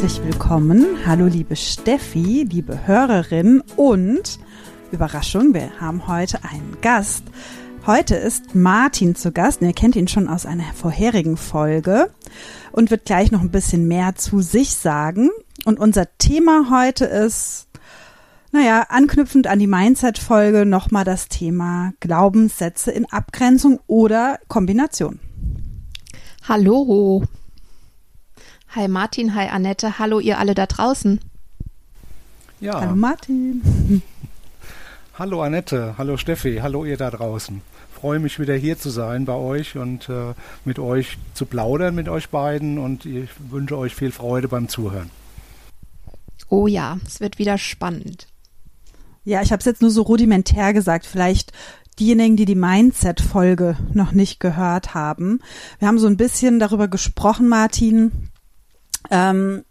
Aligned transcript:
Herzlich 0.00 0.24
willkommen. 0.24 0.86
Hallo 1.06 1.26
liebe 1.26 1.56
Steffi, 1.56 2.46
liebe 2.48 2.86
Hörerin 2.86 3.64
und 3.74 4.38
Überraschung, 4.92 5.54
wir 5.54 5.80
haben 5.80 6.06
heute 6.06 6.44
einen 6.44 6.76
Gast. 6.80 7.24
Heute 7.84 8.14
ist 8.14 8.54
Martin 8.54 9.16
zu 9.16 9.32
Gast. 9.32 9.60
Ihr 9.60 9.72
kennt 9.72 9.96
ihn 9.96 10.06
schon 10.06 10.28
aus 10.28 10.46
einer 10.46 10.72
vorherigen 10.72 11.36
Folge 11.36 12.12
und 12.70 12.92
wird 12.92 13.06
gleich 13.06 13.32
noch 13.32 13.40
ein 13.40 13.50
bisschen 13.50 13.88
mehr 13.88 14.14
zu 14.14 14.40
sich 14.40 14.76
sagen. 14.76 15.30
Und 15.64 15.80
unser 15.80 16.06
Thema 16.16 16.70
heute 16.70 17.04
ist, 17.04 17.66
naja, 18.52 18.86
anknüpfend 18.90 19.48
an 19.48 19.58
die 19.58 19.66
Mindset-Folge 19.66 20.64
nochmal 20.64 21.04
das 21.04 21.26
Thema 21.26 21.92
Glaubenssätze 21.98 22.92
in 22.92 23.04
Abgrenzung 23.10 23.80
oder 23.88 24.38
Kombination. 24.46 25.18
Hallo. 26.46 27.24
Hi 28.74 28.86
Martin, 28.86 29.34
hi 29.34 29.48
Annette, 29.48 29.98
hallo 29.98 30.20
ihr 30.20 30.38
alle 30.38 30.54
da 30.54 30.66
draußen. 30.66 31.20
Ja. 32.60 32.80
Hallo 32.80 32.96
Martin. 32.96 34.02
Hallo 35.18 35.42
Annette, 35.42 35.94
hallo 35.98 36.16
Steffi, 36.16 36.58
hallo 36.62 36.84
ihr 36.84 36.96
da 36.96 37.10
draußen. 37.10 37.60
Freue 37.92 38.20
mich 38.20 38.38
wieder 38.38 38.54
hier 38.54 38.78
zu 38.78 38.88
sein 38.90 39.24
bei 39.24 39.34
euch 39.34 39.76
und 39.76 40.08
äh, 40.08 40.34
mit 40.64 40.78
euch 40.78 41.18
zu 41.34 41.44
plaudern 41.44 41.96
mit 41.96 42.08
euch 42.08 42.28
beiden 42.28 42.78
und 42.78 43.04
ich 43.04 43.28
wünsche 43.50 43.76
euch 43.76 43.96
viel 43.96 44.12
Freude 44.12 44.46
beim 44.46 44.68
Zuhören. 44.68 45.10
Oh 46.48 46.68
ja, 46.68 46.98
es 47.04 47.18
wird 47.18 47.40
wieder 47.40 47.58
spannend. 47.58 48.28
Ja, 49.24 49.42
ich 49.42 49.50
habe 49.50 49.58
es 49.58 49.66
jetzt 49.66 49.82
nur 49.82 49.90
so 49.90 50.02
rudimentär 50.02 50.72
gesagt. 50.72 51.04
Vielleicht 51.04 51.52
diejenigen, 51.98 52.36
die 52.36 52.44
die 52.44 52.54
Mindset-Folge 52.54 53.76
noch 53.92 54.12
nicht 54.12 54.38
gehört 54.38 54.94
haben. 54.94 55.40
Wir 55.80 55.88
haben 55.88 55.98
so 55.98 56.06
ein 56.06 56.16
bisschen 56.16 56.60
darüber 56.60 56.86
gesprochen, 56.86 57.48
Martin, 57.48 58.30
ähm, 59.10 59.64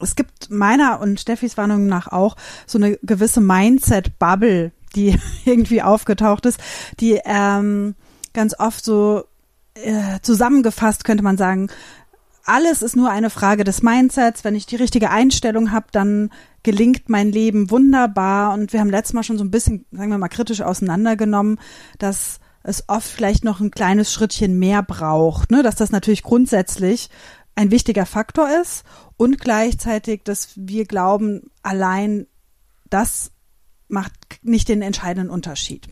es 0.00 0.14
gibt 0.14 0.50
meiner 0.50 1.00
und 1.00 1.20
Steffis 1.20 1.56
Warnung 1.56 1.86
nach 1.86 2.08
auch 2.08 2.36
so 2.66 2.78
eine 2.78 2.98
gewisse 3.02 3.40
Mindset-Bubble, 3.40 4.72
die 4.94 5.18
irgendwie 5.44 5.82
aufgetaucht 5.82 6.46
ist, 6.46 6.60
die 7.00 7.20
ähm, 7.24 7.94
ganz 8.32 8.54
oft 8.58 8.84
so 8.84 9.24
äh, 9.74 10.20
zusammengefasst 10.22 11.04
könnte 11.04 11.24
man 11.24 11.36
sagen, 11.36 11.68
alles 12.44 12.80
ist 12.80 12.96
nur 12.96 13.10
eine 13.10 13.28
Frage 13.28 13.62
des 13.62 13.82
Mindsets. 13.82 14.42
Wenn 14.42 14.54
ich 14.54 14.64
die 14.64 14.76
richtige 14.76 15.10
Einstellung 15.10 15.70
habe, 15.70 15.88
dann 15.92 16.30
gelingt 16.62 17.08
mein 17.08 17.30
Leben 17.30 17.70
wunderbar. 17.70 18.54
Und 18.54 18.72
wir 18.72 18.80
haben 18.80 18.88
letztes 18.88 19.12
Mal 19.12 19.22
schon 19.22 19.36
so 19.36 19.44
ein 19.44 19.50
bisschen, 19.50 19.84
sagen 19.92 20.10
wir 20.10 20.18
mal, 20.18 20.28
kritisch 20.28 20.62
auseinandergenommen, 20.62 21.60
dass 21.98 22.40
es 22.62 22.88
oft 22.88 23.06
vielleicht 23.06 23.44
noch 23.44 23.60
ein 23.60 23.70
kleines 23.70 24.12
Schrittchen 24.12 24.58
mehr 24.58 24.82
braucht, 24.82 25.50
ne? 25.50 25.62
dass 25.62 25.76
das 25.76 25.90
natürlich 25.90 26.22
grundsätzlich 26.22 27.08
ein 27.58 27.72
wichtiger 27.72 28.06
Faktor 28.06 28.48
ist 28.62 28.84
und 29.16 29.40
gleichzeitig, 29.40 30.22
dass 30.22 30.50
wir 30.54 30.84
glauben, 30.84 31.50
allein 31.62 32.28
das 32.88 33.32
macht 33.88 34.12
nicht 34.42 34.68
den 34.68 34.80
entscheidenden 34.80 35.28
Unterschied. 35.28 35.88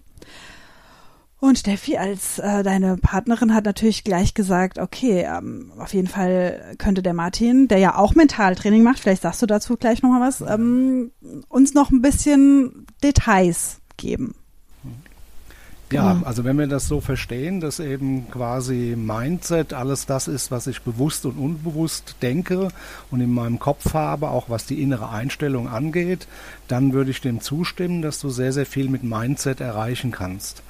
Und 1.39 1.59
Steffi 1.59 1.97
als 1.97 2.39
äh, 2.39 2.63
deine 2.63 2.97
Partnerin 2.99 3.53
hat 3.53 3.65
natürlich 3.65 4.05
gleich 4.05 4.33
gesagt, 4.33 4.79
okay, 4.79 5.27
ähm, 5.29 5.73
auf 5.79 5.93
jeden 5.93 6.07
Fall 6.07 6.77
könnte 6.79 7.03
der 7.03 7.15
Martin, 7.15 7.67
der 7.67 7.79
ja 7.79 7.99
auch 7.99 8.15
Mentaltraining 8.15 8.85
macht, 8.85 9.01
vielleicht 9.01 9.23
sagst 9.23 9.43
du 9.43 9.47
dazu 9.47 9.77
gleich 9.77 10.03
nochmal 10.03 10.21
was, 10.21 10.43
ähm, 10.43 11.11
uns 11.49 11.75
noch 11.75 11.91
ein 11.91 12.01
bisschen 12.01 12.87
Details 13.03 13.81
geben. 13.97 14.37
Ja, 15.93 16.15
genau. 16.15 16.27
also 16.27 16.45
wenn 16.45 16.59
wir 16.59 16.67
das 16.67 16.89
so 16.89 17.01
verstehen, 17.01 17.61
dass 17.61 17.79
eben 17.79 18.29
quasi 18.31 18.95
Mindset 18.97 19.73
alles 19.73 20.05
das 20.07 20.27
ist, 20.27 20.51
was 20.51 20.67
ich 20.67 20.83
bewusst 20.83 21.27
und 21.27 21.39
unbewusst 21.39 22.17
denke 22.23 22.69
und 23.11 23.21
in 23.21 23.33
meinem 23.33 23.61
Kopf 23.61 23.95
habe, 23.95 24.29
auch 24.29 24.51
was 24.51 24.67
die 24.67 24.83
innere 24.83 25.11
Einstellung 25.11 25.69
angeht, 25.69 26.27
dann 26.67 26.93
würde 26.93 27.13
ich 27.13 27.21
dem 27.21 27.41
zustimmen, 27.41 28.03
dass 28.03 28.19
du 28.19 28.31
sehr, 28.31 28.53
sehr 28.53 28.67
viel 28.67 28.89
mit 28.89 29.05
Mindset 29.05 29.61
erreichen 29.61 30.11
kannst. 30.11 30.63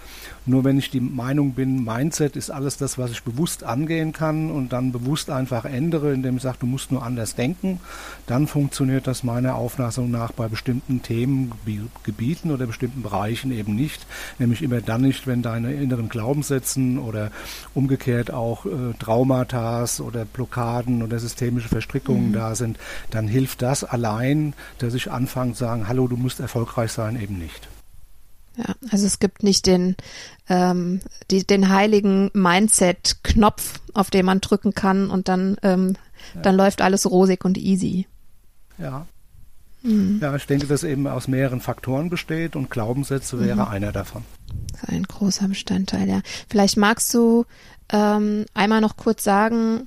Nur 0.47 0.65
wenn 0.65 0.79
ich 0.79 0.91
die 0.91 1.01
Meinung 1.01 1.53
bin, 1.53 1.85
Mindset 1.85 2.37
ist 2.37 2.51
alles 2.51 2.77
das, 2.77 2.99
was 2.99 3.11
ich 3.11 3.23
bewusst 3.25 3.65
angehen 3.65 4.13
kann 4.13 4.51
und 4.51 4.73
dann 4.73 4.93
bewusst 4.93 5.29
einfach 5.29 5.65
ändere, 5.65 6.13
indem 6.13 6.37
ich 6.37 6.43
sage, 6.43 6.59
du 6.61 6.67
musst 6.67 6.93
nur 6.93 7.03
anders 7.03 7.35
denken, 7.35 7.81
dann 8.27 8.47
funktioniert 8.47 9.07
das 9.07 9.25
meiner 9.25 9.57
Auffassung 9.57 10.11
nach 10.11 10.33
bei 10.33 10.49
bestimmten 10.49 11.03
Themengebieten 11.03 12.53
oder 12.53 12.67
bestimmten 12.67 13.03
Bereichen 13.03 13.51
eben 13.51 13.75
nicht. 13.75 14.07
Nämlich 14.39 14.63
immer 14.63 14.81
dann 14.81 15.03
nicht, 15.03 15.27
wenn 15.27 15.43
deine 15.43 15.75
inneren 15.75 16.09
Glaubenssätzen 16.09 16.99
oder 16.99 17.31
umgekehrt 17.75 18.31
auch 18.31 18.67
äh, 18.67 18.95
Traumata 18.99 19.85
oder 20.01 20.25
Blockaden 20.25 21.03
oder 21.03 21.19
systemische 21.19 21.69
Verstrickungen 21.69 22.29
mhm. 22.29 22.33
da 22.33 22.55
sind, 22.55 22.79
dann 23.11 23.29
hilft 23.29 23.63
das 23.63 23.85
allein, 23.85 24.55
dass 24.79 24.95
ich 24.95 25.11
anfange 25.11 25.53
zu 25.53 25.59
sagen, 25.59 25.89
hallo, 25.89 26.07
du 26.09 26.17
musst 26.17 26.41
erfolgreich 26.41 26.93
sein, 26.93 27.21
eben 27.21 27.39
nicht. 27.39 27.69
Ja, 28.57 28.75
also 28.91 29.07
es 29.07 29.19
gibt 29.19 29.43
nicht 29.43 29.67
den, 29.67 29.97
ähm, 30.49 31.01
die, 31.31 31.47
den 31.47 31.69
heiligen 31.69 32.31
Mindset-Knopf, 32.33 33.81
auf 33.93 34.11
den 34.11 34.25
man 34.25 34.41
drücken 34.41 34.73
kann 34.73 35.11
und 35.11 35.29
dann, 35.29 35.57
ähm, 35.63 35.97
ja. 36.35 36.41
dann 36.41 36.57
läuft 36.57 36.81
alles 36.81 37.09
rosig 37.11 37.45
und 37.45 37.59
easy. 37.59 38.07
Ja. 38.79 39.07
Mhm. 39.83 40.19
Ja, 40.23 40.35
ich 40.35 40.47
denke, 40.47 40.67
dass 40.67 40.85
eben 40.85 41.07
aus 41.07 41.29
mehreren 41.29 41.61
Faktoren 41.61 42.09
besteht 42.09 42.57
und 42.57 42.71
Glaubenssätze 42.71 43.39
wäre 43.41 43.67
mhm. 43.67 43.71
einer 43.71 43.93
davon. 43.93 44.25
Ein 44.87 45.05
großer 45.05 45.49
Bestandteil, 45.49 46.09
ja. 46.09 46.21
Vielleicht 46.49 46.77
magst 46.77 47.13
du 47.15 47.45
ähm, 47.91 48.47
einmal 48.55 48.81
noch 48.81 48.97
kurz 48.97 49.23
sagen, 49.23 49.87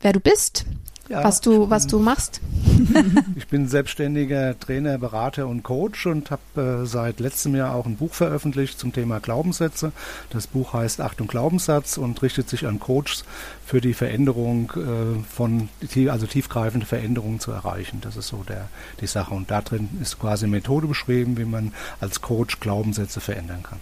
wer 0.00 0.12
du 0.12 0.20
bist, 0.20 0.66
ja, 1.08 1.24
was 1.24 1.40
du, 1.40 1.70
was 1.70 1.86
du 1.86 1.98
machst. 1.98 2.40
ich 3.36 3.48
bin 3.48 3.68
selbstständiger 3.68 4.58
Trainer, 4.58 4.98
Berater 4.98 5.46
und 5.46 5.62
Coach 5.62 6.06
und 6.06 6.30
habe 6.30 6.82
äh, 6.82 6.86
seit 6.86 7.20
letztem 7.20 7.54
Jahr 7.54 7.74
auch 7.74 7.86
ein 7.86 7.96
Buch 7.96 8.14
veröffentlicht 8.14 8.78
zum 8.78 8.92
Thema 8.92 9.18
Glaubenssätze. 9.20 9.92
Das 10.30 10.46
Buch 10.46 10.74
heißt 10.74 11.00
Achtung 11.00 11.26
Glaubenssatz 11.26 11.96
und 11.96 12.22
richtet 12.22 12.48
sich 12.48 12.66
an 12.66 12.78
Coaches 12.78 13.24
für 13.64 13.80
die 13.80 13.94
Veränderung 13.94 14.72
äh, 14.76 15.22
von, 15.28 15.68
also 16.08 16.26
tiefgreifende 16.26 16.86
Veränderungen 16.86 17.40
zu 17.40 17.52
erreichen. 17.52 18.00
Das 18.00 18.16
ist 18.16 18.28
so 18.28 18.44
der, 18.46 18.68
die 19.00 19.06
Sache. 19.06 19.34
Und 19.34 19.50
da 19.50 19.62
drin 19.62 19.88
ist 20.02 20.18
quasi 20.18 20.44
eine 20.44 20.56
Methode 20.56 20.86
beschrieben, 20.86 21.38
wie 21.38 21.44
man 21.44 21.72
als 22.00 22.20
Coach 22.20 22.60
Glaubenssätze 22.60 23.20
verändern 23.20 23.62
kann. 23.62 23.80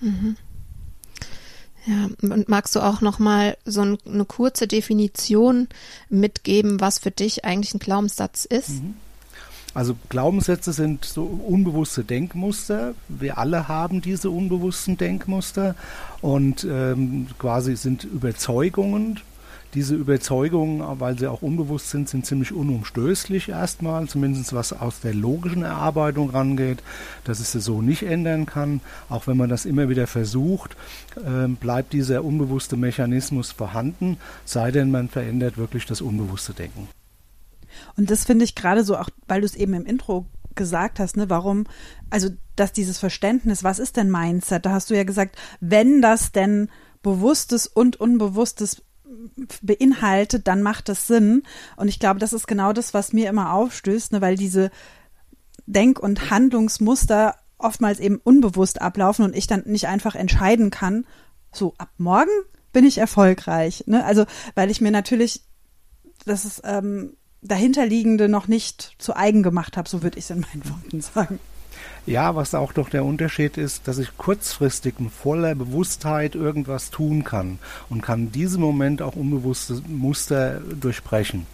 Mhm. 0.00 0.36
Ja, 1.86 2.08
und 2.22 2.48
magst 2.48 2.74
du 2.74 2.80
auch 2.80 3.00
noch 3.00 3.18
mal 3.18 3.56
so 3.66 3.82
ein, 3.82 3.98
eine 4.06 4.24
kurze 4.24 4.66
Definition 4.66 5.68
mitgeben, 6.08 6.80
was 6.80 6.98
für 6.98 7.10
dich 7.10 7.44
eigentlich 7.44 7.74
ein 7.74 7.78
Glaubenssatz 7.78 8.46
ist? 8.46 8.82
Mhm. 8.82 8.94
Also 9.74 9.96
Glaubenssätze 10.08 10.72
sind 10.72 11.04
so 11.04 11.24
unbewusste 11.24 12.04
Denkmuster. 12.04 12.94
Wir 13.08 13.38
alle 13.38 13.66
haben 13.66 14.00
diese 14.00 14.30
unbewussten 14.30 14.96
Denkmuster 14.96 15.74
und 16.20 16.64
ähm, 16.64 17.26
quasi 17.38 17.74
sind 17.74 18.04
Überzeugungen, 18.04 19.18
diese 19.74 19.94
Überzeugungen, 19.94 20.82
weil 21.00 21.18
sie 21.18 21.26
auch 21.26 21.42
unbewusst 21.42 21.90
sind, 21.90 22.08
sind 22.08 22.24
ziemlich 22.24 22.52
unumstößlich 22.52 23.48
erstmal, 23.48 24.06
zumindest 24.06 24.52
was 24.52 24.72
aus 24.72 25.00
der 25.00 25.14
logischen 25.14 25.62
Erarbeitung 25.62 26.30
rangeht, 26.30 26.82
dass 27.24 27.40
es 27.40 27.52
so 27.52 27.82
nicht 27.82 28.04
ändern 28.04 28.46
kann. 28.46 28.80
Auch 29.08 29.26
wenn 29.26 29.36
man 29.36 29.48
das 29.48 29.66
immer 29.66 29.88
wieder 29.88 30.06
versucht, 30.06 30.76
äh, 31.16 31.48
bleibt 31.48 31.92
dieser 31.92 32.24
unbewusste 32.24 32.76
Mechanismus 32.76 33.52
vorhanden, 33.52 34.18
sei 34.44 34.70
denn 34.70 34.90
man 34.90 35.08
verändert 35.08 35.58
wirklich 35.58 35.86
das 35.86 36.00
unbewusste 36.00 36.54
Denken. 36.54 36.88
Und 37.96 38.10
das 38.10 38.24
finde 38.24 38.44
ich 38.44 38.54
gerade 38.54 38.84
so, 38.84 38.96
auch 38.96 39.08
weil 39.26 39.40
du 39.40 39.46
es 39.46 39.56
eben 39.56 39.74
im 39.74 39.86
Intro 39.86 40.26
gesagt 40.54 41.00
hast, 41.00 41.16
ne, 41.16 41.28
warum, 41.30 41.66
also, 42.10 42.28
dass 42.56 42.72
dieses 42.72 42.98
Verständnis, 42.98 43.64
was 43.64 43.78
ist 43.78 43.96
denn 43.96 44.10
Mindset? 44.10 44.64
Da 44.66 44.70
hast 44.70 44.90
du 44.90 44.94
ja 44.94 45.04
gesagt, 45.04 45.36
wenn 45.60 46.00
das 46.00 46.30
denn 46.30 46.68
bewusstes 47.02 47.66
und 47.66 47.96
unbewusstes 47.96 48.82
beinhaltet, 49.62 50.46
dann 50.46 50.62
macht 50.62 50.88
das 50.88 51.06
Sinn. 51.06 51.42
Und 51.76 51.88
ich 51.88 51.98
glaube, 51.98 52.20
das 52.20 52.32
ist 52.32 52.46
genau 52.46 52.72
das, 52.72 52.94
was 52.94 53.12
mir 53.12 53.28
immer 53.28 53.52
aufstößt, 53.52 54.12
ne, 54.12 54.20
weil 54.20 54.36
diese 54.36 54.70
Denk- 55.66 55.98
und 55.98 56.30
Handlungsmuster 56.30 57.36
oftmals 57.58 58.00
eben 58.00 58.20
unbewusst 58.22 58.80
ablaufen 58.80 59.24
und 59.24 59.34
ich 59.36 59.46
dann 59.46 59.62
nicht 59.66 59.88
einfach 59.88 60.14
entscheiden 60.14 60.70
kann, 60.70 61.06
so 61.52 61.74
ab 61.78 61.90
morgen 61.98 62.30
bin 62.72 62.84
ich 62.84 62.98
erfolgreich. 62.98 63.84
Ne? 63.86 64.04
Also, 64.04 64.26
weil 64.54 64.70
ich 64.70 64.80
mir 64.80 64.90
natürlich, 64.90 65.42
das 66.26 66.60
ähm, 66.64 67.16
dahinterliegende 67.40 68.28
noch 68.28 68.48
nicht 68.48 68.96
zu 68.98 69.14
eigen 69.14 69.42
gemacht 69.42 69.76
habe, 69.76 69.88
so 69.88 70.02
würde 70.02 70.18
ich 70.18 70.24
es 70.24 70.30
in 70.30 70.40
meinen 70.40 70.68
Worten 70.68 71.00
sagen. 71.00 71.38
Ja, 72.06 72.36
was 72.36 72.54
auch 72.54 72.74
doch 72.74 72.90
der 72.90 73.02
Unterschied 73.02 73.56
ist, 73.56 73.88
dass 73.88 73.96
ich 73.96 74.18
kurzfristig 74.18 74.96
in 74.98 75.08
voller 75.08 75.54
Bewusstheit 75.54 76.34
irgendwas 76.34 76.90
tun 76.90 77.24
kann 77.24 77.58
und 77.88 78.02
kann 78.02 78.30
diesen 78.30 78.60
Moment 78.60 79.00
auch 79.00 79.16
unbewusste 79.16 79.80
Muster 79.88 80.60
durchbrechen. 80.60 81.46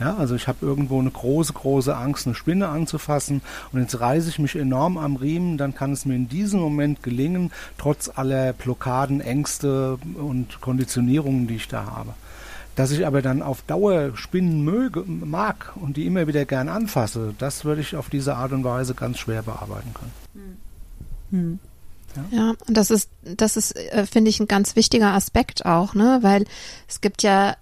Ja, 0.00 0.16
also 0.16 0.34
ich 0.34 0.48
habe 0.48 0.64
irgendwo 0.64 0.98
eine 0.98 1.10
große, 1.10 1.52
große 1.52 1.94
Angst, 1.94 2.26
eine 2.26 2.34
Spinne 2.34 2.68
anzufassen 2.68 3.42
und 3.72 3.80
jetzt 3.80 4.00
reiße 4.00 4.30
ich 4.30 4.38
mich 4.38 4.56
enorm 4.56 4.96
am 4.96 5.16
Riemen, 5.16 5.58
dann 5.58 5.74
kann 5.74 5.92
es 5.92 6.06
mir 6.06 6.14
in 6.14 6.28
diesem 6.28 6.60
Moment 6.60 7.02
gelingen, 7.02 7.50
trotz 7.76 8.10
aller 8.14 8.54
Blockaden, 8.54 9.20
Ängste 9.20 9.98
und 10.14 10.60
Konditionierungen, 10.62 11.48
die 11.48 11.56
ich 11.56 11.68
da 11.68 11.84
habe. 11.84 12.14
Dass 12.78 12.92
ich 12.92 13.04
aber 13.04 13.22
dann 13.22 13.42
auf 13.42 13.62
Dauer 13.62 14.16
Spinnen 14.16 14.62
möge, 14.62 15.02
mag 15.02 15.72
und 15.74 15.96
die 15.96 16.06
immer 16.06 16.28
wieder 16.28 16.44
gern 16.44 16.68
anfasse, 16.68 17.34
das 17.36 17.64
würde 17.64 17.80
ich 17.80 17.96
auf 17.96 18.08
diese 18.08 18.36
Art 18.36 18.52
und 18.52 18.62
Weise 18.62 18.94
ganz 18.94 19.18
schwer 19.18 19.42
bearbeiten 19.42 19.92
können. 19.94 20.58
Hm. 21.32 21.58
Ja. 22.14 22.38
ja, 22.38 22.54
und 22.68 22.76
das 22.76 22.92
ist, 22.92 23.10
das 23.24 23.56
ist, 23.56 23.74
äh, 23.74 24.06
finde 24.06 24.30
ich, 24.30 24.38
ein 24.38 24.46
ganz 24.46 24.76
wichtiger 24.76 25.12
Aspekt 25.12 25.66
auch, 25.66 25.94
ne, 25.94 26.20
weil 26.22 26.44
es 26.86 27.00
gibt 27.00 27.24
ja 27.24 27.56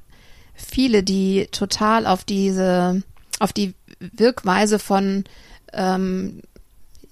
viele, 0.55 1.03
die 1.03 1.49
total 1.51 2.07
auf 2.07 2.23
diese, 2.25 3.03
auf 3.41 3.55
die 3.55 3.73
Wirkweise 3.99 4.79
von 4.79 5.25
ähm, 5.73 6.43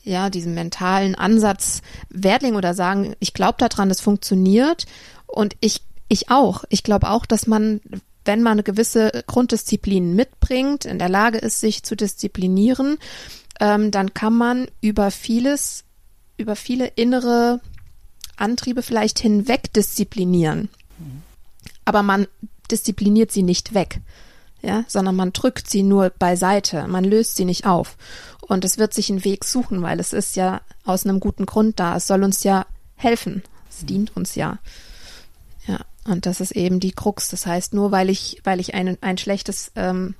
ja, 0.02 0.28
diesem 0.28 0.52
mentalen 0.52 1.14
Ansatz 1.14 1.80
Wertling 2.10 2.54
oder 2.54 2.74
sagen, 2.74 3.14
ich 3.18 3.32
glaube 3.32 3.56
daran, 3.56 3.88
das 3.88 4.02
funktioniert 4.02 4.84
und 5.26 5.56
ich 5.60 5.80
ich 6.14 6.30
auch. 6.30 6.64
Ich 6.68 6.82
glaube 6.82 7.10
auch, 7.10 7.26
dass 7.26 7.46
man, 7.46 7.80
wenn 8.24 8.42
man 8.42 8.52
eine 8.52 8.62
gewisse 8.62 9.24
Grunddisziplin 9.26 10.14
mitbringt, 10.14 10.84
in 10.84 10.98
der 10.98 11.08
Lage 11.08 11.38
ist, 11.38 11.60
sich 11.60 11.82
zu 11.82 11.96
disziplinieren, 11.96 12.98
ähm, 13.60 13.90
dann 13.90 14.14
kann 14.14 14.34
man 14.34 14.66
über 14.80 15.10
vieles, 15.10 15.84
über 16.36 16.56
viele 16.56 16.86
innere 16.86 17.60
Antriebe 18.36 18.82
vielleicht 18.82 19.18
hinweg 19.18 19.72
disziplinieren. 19.72 20.68
Aber 21.84 22.02
man 22.02 22.26
diszipliniert 22.70 23.30
sie 23.30 23.42
nicht 23.42 23.74
weg, 23.74 24.00
ja, 24.62 24.84
sondern 24.88 25.16
man 25.16 25.32
drückt 25.32 25.68
sie 25.68 25.82
nur 25.82 26.10
beiseite, 26.10 26.88
man 26.88 27.04
löst 27.04 27.36
sie 27.36 27.44
nicht 27.44 27.66
auf. 27.66 27.96
Und 28.40 28.64
es 28.64 28.78
wird 28.78 28.94
sich 28.94 29.10
einen 29.10 29.24
Weg 29.24 29.44
suchen, 29.44 29.82
weil 29.82 30.00
es 30.00 30.12
ist 30.12 30.36
ja 30.36 30.60
aus 30.84 31.04
einem 31.04 31.20
guten 31.20 31.46
Grund 31.46 31.80
da. 31.80 31.96
Es 31.96 32.06
soll 32.06 32.22
uns 32.24 32.42
ja 32.44 32.66
helfen. 32.96 33.42
Es 33.70 33.86
dient 33.86 34.16
uns 34.16 34.34
ja. 34.34 34.58
Und 36.06 36.26
das 36.26 36.40
ist 36.40 36.52
eben 36.52 36.80
die 36.80 36.92
Krux. 36.92 37.28
Das 37.28 37.46
heißt, 37.46 37.74
nur 37.74 37.90
weil 37.90 38.10
ich, 38.10 38.40
weil 38.44 38.60
ich 38.60 38.74
ein, 38.74 38.98
ein 39.00 39.18
schlechtes 39.18 39.72
ähm, 39.74 40.14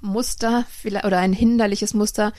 Muster 0.00 0.64
oder 1.04 1.18
ein 1.18 1.32
hinderliches 1.32 1.94
Muster, 1.94 2.32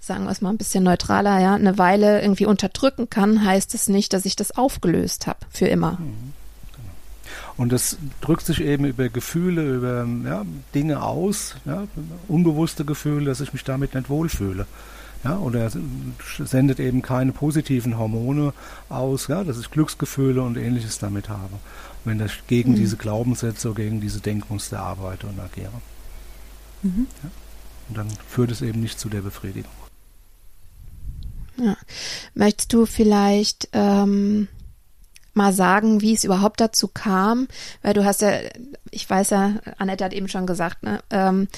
sagen 0.00 0.24
wir 0.24 0.30
es 0.30 0.40
mal 0.40 0.50
ein 0.50 0.56
bisschen 0.56 0.84
neutraler, 0.84 1.40
ja, 1.40 1.54
eine 1.54 1.76
Weile 1.76 2.22
irgendwie 2.22 2.46
unterdrücken 2.46 3.10
kann, 3.10 3.44
heißt 3.44 3.74
es 3.74 3.88
nicht, 3.88 4.12
dass 4.12 4.24
ich 4.24 4.36
das 4.36 4.56
aufgelöst 4.56 5.26
habe 5.26 5.40
für 5.50 5.66
immer. 5.66 5.92
Mhm. 5.92 6.32
Genau. 6.72 7.52
Und 7.56 7.72
das 7.72 7.98
drückt 8.20 8.46
sich 8.46 8.62
eben 8.62 8.84
über 8.84 9.08
Gefühle, 9.08 9.74
über 9.74 10.06
ja, 10.24 10.44
Dinge 10.74 11.02
aus, 11.02 11.56
ja, 11.66 11.86
unbewusste 12.28 12.84
Gefühle, 12.84 13.26
dass 13.26 13.40
ich 13.40 13.52
mich 13.52 13.64
damit 13.64 13.94
nicht 13.94 14.08
wohlfühle. 14.08 14.66
Ja, 15.24 15.36
oder 15.38 15.68
sendet 16.44 16.78
eben 16.78 17.02
keine 17.02 17.32
positiven 17.32 17.98
Hormone 17.98 18.52
aus, 18.88 19.26
ja, 19.26 19.42
dass 19.42 19.58
ich 19.58 19.68
Glücksgefühle 19.68 20.40
und 20.40 20.56
ähnliches 20.56 21.00
damit 21.00 21.28
habe 21.28 21.58
wenn 22.04 22.24
ich 22.24 22.46
gegen 22.46 22.72
mhm. 22.72 22.76
diese 22.76 22.96
Glaubenssätze, 22.96 23.72
gegen 23.74 24.00
diese 24.00 24.20
Denkmuster 24.20 24.80
arbeite 24.80 25.26
und 25.26 25.38
agiere. 25.40 25.72
Mhm. 26.82 27.06
Ja? 27.22 27.30
Und 27.88 27.98
dann 27.98 28.08
führt 28.28 28.50
es 28.50 28.62
eben 28.62 28.80
nicht 28.80 28.98
zu 28.98 29.08
der 29.08 29.22
Befriedigung. 29.22 29.70
Ja. 31.56 31.76
Möchtest 32.34 32.72
du 32.72 32.86
vielleicht 32.86 33.68
ähm, 33.72 34.48
mal 35.34 35.52
sagen, 35.52 36.00
wie 36.00 36.14
es 36.14 36.24
überhaupt 36.24 36.60
dazu 36.60 36.88
kam? 36.88 37.48
Weil 37.82 37.94
du 37.94 38.04
hast 38.04 38.20
ja, 38.20 38.32
ich 38.90 39.08
weiß 39.08 39.30
ja, 39.30 39.54
Annette 39.78 40.04
hat 40.04 40.12
eben 40.12 40.28
schon 40.28 40.46
gesagt, 40.46 40.82
ne, 40.82 41.00
ähm, 41.10 41.48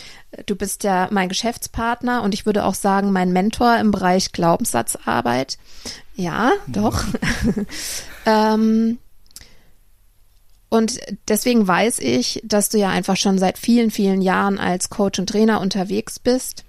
du 0.46 0.56
bist 0.56 0.84
ja 0.84 1.08
mein 1.10 1.28
Geschäftspartner 1.28 2.22
und 2.22 2.32
ich 2.32 2.46
würde 2.46 2.64
auch 2.64 2.74
sagen, 2.74 3.12
mein 3.12 3.32
Mentor 3.32 3.76
im 3.78 3.90
Bereich 3.90 4.32
Glaubenssatzarbeit. 4.32 5.58
Ja, 6.14 6.52
doch. 6.66 7.04
ähm, 8.26 8.98
und 10.70 11.00
deswegen 11.28 11.66
weiß 11.66 11.98
ich, 11.98 12.40
dass 12.44 12.68
du 12.68 12.78
ja 12.78 12.88
einfach 12.88 13.16
schon 13.16 13.38
seit 13.38 13.58
vielen, 13.58 13.90
vielen 13.90 14.22
Jahren 14.22 14.58
als 14.58 14.88
Coach 14.88 15.18
und 15.18 15.28
Trainer 15.28 15.60
unterwegs 15.60 16.18
bist. 16.18 16.64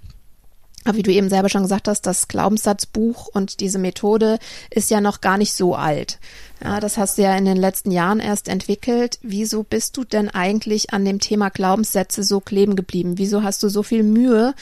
Aber 0.84 0.96
wie 0.96 1.04
du 1.04 1.12
eben 1.12 1.28
selber 1.28 1.48
schon 1.48 1.62
gesagt 1.62 1.86
hast, 1.86 2.02
das 2.06 2.26
Glaubenssatzbuch 2.26 3.28
und 3.28 3.60
diese 3.60 3.78
Methode 3.78 4.40
ist 4.70 4.90
ja 4.90 5.00
noch 5.00 5.20
gar 5.20 5.38
nicht 5.38 5.54
so 5.54 5.76
alt. 5.76 6.18
Ja, 6.62 6.80
das 6.80 6.98
hast 6.98 7.18
du 7.18 7.22
ja 7.22 7.36
in 7.36 7.44
den 7.44 7.56
letzten 7.56 7.92
Jahren 7.92 8.18
erst 8.18 8.48
entwickelt. 8.48 9.20
Wieso 9.22 9.62
bist 9.62 9.96
du 9.96 10.02
denn 10.02 10.28
eigentlich 10.28 10.92
an 10.92 11.04
dem 11.04 11.20
Thema 11.20 11.50
Glaubenssätze 11.50 12.24
so 12.24 12.40
kleben 12.40 12.74
geblieben? 12.74 13.18
Wieso 13.18 13.44
hast 13.44 13.62
du 13.62 13.68
so 13.68 13.84
viel 13.84 14.02
Mühe 14.02 14.54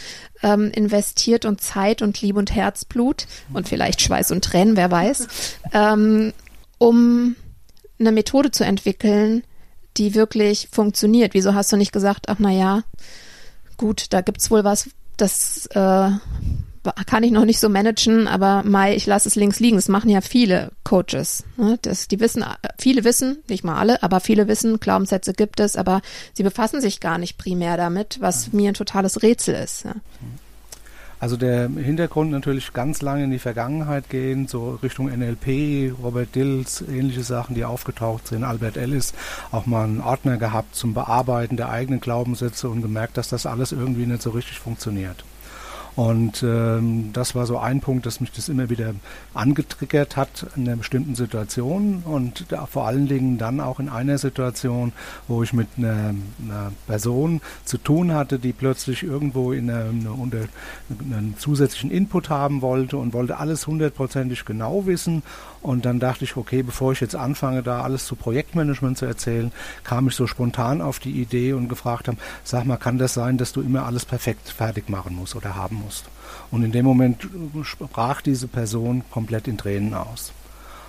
ähm, 0.43 0.71
investiert 0.71 1.47
und 1.47 1.63
Zeit 1.63 2.03
und 2.03 2.21
Liebe 2.21 2.39
und 2.39 2.55
Herzblut 2.55 3.27
und 3.55 3.69
vielleicht 3.69 4.03
Schweiß 4.03 4.31
und 4.33 4.45
Tränen, 4.45 4.77
wer 4.77 4.91
weiß, 4.91 5.27
ähm, 5.73 6.35
um 6.77 7.37
eine 8.00 8.12
Methode 8.12 8.50
zu 8.50 8.64
entwickeln, 8.64 9.44
die 9.97 10.14
wirklich 10.14 10.69
funktioniert. 10.73 11.35
Wieso 11.35 11.55
hast 11.55 11.70
du 11.73 11.76
nicht 11.76 11.93
gesagt, 11.93 12.29
ach 12.29 12.37
na 12.38 12.50
ja, 12.50 12.82
gut, 13.76 14.06
da 14.11 14.20
gibt's 14.20 14.50
wohl 14.50 14.64
was, 14.64 14.91
das 15.17 15.67
äh, 15.67 16.11
kann 17.06 17.23
ich 17.23 17.31
noch 17.31 17.44
nicht 17.44 17.61
so 17.61 17.69
managen, 17.69 18.26
aber 18.26 18.62
Mai, 18.64 18.97
ich 18.97 19.06
lasse 19.06 19.29
es 19.29 19.37
links 19.37 19.61
liegen. 19.61 19.76
Das 19.76 19.88
machen 19.88 20.08
ja 20.08 20.20
viele 20.23 20.73
Coaches. 20.85 21.44
Ne? 21.56 21.79
Das, 21.82 22.08
die 22.08 22.20
wissen, 22.20 22.44
viele 22.79 23.05
wissen, 23.05 23.38
nicht 23.49 23.64
mal 23.64 23.76
alle, 23.76 24.02
aber 24.02 24.20
viele 24.20 24.49
wissen, 24.49 24.81
Glaubenssätze 24.81 25.35
gibt 25.35 25.61
es, 25.61 25.76
aber 25.76 26.00
sie 26.32 26.43
befassen 26.43 26.81
sich 26.81 27.00
gar 27.00 27.19
nicht 27.19 27.37
primär 27.37 27.76
damit, 27.76 28.19
was 28.20 28.52
mir 28.52 28.69
ein 28.69 28.75
totales 28.75 29.23
Rätsel 29.23 29.55
ist. 29.56 29.85
Ja. 29.85 29.94
Also 31.21 31.37
der 31.37 31.69
Hintergrund 31.69 32.31
natürlich 32.31 32.73
ganz 32.73 33.03
lange 33.03 33.25
in 33.25 33.31
die 33.31 33.39
Vergangenheit 33.39 34.09
gehen, 34.09 34.49
so 34.49 34.79
Richtung 34.83 35.07
NLP, 35.07 35.93
Robert 36.03 36.35
Dills, 36.35 36.81
ähnliche 36.81 37.23
Sachen, 37.23 37.55
die 37.55 37.67
aufgetaucht 37.67 38.27
sind. 38.27 38.43
Albert 38.43 38.79
Ellis 38.79 39.12
auch 39.53 39.67
mal 39.67 39.85
einen 39.85 40.00
Ordner 40.00 40.39
gehabt 40.39 40.75
zum 40.75 40.95
Bearbeiten 40.95 41.59
der 41.59 41.69
eigenen 41.69 42.00
Glaubenssätze 42.00 42.71
und 42.71 42.81
gemerkt, 42.81 43.19
dass 43.19 43.29
das 43.29 43.45
alles 43.45 43.73
irgendwie 43.73 44.07
nicht 44.07 44.23
so 44.23 44.31
richtig 44.31 44.59
funktioniert. 44.59 45.25
Und 45.97 46.42
ähm, 46.42 47.11
das 47.12 47.35
war 47.35 47.47
so 47.47 47.59
ein 47.59 47.80
Punkt, 47.80 48.06
dass 48.06 48.20
mich 48.20 48.32
das 48.32 48.49
immer 48.49 48.70
wieder 48.70 48.94
angetriggert 49.35 50.16
hat 50.16 50.47
in 50.56 50.66
einer 50.66 50.76
bestimmten 50.76 51.14
Situation 51.14 52.02
und 52.04 52.47
da, 52.50 52.66
vor 52.66 52.87
allen 52.87 53.09
Dingen 53.09 53.38
dann 53.38 53.61
auch 53.61 53.80
in 53.80 53.88
einer 53.88 54.18
Situation, 54.18 54.92
wo 55.28 55.42
ich 55.42 55.52
mit 55.52 55.68
einer, 55.76 56.14
einer 56.42 56.73
Person 56.87 57.40
zu 57.64 57.78
tun 57.78 58.12
hatte, 58.12 58.38
die 58.38 58.52
plötzlich 58.52 59.02
irgendwo 59.02 59.52
in 59.52 59.68
einer, 59.68 59.90
eine, 59.90 60.12
unter, 60.12 60.38
einen 60.88 61.35
zusätzlichen 61.38 61.90
Input 61.90 62.30
haben 62.30 62.62
wollte 62.62 62.97
und 62.97 63.12
wollte 63.12 63.38
alles 63.38 63.66
hundertprozentig 63.66 64.44
genau 64.44 64.87
wissen 64.87 65.23
und 65.62 65.85
dann 65.85 66.00
dachte 66.00 66.25
ich, 66.25 66.37
okay, 66.37 66.62
bevor 66.62 66.93
ich 66.93 67.00
jetzt 67.00 67.17
anfange, 67.17 67.62
da 67.62 67.83
alles 67.83 68.07
zu 68.07 68.17
Projektmanagement 68.17 68.97
zu 68.97 69.05
erzählen, 69.05 69.52
kam 69.85 70.09
ich 70.09 70.14
so 70.14 70.26
spontan 70.26 70.81
auf 70.81 70.99
die 70.99 71.21
Idee 71.21 71.52
und 71.52 71.69
gefragt 71.69 72.09
haben, 72.09 72.19
sag 72.45 72.64
mal, 72.64 72.76
kann 72.76 72.99
das 72.99 73.14
sein, 73.14 73.37
dass 73.37 73.52
du 73.52 73.61
immer 73.61 73.85
alles 73.85 74.05
perfekt 74.05 74.49
fertig 74.49 74.88
machen 74.88 75.14
musst 75.14 75.37
oder 75.37 75.55
haben 75.55 75.76
musst? 75.76 76.07
Und 76.50 76.62
in 76.62 76.73
dem 76.73 76.85
Moment 76.85 77.29
sprach 77.62 78.23
diese 78.23 78.49
Person 78.49 79.02
komplett 79.11 79.49
in 79.49 79.59
Tränen 79.59 79.95
aus. 79.95 80.33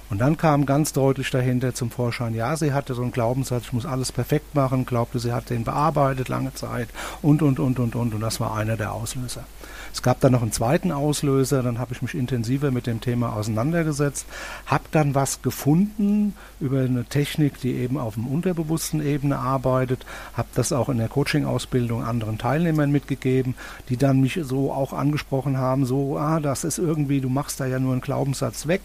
Und 0.10 0.20
dann 0.20 0.36
kam 0.36 0.66
ganz 0.66 0.92
deutlich 0.92 1.30
dahinter 1.30 1.74
zum 1.74 1.90
Vorschein, 1.90 2.34
ja, 2.34 2.58
sie 2.58 2.74
hatte 2.74 2.96
so 2.96 3.01
einen 3.01 3.13
Glaubenssatz, 3.13 3.63
ich 3.63 3.74
muss 3.74 3.86
alles 3.86 4.12
perfekt 4.12 4.56
machen, 4.56 4.86
glaubte, 4.86 5.20
sie 5.20 5.32
hat 5.32 5.50
den 5.50 5.63
bearbeitet 5.63 6.28
lange 6.28 6.54
Zeit 6.54 6.90
und, 7.22 7.42
und, 7.42 7.62
und, 7.62 7.80
und, 7.80 7.96
und. 7.96 8.13
Und 8.13 8.20
das 8.20 8.42
war 8.42 8.54
einer 8.54 8.75
der 8.75 8.92
Auslöser. 8.92 9.46
Es 9.94 10.02
gab 10.02 10.20
dann 10.20 10.32
noch 10.32 10.42
einen 10.42 10.52
zweiten 10.52 10.92
Auslöser, 10.92 11.64
dann 11.64 11.80
habe 11.80 11.94
ich 11.94 12.02
mich 12.02 12.16
intensiver 12.16 12.72
mit 12.72 12.88
dem 12.88 13.02
Thema 13.02 13.34
auseinandergesetzt, 13.34 14.26
habe 14.66 14.84
dann 14.92 15.16
was 15.16 15.42
gefunden 15.42 16.34
über 16.60 16.82
eine 16.82 17.06
Technik, 17.06 17.60
die 17.60 17.74
eben 17.76 17.98
auf 17.98 18.16
dem 18.16 18.28
unterbewussten 18.28 19.06
Ebene 19.06 19.38
arbeitet, 19.38 20.06
habe 20.34 20.48
das 20.56 20.72
auch 20.72 20.90
in 20.90 20.98
der 20.98 21.10
Coaching-Ausbildung 21.10 22.04
anderen 22.04 22.38
Teilnehmern 22.38 22.92
mitgegeben, 22.92 23.56
die 23.90 23.98
dann 23.98 24.22
mich 24.22 24.40
so 24.44 24.72
auch 24.72 24.94
angesprochen 24.94 25.58
haben, 25.58 25.86
so, 25.86 26.18
ah, 26.18 26.40
das 26.40 26.64
ist 26.64 26.78
irgendwie, 26.78 27.22
du 27.22 27.30
machst 27.30 27.60
da 27.60 27.66
ja 27.66 27.80
nur 27.80 27.92
einen 27.92 28.02
Glaubenssatz 28.02 28.68
weg, 28.68 28.82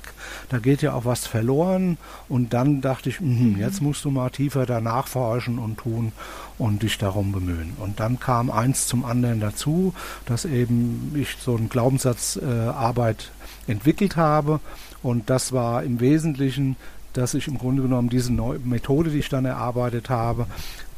da 0.49 0.59
geht 0.59 0.83
ja 0.83 0.95
auch 0.95 1.05
was 1.05 1.27
verloren 1.27 1.99
und 2.29 2.53
dann 2.53 2.81
dachte 2.81 3.09
ich, 3.09 3.21
mh, 3.21 3.59
jetzt 3.59 3.81
musst 3.81 4.05
du 4.05 4.11
mal 4.11 4.31
tiefer 4.31 4.67
danach 4.67 5.07
forschen 5.07 5.59
und 5.59 5.79
tun 5.79 6.13
und 6.59 6.83
dich 6.83 6.99
darum 6.99 7.33
bemühen. 7.33 7.75
Und 7.79 8.01
dann 8.01 8.19
kam 8.19 8.51
eins 8.51 8.87
zum 8.87 9.05
anderen 9.05 9.41
dazu, 9.41 9.93
dass 10.25 10.45
eben 10.45 10.96
ich 11.15 11.37
so 11.39 11.57
einen 11.57 11.69
Glaubenssatzarbeit 11.69 13.31
äh, 13.67 13.73
entwickelt 13.73 14.17
habe. 14.17 14.61
Und 15.03 15.31
das 15.31 15.53
war 15.53 15.83
im 15.83 16.01
Wesentlichen, 16.01 16.77
dass 17.13 17.35
ich 17.35 17.49
im 17.49 17.59
Grunde 17.59 17.83
genommen 17.83 18.09
diese 18.09 18.33
neue 18.33 18.59
Methode, 18.59 19.11
die 19.11 19.19
ich 19.19 19.29
dann 19.29 19.45
erarbeitet 19.45 20.11
habe, 20.11 20.47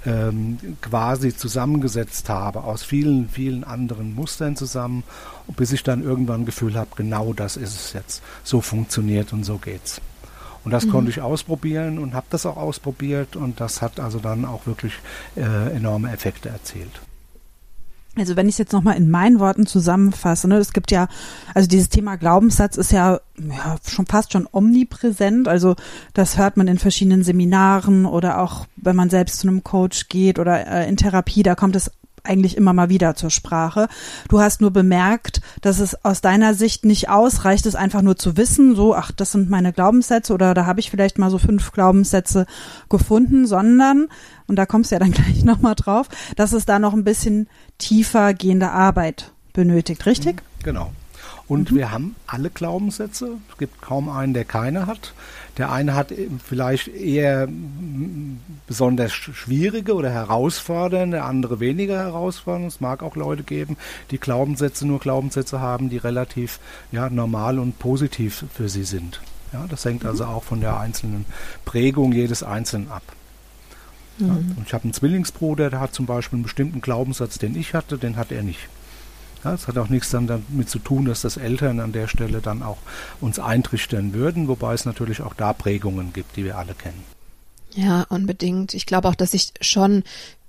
ähm, 0.06 0.58
quasi 0.80 1.36
zusammengesetzt 1.36 2.28
habe, 2.28 2.64
aus 2.64 2.82
vielen, 2.82 3.28
vielen 3.28 3.64
anderen 3.64 4.14
Mustern 4.14 4.56
zusammen, 4.56 5.04
bis 5.56 5.72
ich 5.72 5.82
dann 5.82 6.02
irgendwann 6.02 6.42
ein 6.42 6.46
Gefühl 6.46 6.76
habe, 6.76 6.90
genau 6.96 7.32
das 7.32 7.56
ist 7.56 7.74
es 7.74 7.92
jetzt. 7.92 8.22
So 8.44 8.60
funktioniert 8.60 9.32
und 9.32 9.44
so 9.44 9.58
geht's. 9.58 10.00
Und 10.64 10.72
das 10.72 10.86
mhm. 10.86 10.90
konnte 10.90 11.10
ich 11.10 11.20
ausprobieren 11.20 11.98
und 11.98 12.14
habe 12.14 12.26
das 12.30 12.46
auch 12.46 12.56
ausprobiert 12.56 13.36
und 13.36 13.60
das 13.60 13.80
hat 13.82 14.00
also 14.00 14.18
dann 14.18 14.44
auch 14.44 14.66
wirklich 14.66 14.94
äh, 15.36 15.74
enorme 15.74 16.12
Effekte 16.12 16.48
erzielt. 16.48 17.00
Also 18.20 18.36
wenn 18.36 18.48
ich 18.48 18.54
es 18.54 18.58
jetzt 18.58 18.72
nochmal 18.72 18.96
in 18.96 19.10
meinen 19.10 19.40
Worten 19.40 19.66
zusammenfasse, 19.66 20.48
ne, 20.48 20.56
es 20.56 20.72
gibt 20.72 20.90
ja, 20.90 21.08
also 21.54 21.68
dieses 21.68 21.88
Thema 21.88 22.16
Glaubenssatz 22.16 22.76
ist 22.76 22.92
ja, 22.92 23.20
ja 23.38 23.76
schon 23.86 24.06
fast 24.06 24.32
schon 24.32 24.48
omnipräsent. 24.50 25.48
Also 25.48 25.76
das 26.14 26.38
hört 26.38 26.56
man 26.56 26.68
in 26.68 26.78
verschiedenen 26.78 27.24
Seminaren 27.24 28.06
oder 28.06 28.40
auch 28.40 28.66
wenn 28.76 28.96
man 28.96 29.10
selbst 29.10 29.40
zu 29.40 29.48
einem 29.48 29.64
Coach 29.64 30.08
geht 30.08 30.38
oder 30.38 30.66
äh, 30.66 30.88
in 30.88 30.96
Therapie, 30.96 31.42
da 31.42 31.54
kommt 31.54 31.76
es 31.76 31.90
eigentlich 32.28 32.56
immer 32.56 32.72
mal 32.72 32.88
wieder 32.88 33.14
zur 33.14 33.30
Sprache. 33.30 33.88
Du 34.28 34.40
hast 34.40 34.60
nur 34.60 34.70
bemerkt, 34.70 35.40
dass 35.60 35.78
es 35.78 36.04
aus 36.04 36.20
deiner 36.20 36.54
Sicht 36.54 36.84
nicht 36.84 37.08
ausreicht, 37.08 37.66
es 37.66 37.74
einfach 37.74 38.02
nur 38.02 38.16
zu 38.16 38.36
wissen, 38.36 38.76
so, 38.76 38.94
ach, 38.94 39.12
das 39.12 39.32
sind 39.32 39.50
meine 39.50 39.72
Glaubenssätze 39.72 40.32
oder 40.32 40.54
da 40.54 40.66
habe 40.66 40.80
ich 40.80 40.90
vielleicht 40.90 41.18
mal 41.18 41.30
so 41.30 41.38
fünf 41.38 41.72
Glaubenssätze 41.72 42.46
gefunden, 42.88 43.46
sondern, 43.46 44.08
und 44.46 44.56
da 44.56 44.66
kommst 44.66 44.90
du 44.90 44.94
ja 44.94 44.98
dann 45.00 45.12
gleich 45.12 45.44
nochmal 45.44 45.74
drauf, 45.74 46.08
dass 46.36 46.52
es 46.52 46.66
da 46.66 46.78
noch 46.78 46.94
ein 46.94 47.04
bisschen 47.04 47.48
tiefer 47.78 48.34
gehende 48.34 48.70
Arbeit 48.70 49.32
benötigt, 49.52 50.06
richtig? 50.06 50.36
Mhm, 50.36 50.64
genau. 50.64 50.92
Und 51.48 51.72
mhm. 51.72 51.76
wir 51.76 51.90
haben 51.90 52.16
alle 52.26 52.50
Glaubenssätze. 52.50 53.38
Es 53.50 53.58
gibt 53.58 53.80
kaum 53.80 54.08
einen, 54.08 54.34
der 54.34 54.44
keine 54.44 54.86
hat. 54.86 55.14
Der 55.58 55.72
eine 55.72 55.94
hat 55.94 56.12
vielleicht 56.46 56.88
eher 56.88 57.48
besonders 58.68 59.12
schwierige 59.12 59.94
oder 59.94 60.10
herausfordernde, 60.10 61.16
der 61.16 61.24
andere 61.24 61.58
weniger 61.58 61.98
herausfordernde. 61.98 62.68
Es 62.68 62.80
mag 62.80 63.02
auch 63.02 63.16
Leute 63.16 63.42
geben, 63.42 63.76
die 64.12 64.18
Glaubenssätze 64.18 64.86
nur 64.86 65.00
Glaubenssätze 65.00 65.60
haben, 65.60 65.90
die 65.90 65.96
relativ 65.96 66.60
ja, 66.92 67.10
normal 67.10 67.58
und 67.58 67.78
positiv 67.78 68.44
für 68.54 68.68
sie 68.68 68.84
sind. 68.84 69.20
Ja, 69.52 69.66
das 69.68 69.84
hängt 69.84 70.04
also 70.04 70.26
auch 70.26 70.44
von 70.44 70.60
der 70.60 70.78
einzelnen 70.78 71.24
Prägung 71.64 72.12
jedes 72.12 72.42
Einzelnen 72.42 72.90
ab. 72.90 73.02
Ja, 74.18 74.26
mhm. 74.26 74.54
und 74.56 74.66
ich 74.66 74.74
habe 74.74 74.84
einen 74.84 74.92
Zwillingsbruder, 74.92 75.70
der 75.70 75.80
hat 75.80 75.94
zum 75.94 76.06
Beispiel 76.06 76.36
einen 76.36 76.42
bestimmten 76.42 76.80
Glaubenssatz, 76.80 77.38
den 77.38 77.56
ich 77.56 77.74
hatte, 77.74 77.98
den 77.98 78.16
hat 78.16 78.30
er 78.30 78.42
nicht. 78.42 78.68
Ja, 79.44 79.54
es 79.54 79.68
hat 79.68 79.78
auch 79.78 79.88
nichts 79.88 80.10
dann 80.10 80.26
damit 80.26 80.68
zu 80.68 80.78
tun, 80.78 81.04
dass 81.04 81.22
das 81.22 81.36
Eltern 81.36 81.80
an 81.80 81.92
der 81.92 82.08
Stelle 82.08 82.40
dann 82.40 82.62
auch 82.62 82.78
uns 83.20 83.38
eintrichtern 83.38 84.12
würden, 84.12 84.48
wobei 84.48 84.74
es 84.74 84.84
natürlich 84.84 85.22
auch 85.22 85.34
da 85.34 85.52
Prägungen 85.52 86.12
gibt, 86.12 86.36
die 86.36 86.44
wir 86.44 86.58
alle 86.58 86.74
kennen. 86.74 87.04
Ja, 87.74 88.06
unbedingt. 88.08 88.74
Ich 88.74 88.86
glaube 88.86 89.08
auch, 89.08 89.14
dass 89.14 89.32
sich 89.32 89.52
schon 89.60 90.02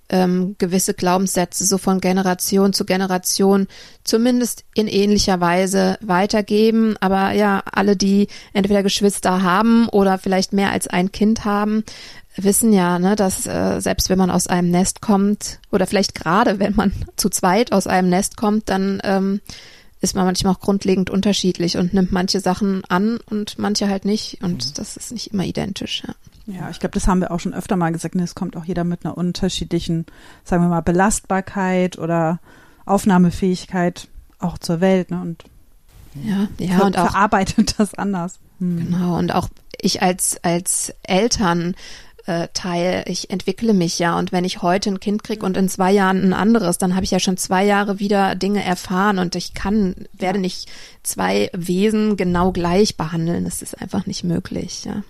ähm, 0.09 0.55
gewisse 0.57 0.93
Glaubenssätze 0.93 1.65
so 1.65 1.77
von 1.77 2.01
Generation 2.01 2.73
zu 2.73 2.83
Generation 2.85 3.67
zumindest 4.03 4.65
in 4.73 4.87
ähnlicher 4.87 5.39
Weise 5.39 5.97
weitergeben. 6.01 6.97
Aber 6.99 7.31
ja, 7.31 7.61
alle, 7.71 7.95
die 7.95 8.27
entweder 8.53 8.83
Geschwister 8.83 9.43
haben 9.43 9.87
oder 9.89 10.17
vielleicht 10.17 10.51
mehr 10.51 10.71
als 10.71 10.87
ein 10.87 11.11
Kind 11.11 11.45
haben, 11.45 11.83
wissen 12.43 12.73
ja, 12.73 12.99
ne, 12.99 13.15
dass 13.15 13.45
äh, 13.45 13.79
selbst 13.79 14.09
wenn 14.09 14.17
man 14.17 14.31
aus 14.31 14.47
einem 14.47 14.71
Nest 14.71 15.01
kommt 15.01 15.59
oder 15.71 15.87
vielleicht 15.87 16.15
gerade 16.15 16.59
wenn 16.59 16.75
man 16.75 16.91
zu 17.15 17.29
zweit 17.29 17.71
aus 17.71 17.87
einem 17.87 18.09
Nest 18.09 18.37
kommt, 18.37 18.69
dann 18.69 18.99
ähm, 19.03 19.41
ist 20.01 20.15
man 20.15 20.25
manchmal 20.25 20.53
auch 20.53 20.59
grundlegend 20.59 21.09
unterschiedlich 21.09 21.77
und 21.77 21.93
nimmt 21.93 22.11
manche 22.11 22.39
Sachen 22.39 22.83
an 22.85 23.19
und 23.29 23.59
manche 23.59 23.89
halt 23.89 24.05
nicht 24.05 24.39
und 24.41 24.65
mhm. 24.67 24.73
das 24.75 24.97
ist 24.97 25.11
nicht 25.11 25.33
immer 25.33 25.43
identisch. 25.43 26.03
Ja. 26.07 26.13
Ja, 26.51 26.69
ich 26.71 26.79
glaube, 26.79 26.93
das 26.93 27.07
haben 27.07 27.21
wir 27.21 27.29
auch 27.29 27.39
schon 27.39 27.53
öfter 27.53 27.75
mal 27.75 27.91
gesagt. 27.91 28.15
Ne, 28.15 28.23
es 28.23 28.33
kommt 28.33 28.57
auch 28.57 28.65
jeder 28.65 28.83
mit 28.83 29.05
einer 29.05 29.15
unterschiedlichen, 29.15 30.07
sagen 30.43 30.63
wir 30.63 30.69
mal, 30.69 30.81
Belastbarkeit 30.81 31.99
oder 31.99 32.39
Aufnahmefähigkeit 32.85 34.07
auch 34.39 34.57
zur 34.57 34.81
Welt. 34.81 35.11
Ne? 35.11 35.21
Und 35.21 35.43
ja, 36.15 36.47
ja, 36.57 36.77
ver 36.77 36.85
und 36.85 36.97
auch 36.97 37.11
verarbeitet 37.11 37.75
das 37.77 37.93
anders. 37.93 38.39
Hm. 38.59 38.77
Genau, 38.77 39.17
und 39.17 39.33
auch 39.33 39.49
ich 39.79 40.01
als, 40.01 40.43
als 40.43 40.93
Eltern 41.03 41.75
äh, 42.25 42.47
Teil. 42.53 43.03
Ich 43.07 43.29
entwickle 43.29 43.73
mich 43.73 43.99
ja 43.99 44.17
und 44.17 44.31
wenn 44.31 44.45
ich 44.45 44.61
heute 44.61 44.89
ein 44.89 44.99
Kind 44.99 45.23
kriege 45.23 45.45
und 45.45 45.57
in 45.57 45.69
zwei 45.69 45.91
Jahren 45.91 46.23
ein 46.23 46.33
anderes, 46.33 46.77
dann 46.77 46.95
habe 46.95 47.03
ich 47.03 47.11
ja 47.11 47.19
schon 47.19 47.37
zwei 47.37 47.65
Jahre 47.65 47.99
wieder 47.99 48.35
Dinge 48.35 48.63
erfahren 48.63 49.19
und 49.19 49.35
ich 49.35 49.53
kann, 49.53 49.95
werde 50.13 50.39
nicht 50.39 50.69
zwei 51.03 51.49
Wesen 51.53 52.17
genau 52.17 52.51
gleich 52.51 52.97
behandeln. 52.97 53.45
Das 53.45 53.61
ist 53.61 53.79
einfach 53.81 54.05
nicht 54.05 54.23
möglich, 54.23 54.85
ja. 54.85 55.03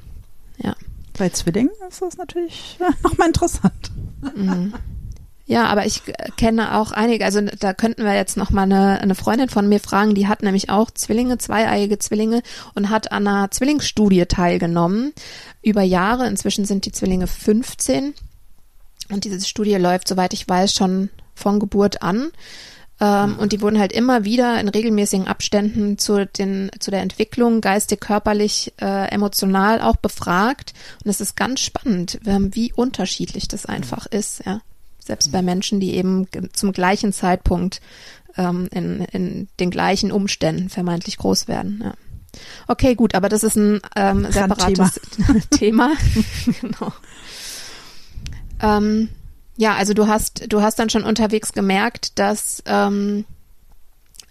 Ja. 0.61 0.75
Bei 1.17 1.29
Zwillingen 1.29 1.71
ist 1.89 2.01
das 2.01 2.17
natürlich 2.17 2.77
nochmal 3.03 3.27
interessant. 3.27 3.91
Mhm. 4.35 4.73
Ja, 5.49 5.65
aber 5.65 5.87
ich 5.87 6.03
kenne 6.37 6.77
auch 6.77 6.91
einige, 6.91 7.25
also 7.25 7.41
da 7.41 7.73
könnten 7.73 8.03
wir 8.03 8.13
jetzt 8.13 8.37
noch 8.37 8.51
mal 8.51 8.61
eine, 8.61 9.01
eine 9.01 9.15
Freundin 9.15 9.49
von 9.49 9.67
mir 9.67 9.79
fragen, 9.79 10.13
die 10.13 10.27
hat 10.27 10.43
nämlich 10.43 10.69
auch 10.69 10.91
Zwillinge, 10.91 11.39
zweieiige 11.39 11.97
Zwillinge 11.97 12.43
und 12.75 12.91
hat 12.91 13.11
an 13.11 13.27
einer 13.27 13.49
Zwillingsstudie 13.49 14.27
teilgenommen 14.27 15.11
über 15.61 15.81
Jahre. 15.81 16.27
Inzwischen 16.27 16.65
sind 16.65 16.85
die 16.85 16.91
Zwillinge 16.91 17.27
15 17.27 18.13
und 19.09 19.23
diese 19.23 19.45
Studie 19.45 19.75
läuft, 19.75 20.07
soweit 20.07 20.33
ich 20.33 20.47
weiß, 20.47 20.73
schon 20.73 21.09
von 21.35 21.59
Geburt 21.59 22.01
an. 22.01 22.31
Ähm, 22.99 23.37
und 23.39 23.53
die 23.53 23.61
wurden 23.61 23.79
halt 23.79 23.93
immer 23.93 24.25
wieder 24.25 24.59
in 24.59 24.67
regelmäßigen 24.67 25.27
Abständen 25.27 25.97
zu, 25.97 26.25
den, 26.25 26.69
zu 26.79 26.91
der 26.91 27.01
Entwicklung 27.01 27.61
geistig, 27.61 28.01
körperlich, 28.01 28.73
äh, 28.81 29.09
emotional 29.09 29.81
auch 29.81 29.95
befragt. 29.95 30.73
Und 31.03 31.09
es 31.09 31.21
ist 31.21 31.35
ganz 31.35 31.61
spannend, 31.61 32.19
wie 32.23 32.73
unterschiedlich 32.73 33.47
das 33.47 33.65
einfach 33.65 34.05
ist, 34.05 34.43
ja 34.45 34.61
selbst 35.09 35.31
bei 35.31 35.41
Menschen, 35.41 35.79
die 35.79 35.95
eben 35.95 36.27
zum 36.53 36.71
gleichen 36.71 37.11
Zeitpunkt 37.11 37.81
ähm, 38.37 38.69
in, 38.71 39.01
in 39.11 39.47
den 39.59 39.71
gleichen 39.71 40.11
Umständen 40.11 40.69
vermeintlich 40.69 41.17
groß 41.17 41.47
werden. 41.47 41.81
Ja. 41.83 41.93
Okay, 42.67 42.95
gut, 42.95 43.15
aber 43.15 43.29
das 43.29 43.43
ist 43.43 43.55
ein 43.55 43.81
ähm, 43.95 44.27
separates 44.31 45.00
Thema. 45.51 45.91
genau. 46.62 46.93
Ähm, 48.62 49.09
ja, 49.57 49.75
also 49.75 49.93
du 49.93 50.07
hast, 50.07 50.51
du 50.51 50.62
hast 50.62 50.79
dann 50.79 50.89
schon 50.89 51.03
unterwegs 51.03 51.53
gemerkt, 51.53 52.17
dass, 52.17 52.63
ähm, 52.65 53.25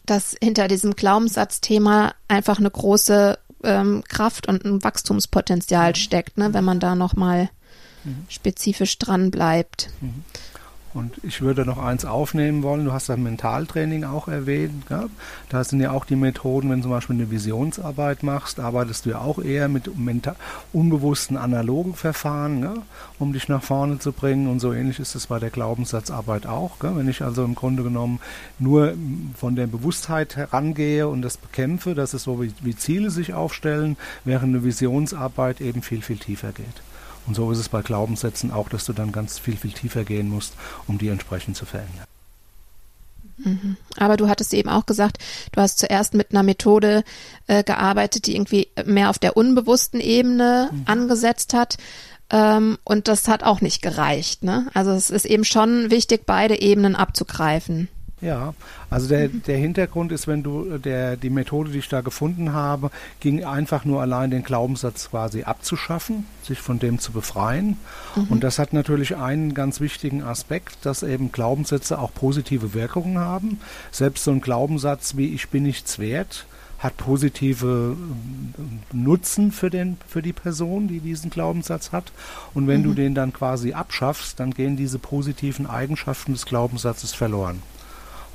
dass 0.06 0.34
hinter 0.42 0.68
diesem 0.68 0.96
Glaubenssatzthema 0.96 2.14
einfach 2.28 2.58
eine 2.58 2.70
große 2.70 3.38
ähm, 3.64 4.04
Kraft 4.08 4.48
und 4.48 4.64
ein 4.64 4.82
Wachstumspotenzial 4.82 5.96
steckt, 5.96 6.38
ne, 6.38 6.54
wenn 6.54 6.64
man 6.64 6.80
da 6.80 6.94
nochmal 6.94 7.50
mhm. 8.04 8.24
spezifisch 8.28 8.98
dran 8.98 9.30
bleibt. 9.30 9.90
Mhm. 10.00 10.24
Und 10.98 11.12
ich 11.22 11.40
würde 11.40 11.64
noch 11.64 11.78
eins 11.78 12.04
aufnehmen 12.04 12.64
wollen. 12.64 12.84
Du 12.84 12.92
hast 12.92 13.08
das 13.08 13.16
Mentaltraining 13.16 14.02
auch 14.02 14.26
erwähnt. 14.26 14.84
Ja? 14.90 15.04
Da 15.48 15.62
sind 15.62 15.80
ja 15.80 15.92
auch 15.92 16.04
die 16.04 16.16
Methoden, 16.16 16.70
wenn 16.70 16.78
du 16.78 16.82
zum 16.82 16.90
Beispiel 16.90 17.14
eine 17.14 17.30
Visionsarbeit 17.30 18.24
machst, 18.24 18.58
arbeitest 18.58 19.06
du 19.06 19.10
ja 19.10 19.20
auch 19.20 19.38
eher 19.38 19.68
mit 19.68 19.88
unbewussten 20.72 21.36
analogen 21.36 21.94
Verfahren, 21.94 22.62
ja? 22.64 22.74
um 23.20 23.32
dich 23.32 23.48
nach 23.48 23.62
vorne 23.62 24.00
zu 24.00 24.10
bringen. 24.10 24.48
Und 24.48 24.58
so 24.58 24.72
ähnlich 24.72 24.98
ist 24.98 25.14
es 25.14 25.28
bei 25.28 25.38
der 25.38 25.50
Glaubenssatzarbeit 25.50 26.46
auch. 26.46 26.82
Ja? 26.82 26.96
Wenn 26.96 27.08
ich 27.08 27.22
also 27.22 27.44
im 27.44 27.54
Grunde 27.54 27.84
genommen 27.84 28.18
nur 28.58 28.94
von 29.36 29.54
der 29.54 29.68
Bewusstheit 29.68 30.34
herangehe 30.34 31.06
und 31.06 31.22
das 31.22 31.36
bekämpfe, 31.36 31.94
das 31.94 32.12
ist 32.12 32.24
so, 32.24 32.42
wie, 32.42 32.52
wie 32.62 32.74
Ziele 32.74 33.10
sich 33.10 33.34
aufstellen, 33.34 33.96
während 34.24 34.52
eine 34.52 34.64
Visionsarbeit 34.64 35.60
eben 35.60 35.82
viel, 35.82 36.02
viel 36.02 36.18
tiefer 36.18 36.50
geht. 36.50 36.82
Und 37.28 37.34
so 37.34 37.52
ist 37.52 37.58
es 37.58 37.68
bei 37.68 37.82
Glaubenssätzen 37.82 38.50
auch, 38.50 38.70
dass 38.70 38.86
du 38.86 38.94
dann 38.94 39.12
ganz 39.12 39.38
viel, 39.38 39.58
viel 39.58 39.72
tiefer 39.72 40.04
gehen 40.04 40.30
musst, 40.30 40.54
um 40.86 40.96
die 40.96 41.08
entsprechend 41.08 41.58
zu 41.58 41.66
verändern. 41.66 42.06
Mhm. 43.36 43.76
Aber 43.98 44.16
du 44.16 44.28
hattest 44.28 44.54
eben 44.54 44.70
auch 44.70 44.86
gesagt, 44.86 45.18
du 45.52 45.60
hast 45.60 45.78
zuerst 45.78 46.14
mit 46.14 46.30
einer 46.32 46.42
Methode 46.42 47.04
äh, 47.46 47.62
gearbeitet, 47.62 48.26
die 48.26 48.34
irgendwie 48.34 48.68
mehr 48.86 49.10
auf 49.10 49.18
der 49.18 49.36
unbewussten 49.36 50.00
Ebene 50.00 50.70
mhm. 50.72 50.82
angesetzt 50.86 51.52
hat. 51.52 51.76
Ähm, 52.30 52.78
und 52.82 53.08
das 53.08 53.28
hat 53.28 53.42
auch 53.42 53.60
nicht 53.60 53.82
gereicht. 53.82 54.42
Ne? 54.42 54.66
Also 54.72 54.92
es 54.92 55.10
ist 55.10 55.26
eben 55.26 55.44
schon 55.44 55.90
wichtig, 55.90 56.22
beide 56.24 56.58
Ebenen 56.58 56.96
abzugreifen. 56.96 57.88
Ja, 58.20 58.54
also 58.90 59.08
der, 59.08 59.28
der 59.28 59.58
Hintergrund 59.58 60.10
ist, 60.10 60.26
wenn 60.26 60.42
du 60.42 60.78
der 60.78 61.16
die 61.16 61.30
Methode, 61.30 61.70
die 61.70 61.78
ich 61.78 61.88
da 61.88 62.00
gefunden 62.00 62.52
habe, 62.52 62.90
ging 63.20 63.44
einfach 63.44 63.84
nur 63.84 64.00
allein 64.00 64.30
den 64.30 64.42
Glaubenssatz 64.42 65.10
quasi 65.10 65.44
abzuschaffen, 65.44 66.26
sich 66.42 66.58
von 66.58 66.80
dem 66.80 66.98
zu 66.98 67.12
befreien. 67.12 67.76
Mhm. 68.16 68.24
Und 68.30 68.44
das 68.44 68.58
hat 68.58 68.72
natürlich 68.72 69.16
einen 69.16 69.54
ganz 69.54 69.80
wichtigen 69.80 70.22
Aspekt, 70.22 70.84
dass 70.84 71.04
eben 71.04 71.30
Glaubenssätze 71.30 71.98
auch 71.98 72.12
positive 72.12 72.74
Wirkungen 72.74 73.18
haben. 73.18 73.60
Selbst 73.92 74.24
so 74.24 74.32
ein 74.32 74.40
Glaubenssatz 74.40 75.16
wie 75.16 75.28
ich 75.28 75.48
bin 75.48 75.62
nichts 75.62 75.98
wert 75.98 76.46
hat 76.78 76.96
positive 76.96 77.96
äh, 77.96 78.96
Nutzen 78.96 79.50
für 79.50 79.68
den 79.68 79.96
für 80.06 80.22
die 80.22 80.32
Person, 80.32 80.86
die 80.86 81.00
diesen 81.00 81.30
Glaubenssatz 81.30 81.92
hat. 81.92 82.12
Und 82.54 82.68
wenn 82.68 82.80
mhm. 82.80 82.84
du 82.84 82.94
den 82.94 83.14
dann 83.14 83.32
quasi 83.32 83.72
abschaffst, 83.72 84.38
dann 84.38 84.54
gehen 84.54 84.76
diese 84.76 84.98
positiven 84.98 85.66
Eigenschaften 85.66 86.32
des 86.32 86.46
Glaubenssatzes 86.46 87.14
verloren. 87.14 87.62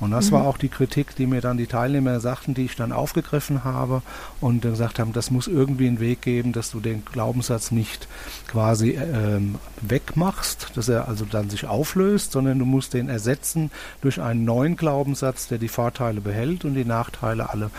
Und 0.03 0.11
das 0.11 0.27
mhm. 0.27 0.35
war 0.35 0.47
auch 0.47 0.57
die 0.57 0.69
Kritik, 0.69 1.15
die 1.15 1.25
mir 1.25 1.41
dann 1.41 1.57
die 1.57 1.67
Teilnehmer 1.67 2.19
sagten, 2.19 2.53
die 2.53 2.65
ich 2.65 2.75
dann 2.75 2.91
aufgegriffen 2.91 3.63
habe 3.63 4.01
und 4.41 4.61
gesagt 4.61 4.99
haben, 4.99 5.13
das 5.13 5.31
muss 5.31 5.47
irgendwie 5.47 5.87
einen 5.87 5.99
Weg 5.99 6.21
geben, 6.21 6.51
dass 6.51 6.71
du 6.71 6.79
den 6.79 7.05
Glaubenssatz 7.05 7.71
nicht 7.71 8.07
quasi 8.47 8.91
ähm, 8.91 9.55
wegmachst, 9.81 10.71
dass 10.75 10.89
er 10.89 11.07
also 11.07 11.25
dann 11.25 11.49
sich 11.49 11.65
auflöst, 11.65 12.33
sondern 12.33 12.59
du 12.59 12.65
musst 12.65 12.93
den 12.93 13.09
ersetzen 13.09 13.71
durch 14.01 14.21
einen 14.21 14.45
neuen 14.45 14.75
Glaubenssatz, 14.75 15.47
der 15.47 15.57
die 15.57 15.69
Vorteile 15.69 16.21
behält 16.21 16.65
und 16.65 16.73
die 16.73 16.85
Nachteile 16.85 17.49
alle 17.49 17.71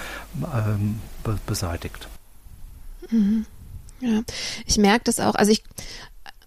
ähm, 0.54 1.00
be 1.22 1.38
beseitigt. 1.46 2.08
Mhm. 3.10 3.46
Ja, 4.00 4.22
ich 4.66 4.76
merke 4.78 5.04
das 5.04 5.20
auch. 5.20 5.34
Also 5.34 5.52
ich 5.52 5.62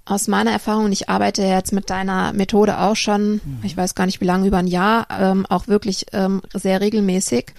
aus 0.08 0.28
meiner 0.28 0.52
Erfahrung, 0.52 0.92
ich 0.92 1.10
arbeite 1.10 1.44
jetzt 1.44 1.74
mit 1.74 1.90
deiner 1.90 2.32
Methode 2.34 2.80
auch 2.80 2.96
schon, 2.96 3.34
mhm. 3.34 3.60
ich 3.64 3.76
weiß 3.76 3.94
gar 3.94 4.06
nicht 4.06 4.22
wie 4.22 4.26
lange, 4.26 4.48
über 4.48 4.58
ein 4.58 4.68
Jahr, 4.68 5.08
ähm, 5.12 5.46
auch 5.48 5.68
wirklich 5.68 6.06
ähm, 6.14 6.42
sehr 6.54 6.80
regelmäßig. 6.82 7.54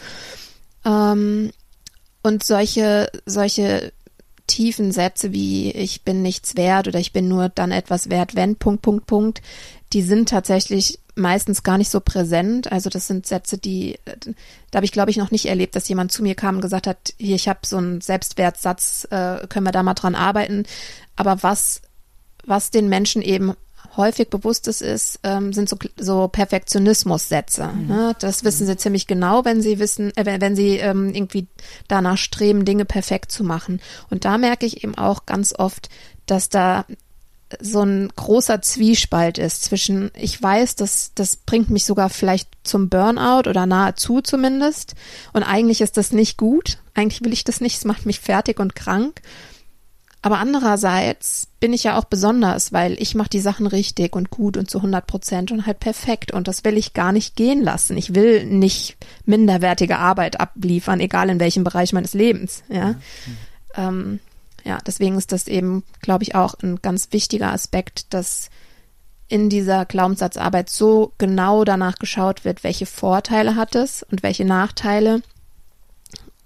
Ähm, 0.84 1.50
und 2.22 2.42
solche, 2.42 3.10
solche 3.26 3.92
tiefen 4.46 4.92
Sätze 4.92 5.32
wie 5.32 5.70
ich 5.72 6.02
bin 6.02 6.22
nichts 6.22 6.56
wert 6.56 6.88
oder 6.88 6.98
ich 6.98 7.12
bin 7.12 7.28
nur 7.28 7.50
dann 7.50 7.70
etwas 7.70 8.08
wert, 8.08 8.34
wenn, 8.34 8.56
Punkt, 8.56 8.82
Punkt, 8.82 9.06
Punkt, 9.06 9.42
die 9.92 10.02
sind 10.02 10.30
tatsächlich 10.30 10.98
meistens 11.14 11.62
gar 11.62 11.76
nicht 11.76 11.90
so 11.90 12.00
präsent. 12.00 12.72
Also 12.72 12.88
das 12.88 13.06
sind 13.06 13.26
Sätze, 13.26 13.58
die, 13.58 13.98
da 14.70 14.76
habe 14.76 14.86
ich 14.86 14.92
glaube 14.92 15.10
ich 15.10 15.16
noch 15.18 15.30
nicht 15.30 15.46
erlebt, 15.46 15.76
dass 15.76 15.88
jemand 15.88 16.12
zu 16.12 16.22
mir 16.22 16.34
kam 16.34 16.56
und 16.56 16.62
gesagt 16.62 16.86
hat, 16.86 17.14
hier, 17.18 17.36
ich 17.36 17.48
habe 17.48 17.60
so 17.64 17.76
einen 17.76 18.00
Selbstwertsatz, 18.00 19.06
äh, 19.10 19.46
können 19.48 19.66
wir 19.66 19.72
da 19.72 19.82
mal 19.82 19.94
dran 19.94 20.14
arbeiten. 20.14 20.64
Aber 21.16 21.42
was 21.42 21.82
was 22.48 22.70
den 22.70 22.88
Menschen 22.88 23.22
eben 23.22 23.54
häufig 23.96 24.30
bewusst 24.30 24.68
ist, 24.68 25.18
ähm, 25.24 25.52
sind 25.52 25.68
so, 25.68 25.76
so 25.98 26.28
Perfektionismus-Sätze. 26.28 27.68
Mhm. 27.68 27.86
Ne? 27.86 28.16
Das 28.20 28.44
wissen 28.44 28.66
sie 28.66 28.76
ziemlich 28.76 29.06
genau, 29.06 29.44
wenn 29.44 29.60
sie 29.60 29.78
wissen, 29.78 30.16
äh, 30.16 30.24
wenn, 30.24 30.40
wenn 30.40 30.56
sie 30.56 30.76
ähm, 30.76 31.12
irgendwie 31.12 31.48
danach 31.88 32.16
streben, 32.16 32.64
Dinge 32.64 32.84
perfekt 32.84 33.32
zu 33.32 33.44
machen. 33.44 33.80
Und 34.08 34.24
da 34.24 34.38
merke 34.38 34.66
ich 34.66 34.84
eben 34.84 34.96
auch 34.96 35.26
ganz 35.26 35.52
oft, 35.52 35.88
dass 36.26 36.48
da 36.48 36.84
so 37.60 37.82
ein 37.82 38.10
großer 38.14 38.60
Zwiespalt 38.60 39.38
ist 39.38 39.64
zwischen, 39.64 40.10
ich 40.14 40.40
weiß, 40.40 40.76
dass 40.76 41.12
das 41.14 41.36
bringt 41.36 41.70
mich 41.70 41.86
sogar 41.86 42.10
vielleicht 42.10 42.48
zum 42.62 42.90
Burnout 42.90 43.48
oder 43.48 43.64
nahezu 43.66 44.20
zumindest. 44.20 44.94
Und 45.32 45.42
eigentlich 45.42 45.80
ist 45.80 45.96
das 45.96 46.12
nicht 46.12 46.36
gut. 46.36 46.78
Eigentlich 46.94 47.24
will 47.24 47.32
ich 47.32 47.44
das 47.44 47.60
nicht. 47.60 47.78
Es 47.78 47.84
macht 47.84 48.04
mich 48.04 48.20
fertig 48.20 48.60
und 48.60 48.74
krank. 48.74 49.22
Aber 50.20 50.38
andererseits 50.38 51.46
bin 51.60 51.72
ich 51.72 51.84
ja 51.84 51.96
auch 51.96 52.04
besonders, 52.04 52.72
weil 52.72 53.00
ich 53.00 53.14
mache 53.14 53.28
die 53.28 53.40
Sachen 53.40 53.66
richtig 53.66 54.16
und 54.16 54.30
gut 54.30 54.56
und 54.56 54.68
zu 54.68 54.78
100 54.78 55.06
Prozent 55.06 55.52
und 55.52 55.66
halt 55.66 55.78
perfekt 55.78 56.32
und 56.32 56.48
das 56.48 56.64
will 56.64 56.76
ich 56.76 56.92
gar 56.92 57.12
nicht 57.12 57.36
gehen 57.36 57.62
lassen. 57.62 57.96
Ich 57.96 58.14
will 58.14 58.44
nicht 58.44 58.96
minderwertige 59.26 59.98
Arbeit 59.98 60.40
abliefern, 60.40 60.98
egal 61.00 61.30
in 61.30 61.38
welchem 61.38 61.62
Bereich 61.62 61.92
meines 61.92 62.14
Lebens. 62.14 62.64
Ja, 62.68 62.90
mhm. 62.90 62.98
ähm, 63.76 64.20
ja 64.64 64.78
deswegen 64.84 65.16
ist 65.16 65.30
das 65.30 65.46
eben, 65.46 65.84
glaube 66.00 66.24
ich, 66.24 66.34
auch 66.34 66.54
ein 66.62 66.82
ganz 66.82 67.08
wichtiger 67.12 67.52
Aspekt, 67.52 68.12
dass 68.12 68.50
in 69.28 69.50
dieser 69.50 69.84
Glaubenssatzarbeit 69.84 70.68
so 70.68 71.12
genau 71.18 71.62
danach 71.64 71.96
geschaut 71.96 72.44
wird, 72.44 72.64
welche 72.64 72.86
Vorteile 72.86 73.54
hat 73.54 73.74
es 73.76 74.02
und 74.02 74.22
welche 74.22 74.44
Nachteile 74.44 75.22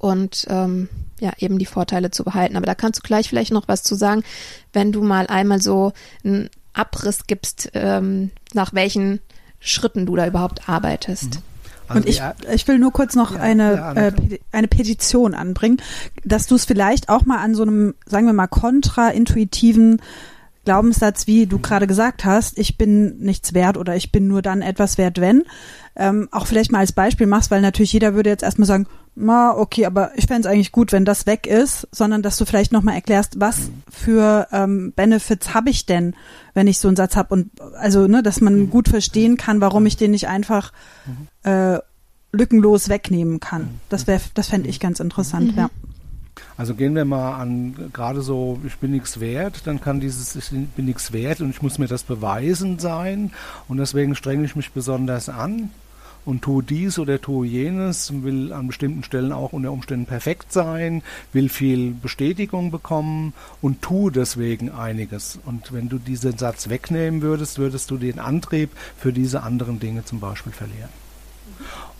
und 0.02 0.46
ähm, 0.50 0.88
ja, 1.20 1.32
eben 1.38 1.58
die 1.60 1.66
Vorteile 1.66 2.10
zu 2.10 2.24
behalten. 2.24 2.56
Aber 2.56 2.66
da 2.66 2.74
kannst 2.74 2.98
du 2.98 3.06
gleich 3.06 3.28
vielleicht 3.28 3.52
noch 3.52 3.68
was 3.68 3.84
zu 3.84 3.94
sagen, 3.94 4.24
wenn 4.72 4.90
du 4.90 5.00
mal 5.00 5.28
einmal 5.28 5.62
so 5.62 5.92
einen 6.24 6.50
Abriss 6.72 7.28
gibst, 7.28 7.70
ähm, 7.74 8.32
nach 8.52 8.74
welchen 8.74 9.20
Schritten 9.60 10.04
du 10.04 10.16
da 10.16 10.26
überhaupt 10.26 10.68
arbeitest. 10.68 11.36
Mhm. 11.36 11.42
Also 11.86 12.00
und 12.00 12.08
ich, 12.08 12.20
ich 12.52 12.66
will 12.66 12.78
nur 12.78 12.92
kurz 12.92 13.14
noch 13.14 13.32
ja, 13.32 13.40
eine, 13.40 13.74
ja, 13.74 13.92
äh, 13.92 14.12
eine 14.50 14.66
Petition 14.66 15.34
anbringen, 15.34 15.76
dass 16.24 16.48
du 16.48 16.56
es 16.56 16.64
vielleicht 16.64 17.08
auch 17.08 17.24
mal 17.24 17.38
an 17.38 17.54
so 17.54 17.62
einem, 17.62 17.94
sagen 18.04 18.26
wir 18.26 18.32
mal, 18.32 18.48
kontraintuitiven 18.48 20.00
Glaubenssatz, 20.64 21.26
wie 21.26 21.46
du 21.46 21.58
gerade 21.58 21.86
gesagt 21.86 22.24
hast, 22.24 22.58
ich 22.58 22.78
bin 22.78 23.18
nichts 23.18 23.54
wert 23.54 23.76
oder 23.76 23.96
ich 23.96 24.12
bin 24.12 24.28
nur 24.28 24.42
dann 24.42 24.62
etwas 24.62 24.98
wert, 24.98 25.20
wenn, 25.20 25.42
ähm, 25.96 26.28
auch 26.30 26.46
vielleicht 26.46 26.72
mal 26.72 26.78
als 26.78 26.92
Beispiel 26.92 27.26
machst, 27.26 27.50
weil 27.50 27.60
natürlich 27.60 27.92
jeder 27.92 28.14
würde 28.14 28.30
jetzt 28.30 28.42
erstmal 28.42 28.66
sagen, 28.66 28.86
na, 29.14 29.54
okay, 29.56 29.84
aber 29.84 30.12
ich 30.16 30.26
fände 30.26 30.42
es 30.42 30.46
eigentlich 30.46 30.72
gut, 30.72 30.92
wenn 30.92 31.04
das 31.04 31.26
weg 31.26 31.46
ist, 31.46 31.86
sondern 31.92 32.22
dass 32.22 32.38
du 32.38 32.46
vielleicht 32.46 32.72
nochmal 32.72 32.94
erklärst, 32.94 33.40
was 33.40 33.70
für 33.90 34.48
ähm, 34.52 34.92
Benefits 34.96 35.52
habe 35.52 35.68
ich 35.68 35.84
denn, 35.84 36.14
wenn 36.54 36.66
ich 36.66 36.78
so 36.78 36.88
einen 36.88 36.96
Satz 36.96 37.16
habe 37.16 37.34
und 37.34 37.50
also, 37.74 38.06
ne, 38.06 38.22
dass 38.22 38.40
man 38.40 38.70
gut 38.70 38.88
verstehen 38.88 39.36
kann, 39.36 39.60
warum 39.60 39.84
ich 39.84 39.98
den 39.98 40.12
nicht 40.12 40.28
einfach 40.28 40.72
äh, 41.42 41.78
lückenlos 42.32 42.88
wegnehmen 42.88 43.38
kann. 43.38 43.80
Das 43.90 44.06
wäre, 44.06 44.20
das 44.32 44.48
fände 44.48 44.68
ich 44.68 44.80
ganz 44.80 44.98
interessant, 45.00 45.52
mhm. 45.52 45.58
ja. 45.58 45.70
Also 46.56 46.74
gehen 46.74 46.94
wir 46.94 47.04
mal 47.04 47.34
an, 47.34 47.90
gerade 47.92 48.22
so, 48.22 48.60
ich 48.66 48.76
bin 48.76 48.92
nichts 48.92 49.20
wert, 49.20 49.66
dann 49.66 49.80
kann 49.80 50.00
dieses, 50.00 50.34
ich 50.36 50.50
bin 50.50 50.84
nichts 50.84 51.12
wert 51.12 51.40
und 51.40 51.50
ich 51.50 51.62
muss 51.62 51.78
mir 51.78 51.88
das 51.88 52.02
beweisen 52.02 52.78
sein 52.78 53.32
und 53.68 53.78
deswegen 53.78 54.14
strenge 54.14 54.44
ich 54.44 54.56
mich 54.56 54.72
besonders 54.72 55.28
an 55.28 55.70
und 56.24 56.42
tue 56.42 56.62
dies 56.62 56.98
oder 56.98 57.20
tue 57.20 57.46
jenes, 57.46 58.12
will 58.22 58.52
an 58.52 58.68
bestimmten 58.68 59.02
Stellen 59.02 59.32
auch 59.32 59.52
unter 59.52 59.72
Umständen 59.72 60.06
perfekt 60.06 60.52
sein, 60.52 61.02
will 61.32 61.48
viel 61.48 61.92
Bestätigung 61.92 62.70
bekommen 62.70 63.34
und 63.60 63.82
tue 63.82 64.12
deswegen 64.12 64.70
einiges. 64.70 65.38
Und 65.44 65.72
wenn 65.72 65.88
du 65.88 65.98
diesen 65.98 66.38
Satz 66.38 66.68
wegnehmen 66.68 67.22
würdest, 67.22 67.58
würdest 67.58 67.90
du 67.90 67.96
den 67.96 68.18
Antrieb 68.18 68.70
für 68.96 69.12
diese 69.12 69.42
anderen 69.42 69.80
Dinge 69.80 70.04
zum 70.04 70.20
Beispiel 70.20 70.52
verlieren. 70.52 70.90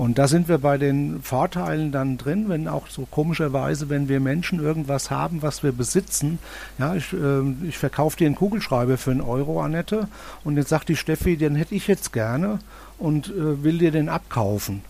Und 0.02 0.18
da 0.18 0.26
sind 0.26 0.48
wir 0.48 0.58
bei 0.58 0.78
den 0.78 1.22
Vorteilen 1.22 1.92
dann 1.92 2.18
drin, 2.18 2.48
wenn 2.48 2.66
auch 2.66 2.88
so 2.88 3.06
komischerweise, 3.08 3.88
wenn 3.88 4.08
wir 4.08 4.18
Menschen 4.18 4.58
irgendwas 4.58 5.12
haben, 5.12 5.42
was 5.42 5.62
wir 5.62 5.70
besitzen. 5.70 6.40
Ja, 6.76 6.96
ich, 6.96 7.12
äh, 7.12 7.68
ich 7.68 7.78
verkaufe 7.78 8.16
dir 8.16 8.26
einen 8.26 8.34
Kugelschreiber 8.34 8.98
für 8.98 9.12
einen 9.12 9.20
Euro, 9.20 9.62
Annette, 9.62 10.08
und 10.42 10.56
jetzt 10.56 10.70
sagt 10.70 10.88
die 10.88 10.96
Steffi, 10.96 11.36
den 11.36 11.54
hätte 11.54 11.76
ich 11.76 11.86
jetzt 11.86 12.12
gerne 12.12 12.58
und 12.98 13.28
äh, 13.28 13.62
will 13.62 13.78
dir 13.78 13.92
den 13.92 14.08
abkaufen 14.08 14.82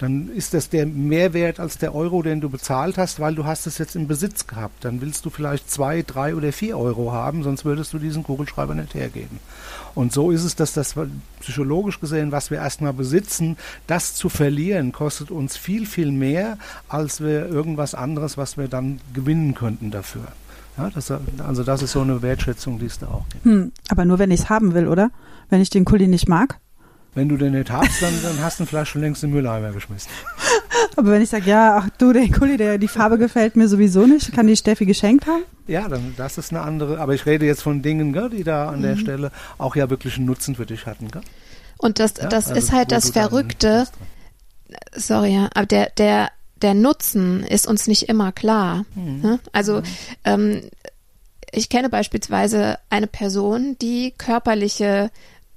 dann 0.00 0.30
ist 0.30 0.54
das 0.54 0.70
der 0.70 0.86
Mehrwert 0.86 1.60
als 1.60 1.76
der 1.76 1.94
Euro, 1.94 2.22
den 2.22 2.40
du 2.40 2.48
bezahlt 2.48 2.96
hast, 2.96 3.20
weil 3.20 3.34
du 3.34 3.44
hast 3.44 3.66
es 3.66 3.76
jetzt 3.76 3.94
im 3.96 4.06
Besitz 4.06 4.46
gehabt. 4.46 4.82
Dann 4.82 5.02
willst 5.02 5.26
du 5.26 5.30
vielleicht 5.30 5.70
zwei, 5.70 6.00
drei 6.00 6.34
oder 6.34 6.54
vier 6.54 6.78
Euro 6.78 7.12
haben, 7.12 7.42
sonst 7.42 7.66
würdest 7.66 7.92
du 7.92 7.98
diesen 7.98 8.22
Kugelschreiber 8.22 8.74
nicht 8.74 8.94
hergeben. 8.94 9.40
Und 9.94 10.14
so 10.14 10.30
ist 10.30 10.44
es, 10.44 10.56
dass 10.56 10.72
das 10.72 10.94
psychologisch 11.40 12.00
gesehen, 12.00 12.32
was 12.32 12.50
wir 12.50 12.58
erstmal 12.58 12.94
besitzen, 12.94 13.58
das 13.86 14.14
zu 14.14 14.30
verlieren, 14.30 14.92
kostet 14.92 15.30
uns 15.30 15.58
viel, 15.58 15.84
viel 15.84 16.12
mehr, 16.12 16.56
als 16.88 17.20
wir 17.20 17.46
irgendwas 17.46 17.94
anderes, 17.94 18.38
was 18.38 18.56
wir 18.56 18.68
dann 18.68 19.00
gewinnen 19.12 19.54
könnten 19.54 19.90
dafür. 19.90 20.28
Ja, 20.78 20.88
das, 20.88 21.12
also 21.46 21.62
das 21.62 21.82
ist 21.82 21.92
so 21.92 22.00
eine 22.00 22.22
Wertschätzung, 22.22 22.78
die 22.78 22.86
es 22.86 22.98
da 22.98 23.08
auch 23.08 23.24
gibt. 23.28 23.44
Hm, 23.44 23.72
aber 23.90 24.06
nur 24.06 24.18
wenn 24.18 24.30
ich 24.30 24.40
es 24.40 24.48
haben 24.48 24.72
will, 24.72 24.88
oder? 24.88 25.10
Wenn 25.50 25.60
ich 25.60 25.68
den 25.68 25.84
Kuli 25.84 26.08
nicht 26.08 26.26
mag? 26.26 26.58
Wenn 27.14 27.28
du 27.28 27.36
den 27.36 27.52
nicht 27.52 27.70
hast, 27.70 28.00
dann, 28.00 28.14
dann 28.22 28.40
hast 28.40 28.58
du 28.58 28.64
ihn 28.64 28.66
vielleicht 28.66 28.92
schon 28.92 29.00
längst 29.00 29.24
in 29.24 29.30
den 29.30 29.36
Mülleimer 29.36 29.72
geschmissen. 29.72 30.10
Aber 30.96 31.10
wenn 31.10 31.22
ich 31.22 31.30
sage, 31.30 31.50
ja, 31.50 31.78
ach 31.78 31.88
du, 31.98 32.12
der 32.12 32.28
Kuli, 32.28 32.56
der, 32.56 32.78
die 32.78 32.88
Farbe 32.88 33.18
gefällt 33.18 33.56
mir 33.56 33.68
sowieso 33.68 34.06
nicht, 34.06 34.32
kann 34.32 34.46
die 34.46 34.56
Steffi 34.56 34.86
geschenkt 34.86 35.26
haben? 35.26 35.42
Ja, 35.66 35.88
dann 35.88 36.14
das 36.16 36.38
ist 36.38 36.52
eine 36.52 36.62
andere. 36.62 37.00
Aber 37.00 37.14
ich 37.14 37.26
rede 37.26 37.46
jetzt 37.46 37.62
von 37.62 37.82
Dingen, 37.82 38.12
gell, 38.12 38.30
die 38.30 38.44
da 38.44 38.68
an 38.68 38.78
mhm. 38.78 38.82
der 38.82 38.96
Stelle 38.96 39.32
auch 39.58 39.74
ja 39.76 39.90
wirklich 39.90 40.16
einen 40.16 40.26
Nutzen 40.26 40.54
für 40.54 40.66
dich 40.66 40.86
hatten. 40.86 41.10
Gell? 41.10 41.22
Und 41.78 41.98
das, 41.98 42.14
ja, 42.18 42.28
das 42.28 42.48
also 42.48 42.58
ist 42.58 42.72
halt 42.72 42.92
das 42.92 43.10
Verrückte. 43.10 43.86
Sorry, 44.94 45.34
ja, 45.34 45.50
aber 45.54 45.66
der, 45.66 45.90
der, 45.96 46.30
der 46.62 46.74
Nutzen 46.74 47.42
ist 47.42 47.66
uns 47.66 47.88
nicht 47.88 48.08
immer 48.08 48.30
klar. 48.30 48.84
Mhm. 48.94 49.20
Ne? 49.20 49.40
Also 49.52 49.80
mhm. 49.80 49.84
ähm, 50.24 50.60
ich 51.52 51.68
kenne 51.68 51.88
beispielsweise 51.88 52.78
eine 52.90 53.06
Person, 53.06 53.76
die 53.80 54.12
körperliche 54.16 55.10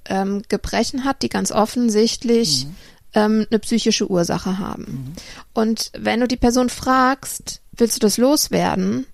ähm, 0.08 0.42
Gebrechen 0.48 1.04
hat, 1.04 1.22
die 1.22 1.28
ganz 1.28 1.52
offensichtlich 1.52 2.66
mhm. 2.66 2.76
ähm, 3.14 3.46
eine 3.50 3.58
psychische 3.58 4.10
Ursache 4.10 4.58
haben. 4.58 4.82
Mhm. 4.82 5.12
Und 5.52 5.90
wenn 5.96 6.20
du 6.20 6.28
die 6.28 6.36
Person 6.36 6.68
fragst, 6.68 7.60
willst 7.72 7.96
du 7.96 8.00
das 8.00 8.18
loswerden? 8.18 9.06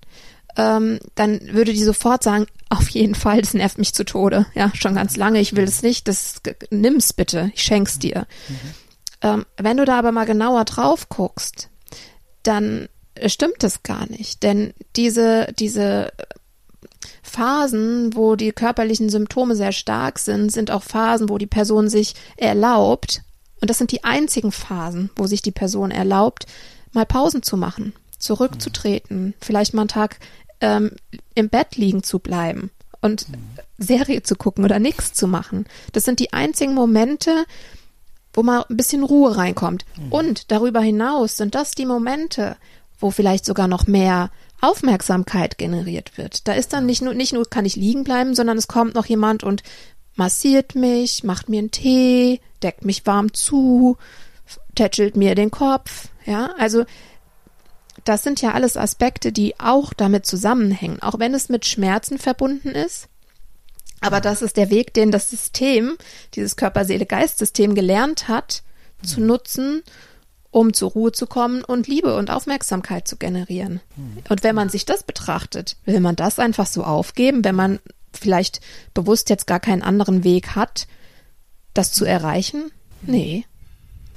Ähm, 0.56 0.98
dann 1.14 1.40
würde 1.52 1.72
die 1.72 1.84
sofort 1.84 2.22
sagen, 2.22 2.46
auf 2.68 2.88
jeden 2.88 3.14
Fall, 3.14 3.40
das 3.40 3.54
nervt 3.54 3.78
mich 3.78 3.94
zu 3.94 4.04
Tode. 4.04 4.46
Ja, 4.54 4.70
schon 4.74 4.94
ganz 4.94 5.16
lange, 5.16 5.40
ich 5.40 5.56
will 5.56 5.64
es 5.64 5.82
nicht, 5.82 6.08
das 6.08 6.40
nimm's 6.70 7.12
bitte, 7.12 7.50
ich 7.54 7.62
schenk's 7.62 7.98
dir. 7.98 8.26
Mhm. 8.48 8.56
Ähm, 9.22 9.46
wenn 9.56 9.76
du 9.76 9.84
da 9.84 9.98
aber 9.98 10.12
mal 10.12 10.26
genauer 10.26 10.64
drauf 10.64 11.08
guckst, 11.08 11.68
dann 12.42 12.88
stimmt 13.26 13.62
das 13.62 13.82
gar 13.82 14.08
nicht. 14.10 14.42
Denn 14.42 14.72
diese, 14.96 15.52
diese 15.58 16.12
Phasen, 17.30 18.14
wo 18.14 18.36
die 18.36 18.52
körperlichen 18.52 19.08
Symptome 19.08 19.54
sehr 19.54 19.72
stark 19.72 20.18
sind, 20.18 20.50
sind 20.50 20.70
auch 20.70 20.82
Phasen, 20.82 21.28
wo 21.28 21.38
die 21.38 21.46
Person 21.46 21.88
sich 21.88 22.14
erlaubt, 22.36 23.22
und 23.60 23.68
das 23.68 23.78
sind 23.78 23.92
die 23.92 24.04
einzigen 24.04 24.52
Phasen, 24.52 25.10
wo 25.16 25.26
sich 25.26 25.42
die 25.42 25.50
Person 25.50 25.90
erlaubt, 25.90 26.46
mal 26.92 27.06
Pausen 27.06 27.42
zu 27.42 27.56
machen, 27.56 27.92
zurückzutreten, 28.18 29.34
vielleicht 29.40 29.74
mal 29.74 29.82
einen 29.82 29.88
Tag 29.88 30.18
ähm, 30.60 30.92
im 31.34 31.48
Bett 31.48 31.76
liegen 31.76 32.02
zu 32.02 32.18
bleiben 32.18 32.70
und 33.00 33.26
Serie 33.78 34.22
zu 34.22 34.34
gucken 34.34 34.64
oder 34.64 34.78
nichts 34.78 35.12
zu 35.12 35.26
machen. 35.26 35.66
Das 35.92 36.04
sind 36.04 36.20
die 36.20 36.32
einzigen 36.32 36.74
Momente, 36.74 37.44
wo 38.32 38.42
mal 38.42 38.64
ein 38.68 38.76
bisschen 38.76 39.02
Ruhe 39.02 39.36
reinkommt. 39.36 39.84
Mhm. 39.96 40.12
Und 40.12 40.52
darüber 40.52 40.80
hinaus 40.80 41.36
sind 41.36 41.54
das 41.54 41.72
die 41.72 41.86
Momente, 41.86 42.56
wo 42.98 43.10
vielleicht 43.10 43.44
sogar 43.44 43.68
noch 43.68 43.86
mehr 43.86 44.30
Aufmerksamkeit 44.60 45.58
generiert 45.58 46.18
wird. 46.18 46.46
Da 46.48 46.52
ist 46.52 46.72
dann 46.72 46.86
nicht 46.86 47.02
nur, 47.02 47.14
nicht 47.14 47.32
nur 47.32 47.48
kann 47.48 47.64
ich 47.64 47.76
liegen 47.76 48.04
bleiben, 48.04 48.34
sondern 48.34 48.58
es 48.58 48.68
kommt 48.68 48.94
noch 48.94 49.06
jemand 49.06 49.42
und 49.42 49.62
massiert 50.16 50.74
mich, 50.74 51.24
macht 51.24 51.48
mir 51.48 51.60
einen 51.60 51.70
Tee, 51.70 52.40
deckt 52.62 52.84
mich 52.84 53.06
warm 53.06 53.32
zu, 53.32 53.96
tätschelt 54.74 55.16
mir 55.16 55.34
den 55.34 55.50
Kopf, 55.50 56.08
ja, 56.26 56.52
also 56.58 56.84
das 58.04 58.22
sind 58.22 58.40
ja 58.40 58.52
alles 58.52 58.76
Aspekte, 58.76 59.32
die 59.32 59.58
auch 59.60 59.92
damit 59.92 60.26
zusammenhängen, 60.26 61.02
auch 61.02 61.18
wenn 61.18 61.34
es 61.34 61.48
mit 61.48 61.66
Schmerzen 61.66 62.18
verbunden 62.18 62.70
ist. 62.70 63.08
Aber 64.00 64.20
das 64.20 64.40
ist 64.40 64.56
der 64.56 64.70
Weg, 64.70 64.94
den 64.94 65.10
das 65.10 65.28
System, 65.28 65.96
dieses 66.34 66.56
Körper-Seele-Geist-System 66.56 67.74
gelernt 67.74 68.28
hat, 68.28 68.62
zu 69.02 69.20
nutzen, 69.20 69.82
um 70.50 70.72
zur 70.74 70.90
Ruhe 70.90 71.12
zu 71.12 71.26
kommen 71.26 71.64
und 71.64 71.86
Liebe 71.86 72.16
und 72.16 72.30
Aufmerksamkeit 72.30 73.06
zu 73.06 73.16
generieren. 73.16 73.80
Und 74.28 74.42
wenn 74.42 74.54
man 74.54 74.68
sich 74.68 74.84
das 74.84 75.02
betrachtet, 75.02 75.76
will 75.84 76.00
man 76.00 76.16
das 76.16 76.38
einfach 76.38 76.66
so 76.66 76.82
aufgeben, 76.82 77.44
wenn 77.44 77.54
man 77.54 77.78
vielleicht 78.12 78.60
bewusst 78.92 79.30
jetzt 79.30 79.46
gar 79.46 79.60
keinen 79.60 79.82
anderen 79.82 80.24
Weg 80.24 80.56
hat, 80.56 80.88
das 81.74 81.92
zu 81.92 82.04
erreichen? 82.04 82.72
Nee. 83.02 83.44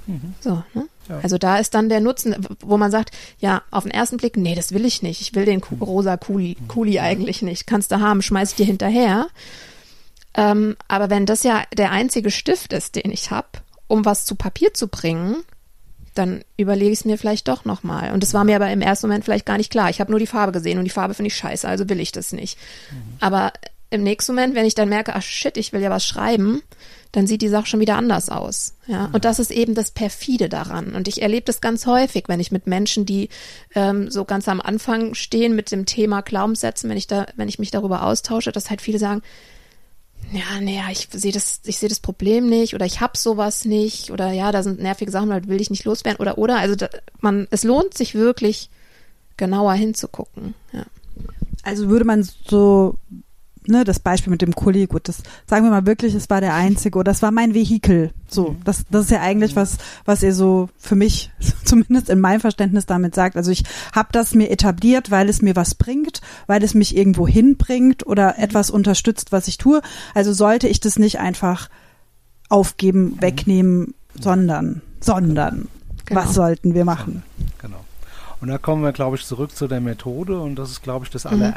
Mhm. 0.07 0.33
So, 0.41 0.63
ne? 0.73 0.87
Ja. 1.09 1.19
Also 1.21 1.37
da 1.37 1.57
ist 1.57 1.73
dann 1.73 1.89
der 1.89 1.99
Nutzen, 1.99 2.35
wo 2.61 2.77
man 2.77 2.89
sagt, 2.89 3.11
ja, 3.39 3.61
auf 3.71 3.83
den 3.83 3.91
ersten 3.91 4.17
Blick, 4.17 4.37
nee, 4.37 4.55
das 4.55 4.71
will 4.71 4.85
ich 4.85 5.01
nicht. 5.01 5.21
Ich 5.21 5.35
will 5.35 5.45
den 5.45 5.61
rosa 5.61 6.17
Kuli, 6.17 6.57
Kuli 6.67 6.99
eigentlich 6.99 7.41
nicht. 7.41 7.67
Kannst 7.67 7.91
du 7.91 7.99
haben, 7.99 8.21
schmeiß 8.21 8.51
ich 8.51 8.55
dir 8.55 8.65
hinterher. 8.65 9.27
Ähm, 10.33 10.77
aber 10.87 11.09
wenn 11.09 11.25
das 11.25 11.43
ja 11.43 11.63
der 11.77 11.91
einzige 11.91 12.31
Stift 12.31 12.73
ist, 12.73 12.95
den 12.95 13.11
ich 13.11 13.31
habe, 13.31 13.49
um 13.87 14.05
was 14.05 14.25
zu 14.25 14.35
Papier 14.35 14.73
zu 14.73 14.87
bringen, 14.87 15.43
dann 16.13 16.43
überlege 16.57 16.91
ich 16.91 16.99
es 16.99 17.05
mir 17.05 17.17
vielleicht 17.17 17.47
doch 17.47 17.65
nochmal. 17.65 18.11
Und 18.11 18.23
das 18.23 18.33
war 18.33 18.43
mir 18.43 18.55
aber 18.55 18.71
im 18.71 18.81
ersten 18.81 19.07
Moment 19.07 19.23
vielleicht 19.25 19.45
gar 19.45 19.57
nicht 19.57 19.71
klar. 19.71 19.89
Ich 19.89 19.99
habe 19.99 20.11
nur 20.11 20.19
die 20.19 20.27
Farbe 20.27 20.51
gesehen 20.51 20.77
und 20.77 20.85
die 20.85 20.89
Farbe 20.89 21.13
finde 21.13 21.27
ich 21.27 21.35
scheiße, 21.35 21.67
also 21.67 21.89
will 21.89 21.99
ich 21.99 22.11
das 22.11 22.31
nicht. 22.31 22.57
Mhm. 22.91 23.17
Aber 23.19 23.53
im 23.89 24.03
nächsten 24.03 24.33
Moment, 24.33 24.55
wenn 24.55 24.65
ich 24.65 24.75
dann 24.75 24.89
merke, 24.89 25.15
ach 25.15 25.21
shit, 25.21 25.55
ich 25.55 25.71
will 25.71 25.81
ja 25.81 25.91
was 25.91 26.05
schreiben, 26.05 26.61
dann 27.11 27.27
sieht 27.27 27.43
die 27.43 27.47
Sache 27.49 27.67
schon 27.67 27.79
wieder 27.79 27.95
anders 27.95 28.29
aus. 28.29 28.73
Ja, 28.87 29.09
und 29.13 29.23
das 29.23 29.37
ist 29.37 29.51
eben 29.51 29.75
das 29.75 29.91
perfide 29.91 30.49
daran. 30.49 30.95
Und 30.95 31.07
ich 31.07 31.21
erlebe 31.21 31.45
das 31.45 31.61
ganz 31.61 31.85
häufig, 31.85 32.23
wenn 32.27 32.39
ich 32.39 32.51
mit 32.51 32.65
Menschen, 32.65 33.05
die 33.05 33.29
ähm, 33.75 34.09
so 34.09 34.25
ganz 34.25 34.47
am 34.47 34.59
Anfang 34.59 35.13
stehen 35.13 35.55
mit 35.55 35.71
dem 35.71 35.85
Thema 35.85 36.21
Glaubenssätzen, 36.21 36.89
wenn 36.89 36.97
ich 36.97 37.05
da, 37.05 37.27
wenn 37.35 37.49
ich 37.49 37.59
mich 37.59 37.69
darüber 37.69 38.03
austausche, 38.03 38.51
dass 38.51 38.71
halt 38.71 38.81
viele 38.81 38.97
sagen, 38.97 39.21
ja, 40.33 40.59
nee, 40.61 40.81
ich 40.91 41.07
sehe 41.11 41.31
das, 41.31 41.61
ich 41.65 41.77
sehe 41.77 41.89
das 41.89 41.99
Problem 41.99 42.49
nicht 42.49 42.73
oder 42.73 42.85
ich 42.85 43.01
hab 43.01 43.17
sowas 43.17 43.65
nicht 43.65 44.11
oder 44.11 44.31
ja, 44.31 44.51
da 44.51 44.63
sind 44.63 44.79
nervige 44.79 45.11
Sachen, 45.11 45.31
halt 45.31 45.47
will 45.47 45.61
ich 45.61 45.69
nicht 45.69 45.85
loswerden 45.85 46.19
oder 46.19 46.37
oder. 46.37 46.57
Also 46.57 46.75
da, 46.75 46.89
man, 47.19 47.47
es 47.51 47.63
lohnt 47.63 47.93
sich 47.93 48.15
wirklich 48.15 48.69
genauer 49.37 49.73
hinzugucken. 49.73 50.53
Ja. 50.71 50.85
Also 51.63 51.89
würde 51.89 52.05
man 52.05 52.23
so 52.23 52.95
ne, 53.67 53.83
das 53.83 53.99
Beispiel 53.99 54.31
mit 54.31 54.41
dem 54.41 54.53
Kuli, 54.53 54.85
gut, 54.87 55.07
das 55.07 55.23
sagen 55.45 55.65
wir 55.65 55.71
mal 55.71 55.85
wirklich, 55.85 56.13
es 56.13 56.29
war 56.29 56.41
der 56.41 56.53
einzige 56.53 56.97
oder 56.97 57.11
das 57.11 57.21
war 57.21 57.31
mein 57.31 57.53
Vehikel. 57.53 58.11
So, 58.27 58.49
mhm. 58.49 58.63
das, 58.63 58.85
das 58.89 59.05
ist 59.05 59.11
ja 59.11 59.21
eigentlich 59.21 59.55
was, 59.55 59.77
was 60.05 60.23
ihr 60.23 60.33
so 60.33 60.69
für 60.77 60.95
mich, 60.95 61.31
zumindest 61.63 62.09
in 62.09 62.19
meinem 62.19 62.39
Verständnis 62.39 62.85
damit 62.85 63.15
sagt. 63.15 63.37
Also 63.37 63.51
ich 63.51 63.63
habe 63.93 64.09
das 64.11 64.33
mir 64.33 64.49
etabliert, 64.49 65.11
weil 65.11 65.29
es 65.29 65.41
mir 65.41 65.55
was 65.55 65.75
bringt, 65.75 66.21
weil 66.47 66.63
es 66.63 66.73
mich 66.73 66.95
irgendwo 66.95 67.27
hinbringt 67.27 68.05
oder 68.05 68.39
etwas 68.39 68.69
unterstützt, 68.69 69.31
was 69.31 69.47
ich 69.47 69.57
tue. 69.57 69.81
Also 70.13 70.33
sollte 70.33 70.67
ich 70.67 70.79
das 70.79 70.99
nicht 70.99 71.19
einfach 71.19 71.69
aufgeben, 72.49 73.03
mhm. 73.03 73.21
wegnehmen, 73.21 73.93
sondern, 74.19 74.81
sondern, 74.99 75.67
genau. 76.05 76.21
was 76.21 76.33
sollten 76.33 76.73
wir 76.73 76.85
machen? 76.85 77.23
Genau. 77.59 77.83
Und 78.43 78.49
da 78.49 78.57
kommen 78.57 78.83
wir, 78.83 78.91
glaube 78.91 79.15
ich, 79.15 79.25
zurück 79.25 79.55
zu 79.55 79.69
der 79.69 79.79
Methode 79.79 80.37
und 80.37 80.55
das 80.55 80.69
ist, 80.69 80.83
glaube 80.83 81.05
ich, 81.05 81.11
das 81.11 81.23
mhm. 81.23 81.53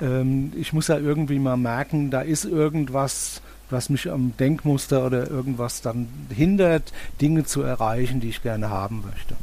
Ähm, 0.00 0.52
ich 0.56 0.72
muss 0.72 0.88
ja 0.88 0.98
irgendwie 0.98 1.38
mal 1.38 1.56
merken, 1.56 2.10
da 2.10 2.20
ist 2.20 2.44
irgendwas, 2.44 3.42
was 3.70 3.90
mich 3.90 4.10
am 4.10 4.36
Denkmuster 4.36 5.04
oder 5.04 5.30
irgendwas 5.30 5.82
dann 5.82 6.08
hindert, 6.34 6.92
Dinge 7.20 7.44
zu 7.44 7.62
erreichen, 7.62 8.20
die 8.20 8.28
ich 8.28 8.42
gerne 8.42 8.70
haben 8.70 9.02
möchte. 9.10 9.36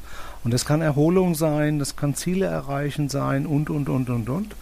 Und 0.44 0.54
das 0.54 0.66
kann 0.66 0.82
Erholung 0.82 1.34
sein, 1.34 1.80
das 1.80 1.96
kann 1.96 2.14
Ziele 2.14 2.46
erreichen 2.46 3.10
sein 3.10 3.46
und, 3.48 3.70
und, 3.70 3.90
und, 3.90 4.10
und, 4.10 4.30
und. 4.30 4.56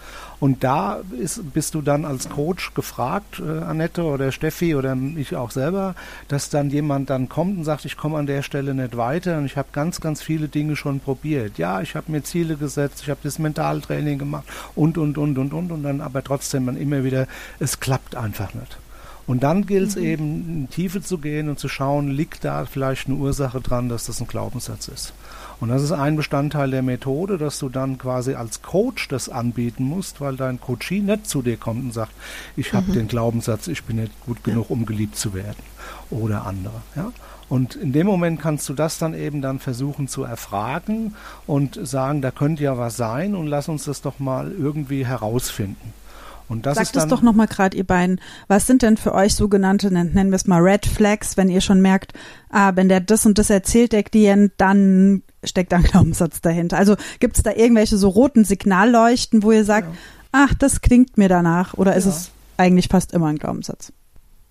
Und 0.43 0.61
da 0.65 0.99
ist, 1.17 1.53
bist 1.53 1.73
du 1.73 1.81
dann 1.81 2.03
als 2.03 2.27
Coach 2.27 2.73
gefragt, 2.73 3.39
äh, 3.39 3.63
Annette 3.63 4.03
oder 4.03 4.33
Steffi 4.33 4.75
oder 4.75 4.93
ich 5.15 5.37
auch 5.37 5.51
selber, 5.51 5.95
dass 6.27 6.49
dann 6.49 6.69
jemand 6.69 7.09
dann 7.09 7.29
kommt 7.29 7.59
und 7.59 7.63
sagt, 7.63 7.85
ich 7.85 7.95
komme 7.95 8.17
an 8.17 8.25
der 8.25 8.41
Stelle 8.41 8.73
nicht 8.73 8.97
weiter 8.97 9.37
und 9.37 9.45
ich 9.45 9.55
habe 9.55 9.69
ganz, 9.71 10.01
ganz 10.01 10.21
viele 10.21 10.49
Dinge 10.49 10.75
schon 10.75 10.99
probiert. 10.99 11.57
Ja, 11.57 11.79
ich 11.79 11.95
habe 11.95 12.11
mir 12.11 12.23
Ziele 12.23 12.57
gesetzt, 12.57 12.99
ich 13.03 13.09
habe 13.09 13.21
das 13.23 13.39
Mentaltraining 13.39 14.19
gemacht 14.19 14.43
und, 14.75 14.97
und, 14.97 15.17
und, 15.17 15.37
und, 15.37 15.53
und, 15.53 15.71
und 15.71 15.81
dann 15.81 16.01
aber 16.01 16.21
trotzdem 16.21 16.65
man 16.65 16.75
immer 16.75 17.05
wieder, 17.05 17.25
es 17.59 17.79
klappt 17.79 18.17
einfach 18.17 18.53
nicht. 18.53 18.77
Und 19.25 19.43
dann 19.43 19.65
gilt 19.65 19.91
es 19.91 19.95
mhm. 19.95 20.03
eben, 20.03 20.23
in 20.23 20.69
Tiefe 20.69 21.01
zu 21.01 21.19
gehen 21.19 21.47
und 21.47 21.57
zu 21.57 21.69
schauen, 21.69 22.11
liegt 22.11 22.43
da 22.43 22.65
vielleicht 22.65 23.07
eine 23.07 23.15
Ursache 23.15 23.61
dran, 23.61 23.87
dass 23.87 24.07
das 24.07 24.19
ein 24.19 24.27
Glaubenssatz 24.27 24.89
ist. 24.89 25.13
Und 25.63 25.69
das 25.69 25.81
ist 25.81 25.93
ein 25.93 26.17
Bestandteil 26.17 26.71
der 26.71 26.81
Methode, 26.81 27.37
dass 27.37 27.57
du 27.57 27.69
dann 27.69 27.97
quasi 27.97 28.33
als 28.33 28.63
Coach 28.63 29.07
das 29.07 29.29
anbieten 29.29 29.85
musst, 29.85 30.19
weil 30.19 30.35
dein 30.35 30.59
Coachie 30.59 30.99
nicht 30.99 31.25
zu 31.25 31.41
dir 31.41 31.55
kommt 31.55 31.85
und 31.85 31.93
sagt, 31.93 32.11
ich 32.57 32.73
habe 32.73 32.91
mhm. 32.91 32.95
den 32.95 33.07
Glaubenssatz, 33.07 33.69
ich 33.69 33.85
bin 33.85 33.95
nicht 33.95 34.11
gut 34.25 34.43
genug, 34.43 34.69
um 34.69 34.85
geliebt 34.85 35.15
zu 35.15 35.33
werden 35.33 35.63
oder 36.09 36.45
andere. 36.45 36.81
Ja? 36.97 37.13
Und 37.47 37.75
in 37.75 37.93
dem 37.93 38.05
Moment 38.07 38.41
kannst 38.41 38.67
du 38.67 38.73
das 38.73 38.97
dann 38.97 39.13
eben 39.13 39.41
dann 39.41 39.59
versuchen 39.59 40.09
zu 40.09 40.23
erfragen 40.23 41.15
und 41.47 41.79
sagen, 41.81 42.21
da 42.21 42.31
könnte 42.31 42.63
ja 42.63 42.77
was 42.77 42.97
sein 42.97 43.33
und 43.33 43.47
lass 43.47 43.69
uns 43.69 43.85
das 43.85 44.01
doch 44.01 44.19
mal 44.19 44.51
irgendwie 44.51 45.05
herausfinden. 45.05 45.93
Und 46.53 46.67
das 46.67 46.75
Sagt 46.75 46.85
ist 46.85 46.95
dann, 46.95 47.03
es 47.03 47.09
doch 47.09 47.23
nochmal 47.23 47.47
gerade, 47.47 47.75
ihr 47.75 47.83
beiden. 47.83 48.21
Was 48.47 48.67
sind 48.67 48.83
denn 48.83 48.95
für 48.95 49.13
euch 49.13 49.33
sogenannte, 49.33 49.91
nennen 49.91 50.29
wir 50.29 50.35
es 50.35 50.45
mal 50.45 50.61
Red 50.61 50.85
Flags, 50.85 51.35
wenn 51.35 51.49
ihr 51.49 51.61
schon 51.61 51.81
merkt, 51.81 52.13
ah, 52.49 52.73
wenn 52.75 52.89
der 52.89 52.99
das 52.99 53.25
und 53.25 53.39
das 53.39 53.49
erzählt, 53.49 53.91
der 53.91 54.03
Klient, 54.03 54.53
dann 54.57 55.23
steckt 55.43 55.71
da 55.71 55.77
ein 55.77 55.83
Glaubenssatz 55.83 56.41
dahinter. 56.41 56.77
Also 56.77 56.95
gibt 57.19 57.37
es 57.37 57.43
da 57.43 57.51
irgendwelche 57.51 57.97
so 57.97 58.07
roten 58.07 58.45
Signalleuchten, 58.45 59.41
wo 59.41 59.51
ihr 59.51 59.65
sagt, 59.65 59.87
ja. 59.87 59.99
ach, 60.31 60.53
das 60.53 60.81
klingt 60.81 61.17
mir 61.17 61.27
danach, 61.27 61.73
oder 61.73 61.95
ist 61.95 62.05
ja. 62.05 62.11
es 62.11 62.31
eigentlich 62.57 62.87
fast 62.87 63.13
immer 63.13 63.27
ein 63.27 63.39
Glaubenssatz? 63.39 63.91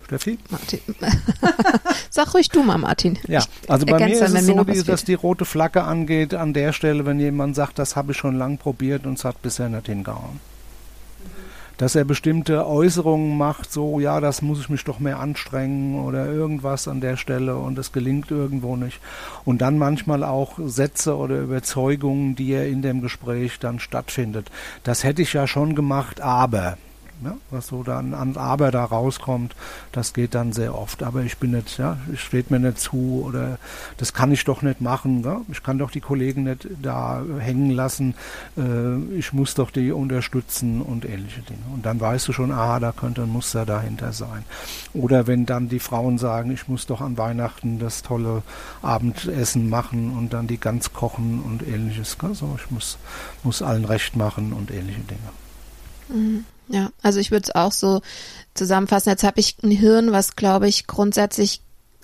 Steffi? 0.03 0.37
Martin. 0.49 0.79
Sag 2.09 2.33
ruhig 2.33 2.49
du 2.49 2.61
mal, 2.63 2.77
Martin. 2.77 3.17
Ja, 3.25 3.45
also 3.69 3.85
bei 3.85 3.97
mir 4.05 4.21
ist 4.21 4.21
es 4.21 4.45
so, 4.45 4.63
die, 4.65 4.83
dass 4.83 5.05
die 5.05 5.13
rote 5.13 5.45
Flagge 5.45 5.85
angeht 5.85 6.33
an 6.33 6.53
der 6.53 6.73
Stelle, 6.73 7.05
wenn 7.05 7.21
jemand 7.21 7.55
sagt, 7.55 7.79
das 7.79 7.95
habe 7.95 8.11
ich 8.11 8.17
schon 8.17 8.37
lang 8.37 8.57
probiert 8.57 9.05
und 9.05 9.17
es 9.17 9.23
hat 9.23 9.41
bisher 9.41 9.69
nicht 9.69 9.85
hingehauen 9.85 10.41
dass 11.77 11.95
er 11.95 12.05
bestimmte 12.05 12.67
Äußerungen 12.67 13.37
macht, 13.37 13.71
so 13.71 13.99
ja, 13.99 14.19
das 14.19 14.41
muss 14.41 14.59
ich 14.59 14.69
mich 14.69 14.83
doch 14.83 14.99
mehr 14.99 15.19
anstrengen 15.19 15.99
oder 16.03 16.27
irgendwas 16.27 16.87
an 16.87 17.01
der 17.01 17.17
Stelle 17.17 17.55
und 17.55 17.77
es 17.77 17.91
gelingt 17.91 18.31
irgendwo 18.31 18.75
nicht. 18.75 18.99
Und 19.45 19.61
dann 19.61 19.77
manchmal 19.77 20.23
auch 20.23 20.59
Sätze 20.63 21.15
oder 21.15 21.39
Überzeugungen, 21.39 22.35
die 22.35 22.51
er 22.51 22.67
in 22.67 22.81
dem 22.81 23.01
Gespräch 23.01 23.59
dann 23.59 23.79
stattfindet. 23.79 24.49
Das 24.83 25.03
hätte 25.03 25.21
ich 25.21 25.33
ja 25.33 25.47
schon 25.47 25.75
gemacht, 25.75 26.21
aber 26.21 26.77
ja, 27.23 27.35
was 27.51 27.67
so 27.67 27.83
dann 27.83 28.13
an 28.13 28.37
Aber 28.37 28.71
da 28.71 28.83
rauskommt, 28.85 29.55
das 29.91 30.13
geht 30.13 30.35
dann 30.35 30.53
sehr 30.53 30.75
oft. 30.75 31.03
Aber 31.03 31.21
ich 31.21 31.37
bin 31.37 31.51
nicht, 31.51 31.77
ja, 31.77 31.97
es 32.11 32.19
steht 32.19 32.51
mir 32.51 32.59
nicht 32.59 32.79
zu 32.79 33.23
oder 33.25 33.57
das 33.97 34.13
kann 34.13 34.31
ich 34.31 34.43
doch 34.43 34.61
nicht 34.61 34.81
machen. 34.81 35.23
Ja? 35.23 35.41
Ich 35.51 35.63
kann 35.63 35.77
doch 35.77 35.91
die 35.91 36.01
Kollegen 36.01 36.43
nicht 36.43 36.67
da 36.81 37.23
hängen 37.39 37.71
lassen. 37.71 38.15
Äh, 38.57 38.97
ich 39.17 39.33
muss 39.33 39.55
doch 39.55 39.71
die 39.71 39.91
unterstützen 39.91 40.81
und 40.81 41.05
ähnliche 41.05 41.41
Dinge. 41.41 41.63
Und 41.73 41.85
dann 41.85 41.99
weißt 41.99 42.27
du 42.27 42.33
schon, 42.33 42.51
aha, 42.51 42.79
da 42.79 42.91
könnte 42.91 43.23
ein 43.23 43.29
Muster 43.29 43.65
dahinter 43.65 44.13
sein. 44.13 44.43
Oder 44.93 45.27
wenn 45.27 45.45
dann 45.45 45.69
die 45.69 45.79
Frauen 45.79 46.17
sagen, 46.17 46.51
ich 46.51 46.67
muss 46.67 46.85
doch 46.85 47.01
an 47.01 47.17
Weihnachten 47.17 47.79
das 47.79 48.01
tolle 48.01 48.43
Abendessen 48.81 49.69
machen 49.69 50.15
und 50.17 50.33
dann 50.33 50.47
die 50.47 50.59
Gans 50.59 50.93
kochen 50.93 51.41
und 51.43 51.67
ähnliches. 51.67 52.17
Also 52.21 52.57
ich 52.57 52.71
muss, 52.71 52.97
muss 53.43 53.61
allen 53.61 53.85
recht 53.85 54.15
machen 54.15 54.53
und 54.53 54.71
ähnliche 54.71 55.01
Dinge. 55.01 55.29
Mhm. 56.09 56.45
Ja, 56.67 56.91
also 57.01 57.19
ich 57.19 57.31
würde 57.31 57.43
es 57.43 57.55
auch 57.55 57.71
so 57.71 58.01
zusammenfassen. 58.53 59.09
Jetzt 59.09 59.23
habe 59.23 59.39
ich 59.39 59.57
ein 59.63 59.71
Hirn, 59.71 60.11
was, 60.11 60.35
glaube 60.35 60.67
ich, 60.67 60.87
grundsätzlich 60.87 61.61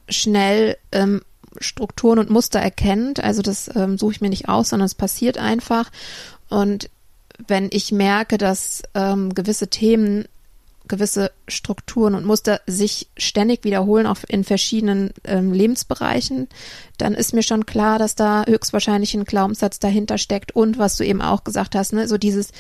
schnell 0.10 0.78
ähm, 0.92 1.22
Strukturen 1.60 2.20
und 2.20 2.30
Muster 2.30 2.60
erkennt. 2.60 3.24
Also 3.24 3.42
das 3.42 3.70
ähm, 3.76 3.98
suche 3.98 4.14
ich 4.14 4.22
mir 4.22 4.30
nicht 4.30 4.50
aus, 4.50 4.70
sondern 4.70 4.86
es 4.86 4.96
passiert 4.96 5.38
einfach. 5.38 5.92
Und 6.50 6.90
wenn 7.48 7.70
ich 7.72 7.92
merke, 7.92 8.38
dass 8.38 8.84
ähm, 8.94 9.34
gewisse 9.34 9.68
Themen, 9.68 10.26
gewisse 10.88 11.32
Strukturen 11.48 12.16
und 12.16 12.26
Muster 12.26 12.62
sich 12.68 13.08
ständig 13.18 13.64
wiederholen, 13.64 14.08
auch 14.08 14.18
in 14.28 14.44
verschiedenen 14.44 15.12
ähm, 15.24 15.54
Lebensbereichen, 15.54 16.48
dann 16.98 17.14
ist 17.14 17.34
mir 17.34 17.44
schon 17.44 17.66
klar, 17.66 18.00
dass 18.00 18.16
da 18.16 18.44
höchstwahrscheinlich 18.48 19.14
ein 19.14 19.26
Glaubenssatz 19.26 19.80
dahinter 19.80 20.18
steckt 20.18 20.56
und 20.56 20.78
was 20.78 20.96
du 20.98 21.06
eben 21.06 21.22
auch 21.22 21.44
gesagt 21.44 21.76
hast, 21.76 21.94
ne, 21.94 22.08
so 22.08 22.18
dieses 22.18 22.52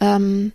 ähm, 0.00 0.52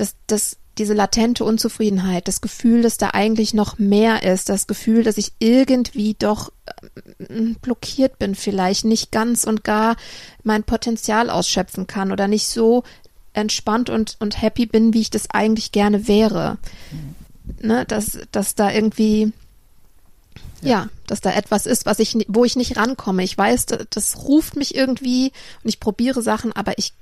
dass, 0.00 0.16
dass 0.26 0.56
diese 0.78 0.94
latente 0.94 1.44
Unzufriedenheit, 1.44 2.26
das 2.26 2.40
Gefühl, 2.40 2.82
dass 2.82 2.96
da 2.96 3.10
eigentlich 3.10 3.52
noch 3.52 3.78
mehr 3.78 4.22
ist, 4.22 4.48
das 4.48 4.66
Gefühl, 4.66 5.02
dass 5.02 5.18
ich 5.18 5.32
irgendwie 5.38 6.14
doch 6.18 6.52
äh, 6.66 7.54
blockiert 7.60 8.18
bin, 8.18 8.34
vielleicht 8.34 8.84
nicht 8.84 9.12
ganz 9.12 9.44
und 9.44 9.62
gar 9.62 9.96
mein 10.42 10.64
Potenzial 10.64 11.28
ausschöpfen 11.28 11.86
kann 11.86 12.12
oder 12.12 12.28
nicht 12.28 12.46
so 12.46 12.82
entspannt 13.32 13.90
und, 13.90 14.16
und 14.20 14.40
happy 14.40 14.66
bin, 14.66 14.94
wie 14.94 15.02
ich 15.02 15.10
das 15.10 15.28
eigentlich 15.30 15.72
gerne 15.72 16.08
wäre. 16.08 16.58
Mhm. 16.90 17.14
Ne, 17.66 17.84
dass, 17.84 18.18
dass 18.30 18.54
da 18.54 18.70
irgendwie 18.70 19.32
ja. 20.62 20.68
ja. 20.68 20.88
dass 21.06 21.20
da 21.20 21.32
etwas 21.32 21.66
ist, 21.66 21.84
was 21.84 21.98
ich, 21.98 22.16
wo 22.28 22.44
ich 22.44 22.56
nicht 22.56 22.76
rankomme. 22.76 23.22
Ich 23.24 23.36
weiß, 23.36 23.66
das, 23.66 23.86
das 23.90 24.22
ruft 24.22 24.56
mich 24.56 24.74
irgendwie 24.74 25.32
und 25.62 25.68
ich 25.68 25.80
probiere 25.80 26.22
Sachen, 26.22 26.52
aber 26.52 26.78
ich 26.78 26.94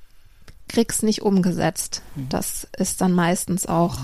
krieg's 0.68 1.02
nicht 1.02 1.22
umgesetzt. 1.22 2.02
Mhm. 2.14 2.28
Das 2.28 2.68
ist 2.76 3.00
dann 3.00 3.12
meistens 3.12 3.66
auch 3.66 3.98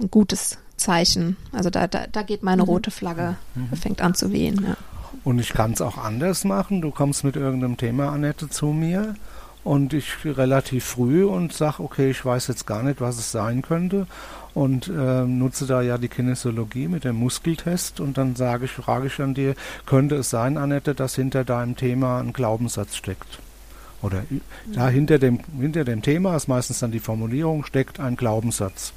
ein 0.00 0.10
gutes 0.10 0.58
Zeichen. 0.76 1.36
Also 1.52 1.70
da, 1.70 1.86
da, 1.86 2.06
da 2.10 2.22
geht 2.22 2.42
meine 2.42 2.62
mhm. 2.62 2.68
rote 2.68 2.90
Flagge, 2.90 3.36
mhm. 3.54 3.76
fängt 3.76 4.00
an 4.00 4.14
zu 4.14 4.32
wehen. 4.32 4.64
Ja. 4.66 4.76
Und 5.24 5.38
ich 5.38 5.52
kann 5.52 5.72
es 5.72 5.80
auch 5.80 5.98
anders 5.98 6.44
machen. 6.44 6.80
Du 6.80 6.90
kommst 6.90 7.24
mit 7.24 7.36
irgendeinem 7.36 7.76
Thema, 7.76 8.10
Annette, 8.10 8.48
zu 8.48 8.66
mir 8.66 9.14
und 9.62 9.92
ich 9.92 10.24
relativ 10.24 10.84
früh 10.84 11.24
und 11.24 11.52
sag, 11.52 11.80
okay, 11.80 12.10
ich 12.10 12.24
weiß 12.24 12.48
jetzt 12.48 12.66
gar 12.66 12.82
nicht, 12.82 13.00
was 13.00 13.18
es 13.18 13.30
sein 13.30 13.60
könnte 13.60 14.06
und 14.54 14.88
äh, 14.88 15.24
nutze 15.24 15.66
da 15.66 15.82
ja 15.82 15.98
die 15.98 16.08
Kinesiologie 16.08 16.88
mit 16.88 17.04
dem 17.04 17.16
Muskeltest 17.16 18.00
und 18.00 18.16
dann 18.16 18.36
sage 18.36 18.64
ich, 18.64 18.72
frage 18.72 19.08
ich 19.08 19.20
an 19.20 19.34
dir, 19.34 19.54
könnte 19.86 20.16
es 20.16 20.30
sein, 20.30 20.56
Annette, 20.56 20.94
dass 20.94 21.14
hinter 21.14 21.44
deinem 21.44 21.76
Thema 21.76 22.20
ein 22.20 22.32
Glaubenssatz 22.32 22.96
steckt? 22.96 23.40
Oder 24.02 24.24
da 24.72 24.88
hinter 24.88 25.18
dem, 25.18 25.40
hinter 25.58 25.84
dem 25.84 26.02
Thema 26.02 26.36
ist 26.36 26.48
meistens 26.48 26.78
dann 26.78 26.90
die 26.90 27.00
Formulierung, 27.00 27.64
steckt 27.64 28.00
ein 28.00 28.16
Glaubenssatz. 28.16 28.92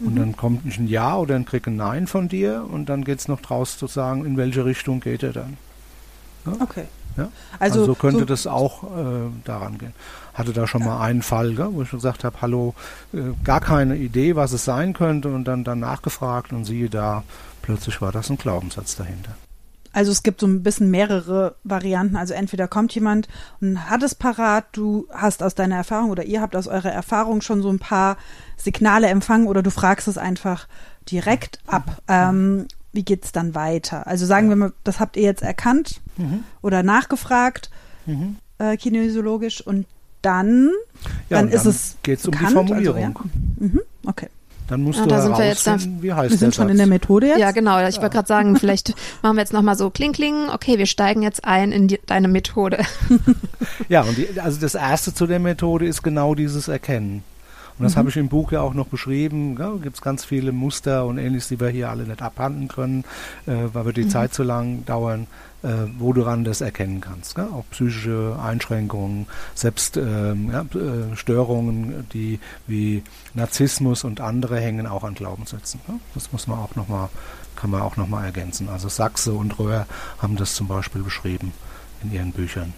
Und 0.00 0.14
mhm. 0.14 0.18
dann 0.18 0.36
kommt 0.36 0.64
ein 0.64 0.86
Ja 0.86 1.16
oder 1.16 1.34
ein 1.34 1.44
Krieg 1.44 1.66
ein 1.66 1.76
Nein 1.76 2.06
von 2.06 2.28
dir 2.28 2.64
und 2.70 2.88
dann 2.88 3.04
geht 3.04 3.18
es 3.18 3.26
noch 3.26 3.40
draus 3.40 3.76
zu 3.76 3.88
sagen, 3.88 4.24
in 4.24 4.36
welche 4.36 4.64
Richtung 4.64 5.00
geht 5.00 5.24
er 5.24 5.32
dann. 5.32 5.56
Ja? 6.46 6.52
Okay. 6.60 6.84
Ja? 7.16 7.28
Also, 7.58 7.80
also, 7.80 7.94
könnte 7.94 8.20
so 8.20 8.24
das 8.24 8.46
auch 8.46 8.84
äh, 8.84 9.30
daran 9.44 9.78
gehen. 9.78 9.92
Hatte 10.34 10.52
da 10.52 10.68
schon 10.68 10.82
ja. 10.82 10.88
mal 10.88 11.00
einen 11.00 11.22
Fall, 11.22 11.54
gell, 11.54 11.70
wo 11.72 11.82
ich 11.82 11.90
gesagt 11.90 12.22
habe, 12.22 12.40
hallo, 12.40 12.74
äh, 13.12 13.18
gar 13.42 13.60
keine 13.60 13.96
Idee, 13.96 14.36
was 14.36 14.52
es 14.52 14.64
sein 14.64 14.92
könnte 14.92 15.28
und 15.28 15.44
dann, 15.44 15.64
dann 15.64 15.80
nachgefragt 15.80 16.52
und 16.52 16.64
siehe 16.64 16.88
da, 16.88 17.24
plötzlich 17.62 18.00
war 18.00 18.12
das 18.12 18.30
ein 18.30 18.38
Glaubenssatz 18.38 18.94
dahinter. 18.94 19.34
Also 19.98 20.12
es 20.12 20.22
gibt 20.22 20.38
so 20.40 20.46
ein 20.46 20.62
bisschen 20.62 20.92
mehrere 20.92 21.56
Varianten. 21.64 22.14
Also 22.14 22.32
entweder 22.32 22.68
kommt 22.68 22.94
jemand 22.94 23.26
und 23.60 23.90
hat 23.90 24.00
es 24.04 24.14
parat, 24.14 24.66
du 24.70 25.08
hast 25.10 25.42
aus 25.42 25.56
deiner 25.56 25.74
Erfahrung 25.74 26.10
oder 26.10 26.24
ihr 26.24 26.40
habt 26.40 26.54
aus 26.54 26.68
eurer 26.68 26.92
Erfahrung 26.92 27.40
schon 27.40 27.62
so 27.62 27.68
ein 27.68 27.80
paar 27.80 28.16
Signale 28.56 29.08
empfangen 29.08 29.48
oder 29.48 29.60
du 29.60 29.72
fragst 29.72 30.06
es 30.06 30.16
einfach 30.16 30.68
direkt 31.10 31.58
ab. 31.66 32.00
Ähm, 32.06 32.68
wie 32.92 33.02
geht's 33.02 33.32
dann 33.32 33.56
weiter? 33.56 34.06
Also 34.06 34.24
sagen 34.24 34.48
wir 34.50 34.54
mal, 34.54 34.72
das 34.84 35.00
habt 35.00 35.16
ihr 35.16 35.24
jetzt 35.24 35.42
erkannt 35.42 36.00
mhm. 36.16 36.44
oder 36.62 36.84
nachgefragt, 36.84 37.68
mhm. 38.06 38.36
äh, 38.58 38.76
kinesiologisch 38.76 39.60
und 39.66 39.84
dann, 40.22 40.70
ja, 41.28 41.38
dann, 41.38 41.46
und 41.46 41.52
dann 41.54 41.60
ist 41.60 41.66
es 41.66 41.96
geht's 42.04 42.22
bekannt, 42.22 42.54
um 42.54 42.66
die 42.66 42.74
Formulierung. 42.84 43.16
Also, 43.16 43.30
ja. 43.58 43.66
mhm. 43.66 43.80
Okay. 44.06 44.28
Dann 44.68 44.82
musst 44.82 44.98
ja, 44.98 45.04
du 45.04 45.10
da 45.10 45.22
sind 45.22 45.38
wir 45.38 45.46
jetzt 45.46 45.66
da, 45.66 45.78
wie 46.00 46.12
heißt 46.12 46.30
Wir 46.30 46.38
sind 46.38 46.54
schon 46.54 46.66
Satz? 46.66 46.72
in 46.72 46.76
der 46.76 46.86
Methode 46.86 47.26
jetzt? 47.28 47.38
Ja, 47.38 47.52
genau. 47.52 47.86
Ich 47.86 47.96
wollte 47.96 48.10
gerade 48.10 48.28
sagen, 48.28 48.56
vielleicht 48.60 48.94
machen 49.22 49.36
wir 49.36 49.40
jetzt 49.40 49.52
nochmal 49.52 49.76
so 49.76 49.90
kling, 49.90 50.12
kling. 50.12 50.50
Okay, 50.52 50.78
wir 50.78 50.86
steigen 50.86 51.22
jetzt 51.22 51.44
ein 51.44 51.72
in 51.72 51.88
die, 51.88 51.98
deine 52.06 52.28
Methode. 52.28 52.78
ja, 53.88 54.02
und 54.02 54.16
die, 54.16 54.40
also 54.40 54.60
das 54.60 54.74
Erste 54.74 55.14
zu 55.14 55.26
der 55.26 55.38
Methode 55.38 55.86
ist 55.86 56.02
genau 56.02 56.34
dieses 56.34 56.68
Erkennen. 56.68 57.24
Und 57.78 57.84
das 57.84 57.94
mhm. 57.94 57.98
habe 57.98 58.08
ich 58.10 58.16
im 58.16 58.28
Buch 58.28 58.52
ja 58.52 58.60
auch 58.60 58.74
noch 58.74 58.88
beschrieben. 58.88 59.56
Ja, 59.58 59.72
Gibt 59.82 59.96
es 59.96 60.02
ganz 60.02 60.24
viele 60.24 60.52
Muster 60.52 61.06
und 61.06 61.16
ähnliches, 61.16 61.48
die 61.48 61.60
wir 61.60 61.68
hier 61.68 61.88
alle 61.88 62.04
nicht 62.04 62.20
abhandeln 62.20 62.68
können, 62.68 63.04
äh, 63.46 63.52
weil 63.72 63.86
wir 63.86 63.92
die 63.92 64.04
mhm. 64.04 64.10
Zeit 64.10 64.34
zu 64.34 64.42
lang 64.42 64.84
dauern 64.84 65.28
äh, 65.62 65.68
wo 65.98 66.12
du 66.12 66.22
ran 66.22 66.44
das 66.44 66.60
erkennen 66.60 67.00
kannst. 67.00 67.34
Gell? 67.34 67.48
Auch 67.52 67.64
psychische 67.70 68.38
Einschränkungen, 68.42 69.26
selbst 69.54 69.96
ähm, 69.96 70.50
ja, 70.52 70.62
äh, 70.62 71.16
Störungen, 71.16 72.06
die 72.12 72.38
wie 72.66 73.02
Narzissmus 73.34 74.04
und 74.04 74.20
andere 74.20 74.60
hängen 74.60 74.86
auch 74.86 75.04
an 75.04 75.14
Glaubenssätzen. 75.14 75.80
Gell? 75.86 75.96
Das 76.14 76.32
muss 76.32 76.46
man 76.46 76.58
auch 76.58 76.76
noch 76.76 76.88
mal, 76.88 77.08
kann 77.56 77.70
man 77.70 77.82
auch 77.82 77.96
nochmal 77.96 78.24
ergänzen. 78.24 78.68
Also 78.68 78.88
Sachse 78.88 79.32
und 79.32 79.58
Röhr 79.58 79.86
haben 80.18 80.36
das 80.36 80.54
zum 80.54 80.68
Beispiel 80.68 81.02
beschrieben 81.02 81.52
in 82.02 82.12
ihren 82.12 82.32
Büchern 82.32 82.72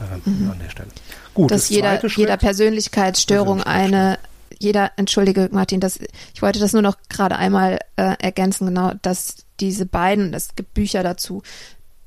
äh, 0.00 0.28
mhm. 0.28 0.50
an 0.50 0.58
der 0.58 0.70
Stelle. 0.70 0.90
Gut, 1.34 1.50
dass 1.50 1.68
jeder, 1.68 2.04
jeder 2.06 2.36
Persönlichkeitsstörung 2.36 3.62
eine 3.62 4.18
jeder, 4.58 4.92
entschuldige 4.96 5.48
Martin, 5.52 5.80
das, 5.80 5.98
ich 6.34 6.40
wollte 6.40 6.58
das 6.58 6.72
nur 6.72 6.80
noch 6.80 6.96
gerade 7.08 7.36
einmal 7.36 7.78
äh, 7.96 8.14
ergänzen, 8.18 8.66
genau, 8.66 8.92
dass 9.02 9.36
diese 9.60 9.86
beiden, 9.86 10.34
es 10.34 10.54
gibt 10.54 10.74
Bücher 10.74 11.02
dazu, 11.02 11.42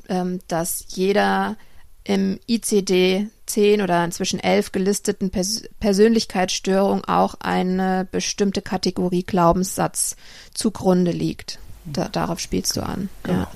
ähm, 0.09 0.39
dass 0.47 0.85
jeder 0.89 1.55
im 2.03 2.39
ICD 2.47 3.27
10 3.45 3.81
oder 3.81 4.03
inzwischen 4.03 4.39
11 4.39 4.71
gelisteten 4.71 5.29
Pers 5.29 5.63
Persönlichkeitsstörung 5.79 7.05
auch 7.05 7.35
eine 7.39 8.07
bestimmte 8.11 8.61
Kategorie 8.61 9.23
Glaubenssatz 9.23 10.15
zugrunde 10.53 11.11
liegt. 11.11 11.59
Da, 11.85 12.07
darauf 12.09 12.39
spielst 12.39 12.75
du 12.77 12.81
an. 12.81 13.09
Genau. 13.23 13.39
Ja. 13.39 13.51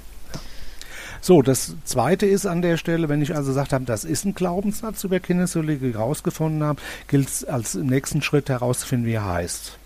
So, 1.21 1.41
das 1.41 1.75
zweite 1.85 2.25
ist 2.25 2.45
an 2.45 2.61
der 2.61 2.75
Stelle, 2.75 3.07
wenn 3.07 3.21
ich 3.21 3.33
also 3.33 3.51
gesagt 3.51 3.71
habe, 3.71 3.85
das 3.85 4.03
ist 4.03 4.25
ein 4.25 4.35
Glaubenssatz 4.35 5.05
über 5.05 5.21
Kinesiologie 5.21 5.91
rausgefunden 5.91 6.63
habe, 6.63 6.81
gilt 7.07 7.29
es 7.29 7.45
als 7.45 7.75
nächsten 7.75 8.21
Schritt 8.21 8.49
herauszufinden, 8.49 9.07
wie 9.07 9.13
er 9.13 9.25
heißt. 9.25 9.77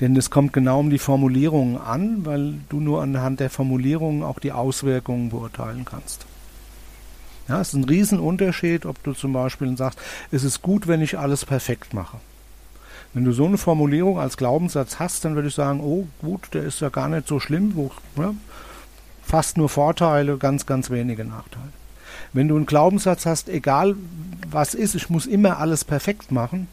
Denn 0.00 0.16
es 0.16 0.30
kommt 0.30 0.52
genau 0.52 0.80
um 0.80 0.90
die 0.90 0.98
Formulierungen 0.98 1.78
an, 1.78 2.24
weil 2.24 2.54
du 2.68 2.80
nur 2.80 3.02
anhand 3.02 3.40
der 3.40 3.50
Formulierungen 3.50 4.22
auch 4.22 4.38
die 4.38 4.52
Auswirkungen 4.52 5.30
beurteilen 5.30 5.84
kannst. 5.84 6.26
Ja, 7.48 7.60
es 7.60 7.68
ist 7.68 7.74
ein 7.74 7.84
Riesenunterschied, 7.84 8.86
ob 8.86 9.02
du 9.02 9.12
zum 9.12 9.32
Beispiel 9.32 9.76
sagst, 9.76 9.98
es 10.30 10.44
ist 10.44 10.62
gut, 10.62 10.86
wenn 10.86 11.02
ich 11.02 11.18
alles 11.18 11.44
perfekt 11.44 11.92
mache. 11.92 12.18
Wenn 13.12 13.24
du 13.24 13.32
so 13.32 13.46
eine 13.46 13.58
Formulierung 13.58 14.18
als 14.18 14.36
Glaubenssatz 14.36 14.98
hast, 14.98 15.24
dann 15.24 15.34
würde 15.34 15.48
ich 15.48 15.54
sagen, 15.54 15.80
oh 15.80 16.06
gut, 16.20 16.48
der 16.52 16.64
ist 16.64 16.80
ja 16.80 16.88
gar 16.88 17.08
nicht 17.08 17.28
so 17.28 17.38
schlimm, 17.38 17.72
wo, 17.76 17.90
ja, 18.16 18.34
fast 19.22 19.56
nur 19.56 19.68
Vorteile, 19.68 20.36
ganz, 20.38 20.66
ganz 20.66 20.90
wenige 20.90 21.24
Nachteile. 21.24 21.72
Wenn 22.32 22.48
du 22.48 22.56
einen 22.56 22.66
Glaubenssatz 22.66 23.26
hast, 23.26 23.48
egal 23.48 23.94
was 24.50 24.74
ist, 24.74 24.94
ich 24.94 25.10
muss 25.10 25.26
immer 25.26 25.58
alles 25.58 25.84
perfekt 25.84 26.32
machen, 26.32 26.66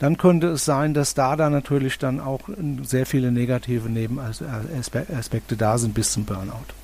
dann 0.00 0.16
könnte 0.16 0.48
es 0.48 0.64
sein, 0.64 0.94
dass 0.94 1.14
da 1.14 1.36
dann 1.36 1.52
natürlich 1.52 1.98
dann 1.98 2.18
auch 2.18 2.40
sehr 2.82 3.06
viele 3.06 3.30
negative 3.30 3.88
Nebenaspekte 3.88 5.56
da 5.56 5.78
sind 5.78 5.94
bis 5.94 6.12
zum 6.12 6.24
Burnout. 6.24 6.74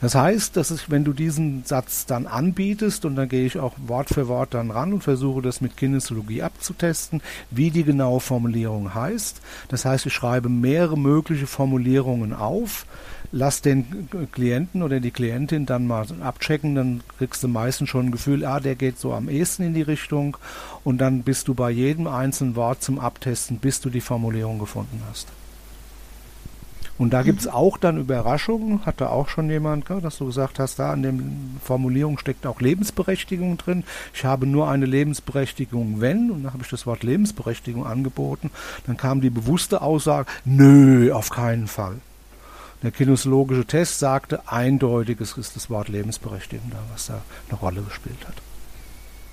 Das 0.00 0.14
heißt, 0.14 0.56
dass 0.56 0.70
ich, 0.70 0.90
wenn 0.90 1.04
du 1.04 1.12
diesen 1.14 1.64
Satz 1.64 2.04
dann 2.04 2.26
anbietest, 2.26 3.04
und 3.06 3.16
dann 3.16 3.28
gehe 3.28 3.46
ich 3.46 3.58
auch 3.58 3.74
Wort 3.86 4.10
für 4.10 4.28
Wort 4.28 4.52
dann 4.52 4.70
ran 4.70 4.92
und 4.92 5.02
versuche 5.02 5.40
das 5.40 5.60
mit 5.60 5.76
Kinesiologie 5.76 6.42
abzutesten, 6.42 7.22
wie 7.50 7.70
die 7.70 7.84
genaue 7.84 8.20
Formulierung 8.20 8.94
heißt. 8.94 9.40
Das 9.68 9.86
heißt, 9.86 10.04
ich 10.06 10.12
schreibe 10.12 10.50
mehrere 10.50 10.98
mögliche 10.98 11.46
Formulierungen 11.46 12.34
auf, 12.34 12.86
lass 13.32 13.62
den 13.62 14.08
Klienten 14.32 14.82
oder 14.82 15.00
die 15.00 15.10
Klientin 15.10 15.66
dann 15.66 15.86
mal 15.86 16.06
abchecken, 16.20 16.74
dann 16.74 17.00
kriegst 17.18 17.42
du 17.42 17.48
meistens 17.48 17.88
schon 17.88 18.06
ein 18.06 18.12
Gefühl, 18.12 18.44
ah, 18.44 18.60
der 18.60 18.74
geht 18.74 18.98
so 18.98 19.12
am 19.12 19.28
ehesten 19.28 19.64
in 19.64 19.74
die 19.74 19.82
Richtung 19.82 20.36
und 20.84 20.98
dann 20.98 21.22
bist 21.22 21.48
du 21.48 21.54
bei 21.54 21.70
jedem 21.70 22.06
einzelnen 22.06 22.56
Wort 22.56 22.82
zum 22.82 22.98
Abtesten, 22.98 23.58
bis 23.58 23.80
du 23.80 23.90
die 23.90 24.00
Formulierung 24.00 24.58
gefunden 24.58 25.00
hast. 25.08 25.28
Und 26.98 27.12
da 27.12 27.22
gibt 27.22 27.40
es 27.40 27.46
auch 27.46 27.76
dann 27.76 27.98
Überraschungen, 27.98 28.86
hatte 28.86 29.10
auch 29.10 29.28
schon 29.28 29.50
jemand, 29.50 29.90
dass 29.90 30.16
du 30.16 30.26
gesagt 30.26 30.58
hast, 30.58 30.78
da 30.78 30.92
an 30.92 31.02
der 31.02 31.12
Formulierung 31.62 32.18
steckt 32.18 32.46
auch 32.46 32.60
Lebensberechtigung 32.60 33.58
drin. 33.58 33.84
Ich 34.14 34.24
habe 34.24 34.46
nur 34.46 34.70
eine 34.70 34.86
Lebensberechtigung, 34.86 36.00
wenn, 36.00 36.30
und 36.30 36.44
dann 36.44 36.54
habe 36.54 36.62
ich 36.62 36.70
das 36.70 36.86
Wort 36.86 37.02
Lebensberechtigung 37.02 37.86
angeboten, 37.86 38.50
dann 38.86 38.96
kam 38.96 39.20
die 39.20 39.30
bewusste 39.30 39.82
Aussage, 39.82 40.26
nö, 40.46 41.12
auf 41.12 41.28
keinen 41.28 41.66
Fall. 41.66 41.96
Der 42.86 42.92
kinesiologische 42.92 43.64
Test 43.64 43.98
sagte 43.98 44.46
eindeutig, 44.46 45.20
es 45.20 45.36
ist 45.36 45.56
das 45.56 45.68
Wort 45.70 45.88
Lebensberechtigung 45.88 46.70
da, 46.70 46.78
was 46.92 47.06
da 47.06 47.20
eine 47.48 47.58
Rolle 47.58 47.82
gespielt 47.82 48.28
hat. 48.28 48.36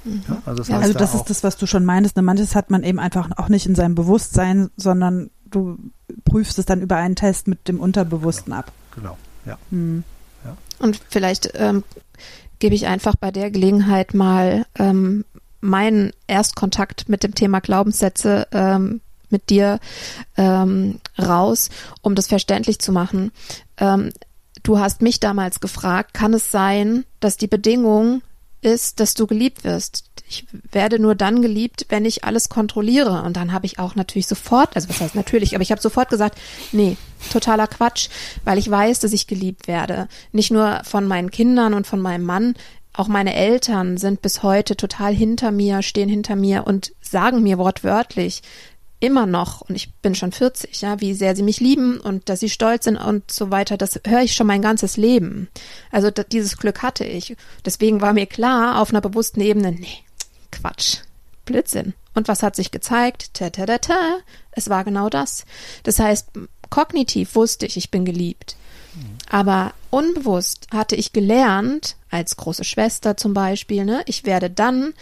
Mhm. 0.06 0.24
Ja, 0.28 0.42
also 0.44 0.58
das, 0.58 0.68
ja, 0.70 0.80
also 0.80 0.94
das 0.94 1.12
da 1.12 1.18
ist 1.20 1.30
das, 1.30 1.44
was 1.44 1.58
du 1.58 1.68
schon 1.68 1.86
meinst. 1.86 2.16
Ne? 2.16 2.24
Manches 2.24 2.56
hat 2.56 2.72
man 2.72 2.82
eben 2.82 2.98
einfach 2.98 3.30
auch 3.38 3.50
nicht 3.50 3.68
in 3.68 3.76
seinem 3.76 3.94
Bewusstsein, 3.94 4.72
sondern 4.76 5.30
du 5.46 5.78
prüfst 6.26 6.58
es 6.58 6.66
dann 6.66 6.82
über 6.82 6.96
einen 6.96 7.16
Test 7.16 7.48
mit 7.48 7.68
dem 7.68 7.80
Unterbewussten 7.80 8.54
genau. 8.54 8.58
ab. 8.58 8.72
Genau, 8.96 9.18
ja. 9.46 9.60
Mhm. 9.70 10.04
ja. 10.44 10.58
Und 10.80 11.00
vielleicht 11.08 11.52
ähm, 11.54 11.84
gebe 12.58 12.74
ich 12.74 12.88
einfach 12.88 13.16
bei 13.16 13.30
der 13.30 13.52
Gelegenheit 13.52 14.16
mal 14.16 14.66
ähm, 14.80 15.26
meinen 15.62 16.12
Erstkontakt 16.26 17.08
mit 17.08 17.22
dem 17.22 17.36
Thema 17.36 17.62
Glaubenssätze 17.62 18.48
ähm, 18.52 19.02
mit 19.34 19.50
dir 19.50 19.80
ähm, 20.38 21.02
raus, 21.20 21.70
um 22.02 22.16
das 22.16 22.28
verständlich 22.28 22.80
zu 22.80 22.94
machen. 22.94 23.34
Ähm, 23.78 24.12
du 24.64 24.80
hast 24.80 25.02
mich 25.02 25.20
damals 25.20 25.60
gefragt, 25.60 26.14
kann 26.14 26.34
es 26.34 26.52
sein, 26.52 27.04
dass 27.20 27.36
die 27.36 27.48
Bedingung 27.48 28.22
ist, 28.62 29.02
dass 29.02 29.14
du 29.14 29.28
geliebt 29.28 29.66
wirst? 29.66 30.06
Ich 30.28 30.46
werde 30.72 31.00
nur 31.00 31.16
dann 31.16 31.42
geliebt, 31.42 31.88
wenn 31.90 32.06
ich 32.06 32.24
alles 32.24 32.50
kontrolliere. 32.50 33.24
Und 33.24 33.36
dann 33.36 33.52
habe 33.52 33.66
ich 33.66 33.78
auch 33.78 33.96
natürlich 33.96 34.28
sofort, 34.28 34.76
also 34.76 34.90
was 34.90 35.02
heißt 35.02 35.16
natürlich, 35.16 35.54
aber 35.54 35.62
ich 35.62 35.72
habe 35.72 35.82
sofort 35.82 36.10
gesagt, 36.10 36.40
nee, 36.72 36.96
totaler 37.32 37.68
Quatsch, 37.68 38.10
weil 38.46 38.58
ich 38.58 38.72
weiß, 38.72 39.02
dass 39.02 39.14
ich 39.14 39.28
geliebt 39.28 39.68
werde. 39.68 40.08
Nicht 40.32 40.52
nur 40.52 40.82
von 40.86 41.06
meinen 41.08 41.30
Kindern 41.30 41.74
und 41.74 41.86
von 41.86 42.00
meinem 42.00 42.24
Mann, 42.24 42.56
auch 42.94 43.08
meine 43.08 43.34
Eltern 43.34 43.98
sind 43.98 44.22
bis 44.22 44.44
heute 44.44 44.78
total 44.78 45.14
hinter 45.14 45.52
mir, 45.52 45.82
stehen 45.82 46.10
hinter 46.10 46.36
mir 46.36 46.66
und 46.68 46.94
sagen 47.02 47.42
mir 47.42 47.58
wortwörtlich, 47.58 48.44
immer 49.04 49.26
noch, 49.26 49.62
und 49.62 49.76
ich 49.76 49.94
bin 49.96 50.16
schon 50.16 50.32
40, 50.32 50.82
ja, 50.82 51.02
wie 51.02 51.14
sehr 51.14 51.36
sie 51.36 51.44
mich 51.44 51.60
lieben 51.60 52.00
und 52.00 52.30
dass 52.30 52.40
sie 52.40 52.50
stolz 52.50 52.86
sind 52.86 52.96
und 52.96 53.30
so 53.30 53.52
weiter, 53.52 53.76
das 53.76 54.00
höre 54.08 54.22
ich 54.22 54.34
schon 54.34 54.48
mein 54.48 54.62
ganzes 54.62 54.96
Leben. 54.96 55.50
Also 55.92 56.10
dieses 56.10 56.58
Glück 56.58 56.82
hatte 56.82 57.04
ich. 57.04 57.36
Deswegen 57.66 58.00
war 58.00 58.14
mir 58.14 58.28
klar, 58.28 58.82
auf 58.82 58.92
einer 58.92 59.02
bewussten 59.02 59.42
Ebene, 59.42 59.74
nee, 59.74 60.00
Quatsch, 60.52 61.00
Blödsinn. 61.44 61.94
Und 62.16 62.30
was 62.30 62.44
hat 62.44 62.56
sich 62.56 62.72
gezeigt? 62.72 63.34
Ta, 63.34 63.50
ta, 63.50 63.66
ta, 63.66 63.78
ta. 63.78 64.18
Es 64.52 64.70
war 64.70 64.86
genau 64.86 65.10
das. 65.10 65.46
Das 65.84 66.00
heißt, 66.00 66.30
kognitiv 66.70 67.36
wusste 67.36 67.66
ich, 67.66 67.76
ich 67.76 67.92
bin 67.92 68.06
geliebt. 68.06 68.56
Aber 69.30 69.74
unbewusst 69.90 70.68
hatte 70.72 70.96
ich 70.96 71.14
gelernt, 71.14 71.96
als 72.10 72.38
große 72.38 72.64
Schwester 72.64 73.18
zum 73.18 73.34
Beispiel, 73.34 73.86
ne, 73.86 74.04
ich 74.06 74.26
werde 74.26 74.50
dann 74.50 74.94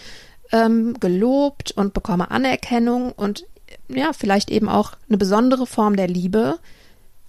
ähm, 0.51 0.97
gelobt 0.99 1.71
und 1.71 1.93
bekomme 1.93 2.31
Anerkennung 2.31 3.11
und 3.11 3.45
ja, 3.87 4.11
vielleicht 4.13 4.49
eben 4.49 4.69
auch 4.69 4.93
eine 5.07 5.17
besondere 5.17 5.67
Form 5.67 5.95
der 5.95 6.07
Liebe, 6.07 6.59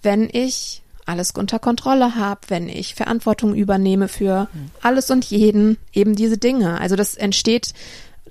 wenn 0.01 0.29
ich 0.31 0.81
alles 1.05 1.31
unter 1.31 1.59
Kontrolle 1.59 2.15
habe, 2.15 2.41
wenn 2.47 2.69
ich 2.69 2.95
Verantwortung 2.95 3.53
übernehme 3.53 4.07
für 4.07 4.47
alles 4.81 5.11
und 5.11 5.25
jeden, 5.25 5.77
eben 5.91 6.15
diese 6.15 6.37
Dinge. 6.37 6.79
Also 6.79 6.95
das 6.95 7.15
entsteht, 7.15 7.73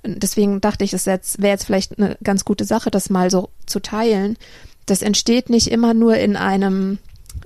deswegen 0.03 0.59
dachte 0.61 0.83
ich, 0.83 0.93
es 0.93 1.05
wäre 1.05 1.19
jetzt 1.41 1.65
vielleicht 1.65 1.99
eine 1.99 2.17
ganz 2.23 2.45
gute 2.45 2.65
Sache, 2.65 2.89
das 2.89 3.09
mal 3.09 3.29
so 3.29 3.49
zu 3.65 3.79
teilen. 3.79 4.37
Das 4.85 5.01
entsteht 5.01 5.49
nicht 5.49 5.67
immer 5.67 5.93
nur 5.93 6.15
in 6.17 6.35
einem 6.35 6.97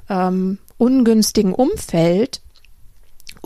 ähm, 0.10 0.60
ungünstigen 0.78 1.54
Umfeld, 1.54 2.42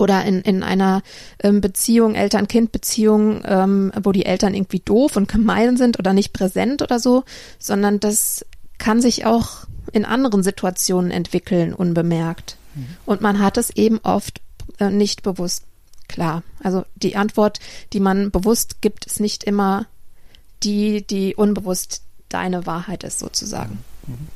oder 0.02 0.26
in, 0.26 0.42
in 0.42 0.64
einer 0.64 1.04
ähm, 1.42 1.62
Beziehung, 1.62 2.16
Eltern-Kind-Beziehung, 2.16 3.44
ähm, 3.46 3.92
wo 4.04 4.12
die 4.12 4.26
Eltern 4.26 4.54
irgendwie 4.54 4.80
doof 4.80 5.16
und 5.16 5.28
gemein 5.28 5.78
sind 5.78 6.00
oder 6.00 6.14
nicht 6.14 6.34
präsent 6.34 6.82
oder 6.82 7.00
so, 7.00 7.24
sondern 7.60 8.00
das 8.00 8.46
kann 8.78 9.02
sich 9.02 9.26
auch 9.26 9.68
in 9.94 10.06
anderen 10.06 10.44
Situationen 10.44 11.12
entwickeln, 11.12 11.74
unbemerkt. 11.74 12.58
Mhm. 12.76 12.88
Und 13.06 13.22
man 13.22 13.40
hat 13.40 13.58
es 13.58 13.70
eben 13.70 14.00
oft 14.00 14.42
äh, 14.80 14.90
nicht 14.90 15.24
bewusst 15.24 15.64
klar. 16.08 16.44
Also 16.62 16.84
die 16.96 17.16
Antwort, 17.16 17.60
die 17.94 18.00
man 18.00 18.32
bewusst 18.32 18.82
gibt, 18.82 19.06
ist 19.06 19.20
nicht 19.20 19.44
immer 19.44 19.86
die, 20.64 21.06
die 21.06 21.36
unbewusst 21.36 22.04
deine 22.30 22.66
Wahrheit 22.66 23.04
ist, 23.04 23.20
sozusagen. 23.20 23.80
Mhm. 24.08 24.28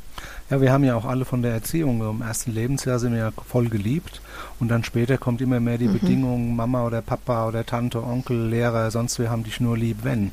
Ja, 0.49 0.61
wir 0.61 0.71
haben 0.71 0.83
ja 0.83 0.95
auch 0.95 1.05
alle 1.05 1.25
von 1.25 1.41
der 1.41 1.53
Erziehung. 1.53 2.07
Im 2.07 2.21
ersten 2.21 2.53
Lebensjahr 2.53 2.99
sind 2.99 3.13
wir 3.13 3.19
ja 3.19 3.31
voll 3.31 3.67
geliebt 3.67 4.21
und 4.59 4.67
dann 4.67 4.83
später 4.83 5.17
kommt 5.17 5.41
immer 5.41 5.59
mehr 5.59 5.79
die 5.79 5.87
mhm. 5.87 5.93
Bedingung, 5.93 6.55
Mama 6.55 6.85
oder 6.85 7.01
Papa 7.01 7.47
oder 7.47 7.65
Tante, 7.65 8.03
Onkel, 8.03 8.49
Lehrer, 8.49 8.91
sonst 8.91 9.17
wir 9.17 9.31
haben 9.31 9.43
dich 9.43 9.59
nur 9.59 9.75
lieb, 9.75 9.99
wenn. 10.03 10.31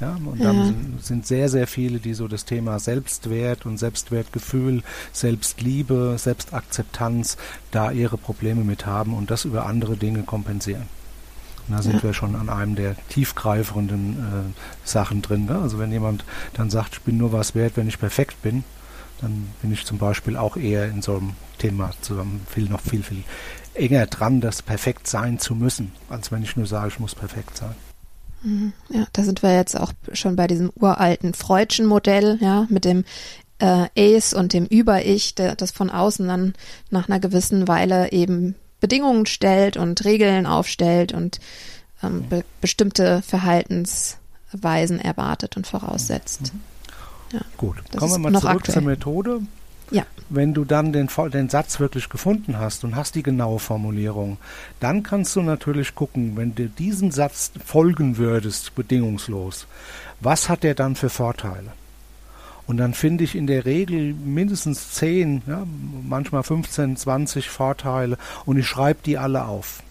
Ja, 0.00 0.16
und 0.24 0.38
ja. 0.38 0.46
dann 0.46 0.98
sind 1.02 1.26
sehr, 1.26 1.48
sehr 1.50 1.66
viele, 1.66 1.98
die 1.98 2.14
so 2.14 2.26
das 2.26 2.46
Thema 2.46 2.78
Selbstwert 2.78 3.66
und 3.66 3.76
Selbstwertgefühl, 3.76 4.82
Selbstliebe, 5.12 6.14
Selbstakzeptanz 6.16 7.36
da 7.70 7.90
ihre 7.90 8.16
Probleme 8.16 8.64
mit 8.64 8.86
haben 8.86 9.12
und 9.12 9.30
das 9.30 9.44
über 9.44 9.66
andere 9.66 9.96
Dinge 9.96 10.22
kompensieren. 10.22 10.86
Und 11.68 11.76
da 11.76 11.82
sind 11.82 11.96
ja. 11.96 12.02
wir 12.04 12.14
schon 12.14 12.34
an 12.34 12.48
einem 12.48 12.76
der 12.76 12.96
tiefgreifenden 13.08 14.18
äh, 14.18 14.88
Sachen 14.88 15.20
drin. 15.20 15.44
Ne? 15.44 15.58
Also 15.58 15.78
wenn 15.78 15.92
jemand 15.92 16.24
dann 16.54 16.70
sagt, 16.70 16.94
ich 16.94 17.00
bin 17.02 17.18
nur 17.18 17.32
was 17.32 17.54
wert, 17.54 17.76
wenn 17.76 17.88
ich 17.88 17.98
perfekt 17.98 18.40
bin, 18.42 18.64
dann 19.20 19.48
bin 19.62 19.72
ich 19.72 19.84
zum 19.84 19.98
Beispiel 19.98 20.36
auch 20.36 20.56
eher 20.56 20.86
in 20.88 21.02
so 21.02 21.16
einem 21.16 21.34
Thema 21.58 21.92
zusammen 22.00 22.46
viel 22.48 22.68
noch 22.68 22.80
viel, 22.80 23.02
viel 23.02 23.22
enger 23.74 24.06
dran, 24.06 24.40
das 24.40 24.62
perfekt 24.62 25.06
sein 25.06 25.38
zu 25.38 25.54
müssen, 25.54 25.92
als 26.08 26.32
wenn 26.32 26.42
ich 26.42 26.56
nur 26.56 26.66
sage, 26.66 26.88
ich 26.88 27.00
muss 27.00 27.14
perfekt 27.14 27.58
sein. 27.58 27.74
Mhm. 28.42 28.72
Ja, 28.88 29.06
da 29.12 29.22
sind 29.22 29.42
wir 29.42 29.54
jetzt 29.54 29.78
auch 29.78 29.92
schon 30.12 30.36
bei 30.36 30.46
diesem 30.46 30.70
uralten 30.74 31.34
Freudschen 31.34 31.86
Modell, 31.86 32.38
ja, 32.40 32.66
mit 32.70 32.84
dem 32.84 33.04
äh, 33.58 33.86
Ace 33.96 34.32
und 34.32 34.52
dem 34.52 34.66
Über-Ich, 34.66 35.34
das 35.34 35.70
von 35.70 35.90
außen 35.90 36.26
dann 36.26 36.54
nach 36.90 37.08
einer 37.08 37.20
gewissen 37.20 37.68
Weile 37.68 38.12
eben 38.12 38.54
Bedingungen 38.80 39.26
stellt 39.26 39.76
und 39.76 40.04
Regeln 40.04 40.46
aufstellt 40.46 41.12
und 41.12 41.38
ähm, 42.02 42.26
be 42.28 42.44
bestimmte 42.62 43.20
Verhaltensweisen 43.20 44.98
erwartet 44.98 45.58
und 45.58 45.66
voraussetzt. 45.66 46.54
Mhm. 46.54 46.60
Ja, 47.32 47.40
Gut, 47.56 47.76
kommen 47.96 48.12
wir 48.12 48.30
mal 48.30 48.40
zurück 48.40 48.56
aktuell. 48.56 48.74
zur 48.74 48.82
Methode. 48.82 49.40
Ja. 49.90 50.04
Wenn 50.28 50.54
du 50.54 50.64
dann 50.64 50.92
den, 50.92 51.08
den 51.32 51.48
Satz 51.48 51.80
wirklich 51.80 52.08
gefunden 52.08 52.58
hast 52.58 52.84
und 52.84 52.94
hast 52.94 53.16
die 53.16 53.22
genaue 53.22 53.58
Formulierung, 53.58 54.38
dann 54.78 55.02
kannst 55.02 55.34
du 55.34 55.42
natürlich 55.42 55.94
gucken, 55.94 56.36
wenn 56.36 56.54
du 56.54 56.68
diesen 56.68 57.10
Satz 57.10 57.50
folgen 57.64 58.16
würdest, 58.16 58.74
bedingungslos, 58.76 59.66
was 60.20 60.48
hat 60.48 60.62
der 60.62 60.74
dann 60.74 60.94
für 60.94 61.10
Vorteile? 61.10 61.72
Und 62.68 62.76
dann 62.76 62.94
finde 62.94 63.24
ich 63.24 63.34
in 63.34 63.48
der 63.48 63.64
Regel 63.64 64.14
mindestens 64.14 64.92
10, 64.92 65.42
ja, 65.48 65.66
manchmal 66.08 66.44
15, 66.44 66.96
20 66.96 67.50
Vorteile 67.50 68.16
und 68.46 68.58
ich 68.58 68.66
schreibe 68.68 69.00
die 69.04 69.18
alle 69.18 69.46
auf. 69.46 69.82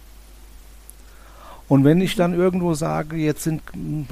Und 1.69 1.83
wenn 1.83 2.01
ich 2.01 2.15
dann 2.15 2.33
irgendwo 2.33 2.73
sage, 2.73 3.15
jetzt 3.15 3.43
sind, 3.43 3.61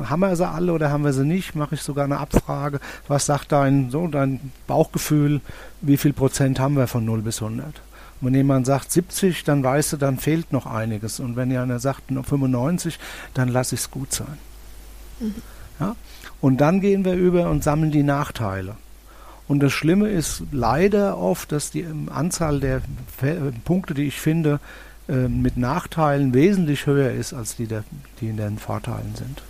haben 0.07 0.19
wir 0.19 0.35
sie 0.35 0.47
alle 0.47 0.71
oder 0.73 0.91
haben 0.91 1.03
wir 1.03 1.11
sie 1.11 1.25
nicht, 1.25 1.55
mache 1.55 1.73
ich 1.73 1.81
sogar 1.81 2.05
eine 2.05 2.19
Abfrage. 2.19 2.79
Was 3.07 3.25
sagt 3.25 3.51
dein, 3.51 3.89
so, 3.89 4.07
dein 4.07 4.51
Bauchgefühl? 4.67 5.41
Wie 5.81 5.97
viel 5.97 6.13
Prozent 6.13 6.59
haben 6.59 6.75
wir 6.77 6.85
von 6.85 7.03
0 7.03 7.23
bis 7.23 7.41
100? 7.41 7.65
Und 7.65 8.27
wenn 8.27 8.35
jemand 8.35 8.67
sagt 8.67 8.91
70, 8.91 9.43
dann 9.43 9.63
weißt 9.63 9.93
du, 9.93 9.97
dann 9.97 10.19
fehlt 10.19 10.53
noch 10.53 10.67
einiges. 10.67 11.19
Und 11.19 11.35
wenn 11.35 11.55
einer 11.55 11.79
sagt 11.79 12.03
95, 12.09 12.99
dann 13.33 13.49
lasse 13.49 13.73
ich 13.73 13.81
es 13.81 13.91
gut 13.91 14.13
sein. 14.13 14.37
Mhm. 15.19 15.35
Ja? 15.79 15.95
Und 16.39 16.61
dann 16.61 16.79
gehen 16.79 17.05
wir 17.05 17.13
über 17.13 17.49
und 17.49 17.63
sammeln 17.63 17.91
die 17.91 18.03
Nachteile. 18.03 18.75
Und 19.47 19.61
das 19.61 19.73
Schlimme 19.73 20.09
ist 20.09 20.43
leider 20.51 21.17
oft, 21.17 21.51
dass 21.51 21.71
die 21.71 21.87
Anzahl 22.13 22.59
der 22.59 22.81
Punkte, 23.63 23.95
die 23.95 24.03
ich 24.03 24.19
finde, 24.19 24.59
äh, 25.07 25.27
mit 25.27 25.57
Nachteilen 25.57 26.33
wesentlich 26.33 26.85
höher 26.85 27.11
ist 27.11 27.33
als 27.33 27.55
die, 27.55 27.67
der, 27.67 27.83
die 28.19 28.29
in 28.29 28.37
den 28.37 28.57
Vorteilen 28.57 29.15
sind. 29.15 29.41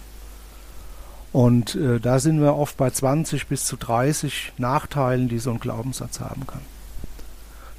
Und 1.33 1.75
äh, 1.75 1.99
da 1.99 2.19
sind 2.19 2.41
wir 2.41 2.55
oft 2.55 2.77
bei 2.77 2.89
20 2.89 3.47
bis 3.47 3.65
zu 3.65 3.75
30 3.75 4.53
Nachteilen, 4.57 5.29
die 5.29 5.39
so 5.39 5.51
ein 5.51 5.59
Glaubenssatz 5.59 6.19
haben 6.19 6.47
kann. 6.47 6.61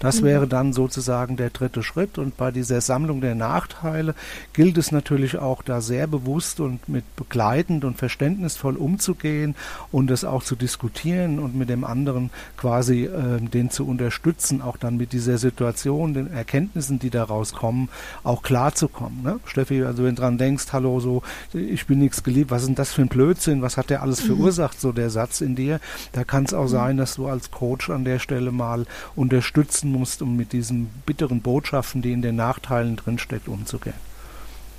Das 0.01 0.21
mhm. 0.21 0.27
wäre 0.27 0.47
dann 0.47 0.73
sozusagen 0.73 1.37
der 1.37 1.51
dritte 1.51 1.83
Schritt. 1.83 2.19
Und 2.19 2.37
bei 2.37 2.51
dieser 2.51 2.81
Sammlung 2.81 3.21
der 3.21 3.35
Nachteile 3.35 4.15
gilt 4.53 4.79
es 4.79 4.93
natürlich 4.93 5.39
auch 5.39 5.63
da 5.63 5.81
sehr 5.81 6.07
bewusst 6.07 6.61
und 6.61 6.89
mit 6.89 7.05
begleitend 7.17 7.85
und 7.85 7.99
verständnisvoll 7.99 8.77
umzugehen 8.77 9.55
und 9.93 10.11
es 10.11 10.25
auch 10.25 10.43
zu 10.43 10.57
diskutieren 10.57 11.39
und 11.39 11.57
mit 11.57 11.69
dem 11.69 11.85
anderen 11.85 12.31
quasi 12.57 13.05
äh, 13.05 13.41
den 13.41 13.71
zu 13.71 13.87
unterstützen, 13.87 14.63
auch 14.63 14.77
dann 14.77 14.97
mit 14.97 15.13
dieser 15.13 15.39
Situation, 15.39 16.15
den 16.15 16.33
Erkenntnissen, 16.33 16.99
die 16.99 17.11
daraus 17.11 17.53
kommen, 17.53 17.89
auch 18.25 18.43
klarzukommen. 18.43 19.23
Ne? 19.23 19.41
Steffi, 19.45 19.83
also 19.85 20.05
wenn 20.05 20.15
du 20.15 20.23
dran 20.23 20.39
denkst, 20.39 20.67
hallo, 20.73 21.01
so, 21.01 21.23
ich 21.53 21.87
bin 21.87 21.99
nichts 21.99 22.23
geliebt, 22.23 22.51
was 22.51 22.63
ist 22.63 22.69
denn 22.69 22.75
das 22.75 22.93
für 22.93 23.03
ein 23.03 23.09
Blödsinn, 23.09 23.63
was 23.63 23.77
hat 23.77 23.91
der 23.91 24.03
alles 24.03 24.23
mhm. 24.23 24.37
verursacht, 24.37 24.81
so 24.81 24.93
der 24.93 25.11
Satz 25.11 25.41
in 25.41 25.57
dir, 25.57 25.81
da 26.13 26.25
kann 26.25 26.45
es 26.45 26.55
auch 26.55 26.65
mhm. 26.65 26.69
sein, 26.69 26.97
dass 26.97 27.15
du 27.17 27.27
als 27.27 27.51
Coach 27.51 27.91
an 27.91 28.05
der 28.05 28.19
Stelle 28.19 28.53
mal 28.53 28.87
unterstützen 29.17 29.88
nutzen 29.89 29.99
musst, 29.99 30.23
um 30.23 30.37
mit 30.37 30.53
diesen 30.53 30.87
bitteren 31.07 31.41
Botschaften, 31.41 32.03
die 32.03 32.13
in 32.13 32.23
den 32.23 32.37
Nachteilen 32.37 32.97
drinsteckt, 32.97 33.49
umzugehen. 33.49 33.97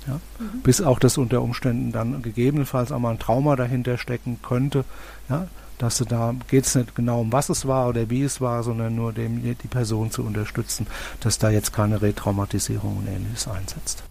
Ja? 0.06 0.20
Mhm. 0.38 0.60
Bis 0.62 0.80
auch 0.80 0.98
das 0.98 1.18
unter 1.18 1.42
Umständen 1.42 1.92
dann 1.92 2.22
gegebenenfalls 2.22 2.92
auch 2.92 2.98
mal 2.98 3.12
ein 3.12 3.18
Trauma 3.18 3.56
dahinter 3.56 3.98
stecken 3.98 4.38
könnte, 4.42 4.84
ja? 5.28 5.48
dass 5.78 5.96
du 5.96 6.04
da 6.04 6.34
geht 6.48 6.66
es 6.66 6.74
nicht 6.74 6.94
genau 6.94 7.22
um 7.22 7.32
was 7.32 7.48
es 7.48 7.66
war 7.66 7.88
oder 7.88 8.10
wie 8.10 8.22
es 8.22 8.40
war, 8.40 8.62
sondern 8.62 8.94
nur 8.94 9.12
dem, 9.12 9.42
die 9.42 9.68
Person 9.68 10.10
zu 10.10 10.22
unterstützen, 10.22 10.86
dass 11.20 11.38
da 11.38 11.50
jetzt 11.50 11.72
keine 11.72 12.02
Retraumatisierung 12.02 12.98
und 12.98 13.06
ähnliches 13.08 13.48
einsetzt. 13.48 14.02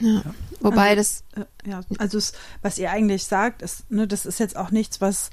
Ja. 0.00 0.08
ja. 0.08 0.34
Wobei 0.60 0.90
also, 0.90 0.96
das, 0.96 1.24
äh, 1.36 1.70
ja, 1.70 1.80
also 1.98 2.18
es, 2.18 2.32
was 2.62 2.78
ihr 2.78 2.90
eigentlich 2.90 3.24
sagt, 3.24 3.62
ist, 3.62 3.90
ne, 3.90 4.06
das 4.08 4.26
ist 4.26 4.40
jetzt 4.40 4.56
auch 4.56 4.70
nichts, 4.70 5.00
was 5.00 5.30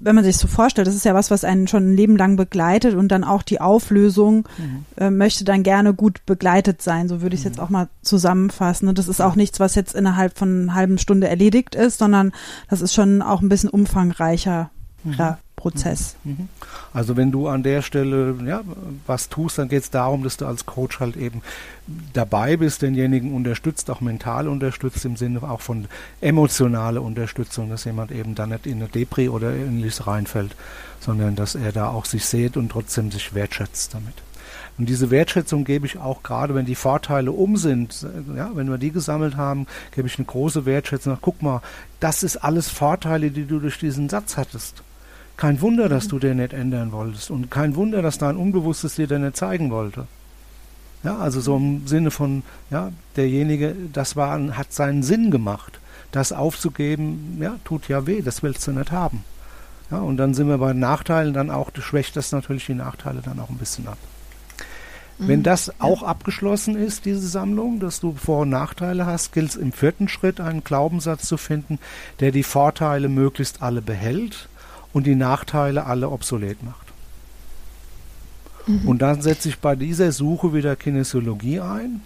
wenn 0.00 0.14
man 0.14 0.24
sich 0.24 0.36
so 0.36 0.48
vorstellt, 0.48 0.86
das 0.86 0.94
ist 0.94 1.04
ja 1.04 1.14
was, 1.14 1.30
was 1.30 1.44
einen 1.44 1.68
schon 1.68 1.90
ein 1.90 1.96
Leben 1.96 2.16
lang 2.16 2.36
begleitet 2.36 2.94
und 2.94 3.08
dann 3.08 3.24
auch 3.24 3.42
die 3.42 3.60
Auflösung 3.60 4.48
mhm. 4.58 4.84
äh, 4.96 5.10
möchte 5.10 5.44
dann 5.44 5.62
gerne 5.62 5.94
gut 5.94 6.24
begleitet 6.26 6.82
sein. 6.82 7.08
So 7.08 7.22
würde 7.22 7.34
ich 7.34 7.40
es 7.40 7.44
mhm. 7.44 7.52
jetzt 7.52 7.60
auch 7.60 7.70
mal 7.70 7.88
zusammenfassen. 8.02 8.88
Und 8.88 8.98
das 8.98 9.08
ist 9.08 9.20
auch 9.20 9.36
nichts, 9.36 9.60
was 9.60 9.74
jetzt 9.74 9.94
innerhalb 9.94 10.38
von 10.38 10.62
einer 10.62 10.74
halben 10.74 10.98
Stunde 10.98 11.28
erledigt 11.28 11.74
ist, 11.74 11.98
sondern 11.98 12.32
das 12.68 12.80
ist 12.80 12.94
schon 12.94 13.22
auch 13.22 13.42
ein 13.42 13.48
bisschen 13.48 13.70
umfangreicher. 13.70 14.70
Prozess. 15.56 16.16
Mhm. 16.24 16.32
mhm. 16.32 16.48
Also 16.92 17.16
wenn 17.16 17.32
du 17.32 17.48
an 17.48 17.62
der 17.62 17.82
Stelle 17.82 18.36
ja, 18.46 18.62
was 19.06 19.28
tust, 19.28 19.58
dann 19.58 19.68
geht 19.68 19.82
es 19.82 19.90
darum, 19.90 20.22
dass 20.22 20.36
du 20.36 20.46
als 20.46 20.66
Coach 20.66 21.00
halt 21.00 21.16
eben 21.16 21.42
dabei 22.12 22.56
bist, 22.56 22.82
denjenigen 22.82 23.34
unterstützt, 23.34 23.90
auch 23.90 24.00
mental 24.00 24.48
unterstützt, 24.48 25.04
im 25.04 25.16
Sinne 25.16 25.42
auch 25.42 25.60
von 25.60 25.88
emotionaler 26.20 27.02
Unterstützung, 27.02 27.68
dass 27.70 27.84
jemand 27.84 28.12
eben 28.12 28.34
da 28.34 28.46
nicht 28.46 28.66
in 28.66 28.78
eine 28.78 28.88
Depri 28.88 29.28
oder 29.28 29.52
ähnliches 29.52 30.06
reinfällt, 30.06 30.54
sondern 31.00 31.36
dass 31.36 31.54
er 31.54 31.72
da 31.72 31.88
auch 31.88 32.04
sich 32.04 32.24
sieht 32.24 32.56
und 32.56 32.70
trotzdem 32.70 33.10
sich 33.10 33.34
wertschätzt 33.34 33.94
damit. 33.94 34.14
Und 34.78 34.88
diese 34.88 35.10
Wertschätzung 35.10 35.64
gebe 35.64 35.86
ich 35.86 35.98
auch 35.98 36.22
gerade, 36.22 36.54
wenn 36.54 36.66
die 36.66 36.74
Vorteile 36.74 37.32
um 37.32 37.56
sind, 37.56 38.06
ja, 38.36 38.50
wenn 38.54 38.68
wir 38.68 38.78
die 38.78 38.90
gesammelt 38.90 39.36
haben, 39.36 39.66
gebe 39.94 40.06
ich 40.06 40.18
eine 40.18 40.26
große 40.26 40.66
Wertschätzung. 40.66 41.16
Guck 41.20 41.42
mal, 41.42 41.62
das 41.98 42.22
ist 42.22 42.36
alles 42.36 42.68
Vorteile, 42.68 43.30
die 43.30 43.46
du 43.46 43.58
durch 43.58 43.78
diesen 43.78 44.08
Satz 44.08 44.36
hattest. 44.36 44.82
Kein 45.36 45.60
Wunder, 45.60 45.88
dass 45.88 46.08
du 46.08 46.18
den 46.18 46.38
nicht 46.38 46.52
ändern 46.52 46.92
wolltest 46.92 47.30
und 47.30 47.50
kein 47.50 47.76
Wunder, 47.76 48.00
dass 48.00 48.18
dein 48.18 48.36
Unbewusstes 48.36 48.94
dir 48.94 49.06
den 49.06 49.22
nicht 49.22 49.36
zeigen 49.36 49.70
wollte. 49.70 50.06
Ja, 51.02 51.18
also 51.18 51.40
so 51.40 51.56
im 51.56 51.86
Sinne 51.86 52.10
von, 52.10 52.42
ja, 52.70 52.90
derjenige, 53.16 53.76
das 53.92 54.16
war, 54.16 54.56
hat 54.56 54.72
seinen 54.72 55.02
Sinn 55.02 55.30
gemacht. 55.30 55.78
Das 56.10 56.32
aufzugeben, 56.32 57.38
ja, 57.40 57.56
tut 57.64 57.88
ja 57.88 58.06
weh, 58.06 58.22
das 58.22 58.42
willst 58.42 58.66
du 58.66 58.72
nicht 58.72 58.92
haben. 58.92 59.24
Ja, 59.90 59.98
und 59.98 60.16
dann 60.16 60.34
sind 60.34 60.48
wir 60.48 60.58
bei 60.58 60.72
Nachteilen 60.72 61.34
dann 61.34 61.50
auch, 61.50 61.70
schwächt 61.78 62.16
das 62.16 62.32
natürlich 62.32 62.66
die 62.66 62.74
Nachteile 62.74 63.20
dann 63.22 63.38
auch 63.38 63.50
ein 63.50 63.58
bisschen 63.58 63.86
ab. 63.86 63.98
Wenn 65.18 65.40
mhm. 65.40 65.44
das 65.44 65.80
auch 65.80 66.02
abgeschlossen 66.02 66.76
ist, 66.76 67.04
diese 67.04 67.26
Sammlung, 67.26 67.78
dass 67.78 68.00
du 68.00 68.14
Vor- 68.14 68.42
und 68.42 68.50
Nachteile 68.50 69.06
hast, 69.06 69.32
gilt 69.32 69.50
es 69.50 69.56
im 69.56 69.72
vierten 69.72 70.08
Schritt 70.08 70.40
einen 70.40 70.64
Glaubenssatz 70.64 71.26
zu 71.26 71.36
finden, 71.36 71.78
der 72.20 72.32
die 72.32 72.42
Vorteile 72.42 73.08
möglichst 73.08 73.62
alle 73.62 73.80
behält 73.80 74.48
und 74.96 75.06
die 75.06 75.14
Nachteile 75.14 75.84
alle 75.84 76.08
obsolet 76.08 76.62
macht. 76.62 76.86
Mhm. 78.66 78.88
Und 78.88 79.02
dann 79.02 79.20
setze 79.20 79.50
ich 79.50 79.58
bei 79.58 79.76
dieser 79.76 80.10
Suche 80.10 80.54
wieder 80.54 80.74
Kinesiologie 80.74 81.60
ein. 81.60 82.00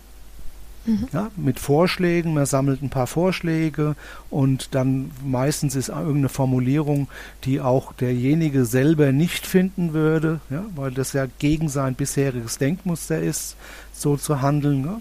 Mhm. 0.86 1.07
Ja, 1.12 1.30
mit 1.36 1.61
Vorschlägen, 1.61 2.34
man 2.34 2.47
sammelt 2.47 2.82
ein 2.82 2.91
paar 2.91 3.07
Vorschläge 3.07 3.95
und 4.28 4.74
dann 4.74 5.12
meistens 5.24 5.76
ist 5.76 5.88
irgendeine 5.88 6.30
Formulierung, 6.30 7.07
die 7.45 7.61
auch 7.61 7.93
derjenige 7.93 8.64
selber 8.64 9.12
nicht 9.12 9.47
finden 9.47 9.93
würde, 9.93 10.41
ja, 10.51 10.64
weil 10.74 10.91
das 10.91 11.12
ja 11.12 11.26
gegen 11.38 11.68
sein 11.68 11.95
bisheriges 11.95 12.59
Denkmuster 12.59 13.20
ist, 13.20 13.55
so 13.93 14.16
zu 14.16 14.43
handeln. 14.43 14.84
Ja 14.84 14.99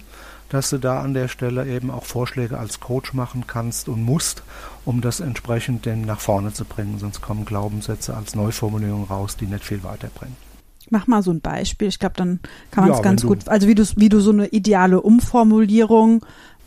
dass 0.50 0.70
du 0.70 0.78
da 0.78 1.02
an 1.02 1.14
der 1.14 1.28
Stelle 1.28 1.68
eben 1.68 1.92
auch 1.92 2.06
Vorschläge 2.06 2.58
als 2.58 2.80
Coach 2.80 3.14
machen 3.14 3.46
kannst 3.48 3.88
und 3.88 4.04
musst, 4.04 4.44
um 4.86 5.02
das 5.02 5.20
entsprechend 5.20 5.86
denn 5.86 6.02
nach 6.02 6.20
vorne 6.20 6.54
zu 6.54 6.66
bringen. 6.66 7.00
Sonst 7.00 7.22
kommen 7.22 7.46
Glaubenssätze 7.46 8.16
als 8.16 8.36
Neuformulierung 8.36 9.06
raus, 9.06 9.38
die 9.38 9.46
nicht 9.46 9.64
viel 9.64 9.84
weiterbringen. 9.84 10.36
Mach 10.90 11.06
mal 11.06 11.22
so 11.22 11.32
ein 11.32 11.42
Beispiel. 11.42 11.88
Ich 11.88 12.00
glaube, 12.00 12.16
dann 12.18 12.40
kann 12.72 12.84
man 12.84 12.92
es 12.92 12.98
ja, 12.98 13.04
ganz 13.04 13.24
gut, 13.24 13.48
also 13.48 13.68
wie 13.68 13.76
du, 13.76 13.84
wie 13.96 14.10
du 14.10 14.20
so 14.20 14.32
eine 14.32 14.48
ideale 14.48 15.02
Umformulierung 15.02 16.26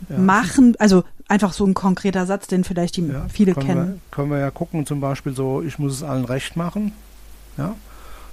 ja. 0.09 0.17
machen, 0.17 0.75
also 0.79 1.03
einfach 1.27 1.51
so 1.51 1.65
ein 1.65 1.73
konkreter 1.73 2.25
Satz, 2.25 2.47
den 2.47 2.63
vielleicht 2.63 2.95
die 2.95 3.07
ja, 3.07 3.25
viele 3.27 3.53
können 3.53 3.67
kennen. 3.67 3.87
Wir, 3.87 3.99
können 4.11 4.31
wir 4.31 4.39
ja 4.39 4.49
gucken, 4.49 4.85
zum 4.85 5.01
Beispiel 5.01 5.35
so, 5.35 5.61
ich 5.61 5.77
muss 5.77 5.93
es 5.93 6.03
allen 6.03 6.25
recht 6.25 6.55
machen. 6.55 6.93
Ja, 7.57 7.75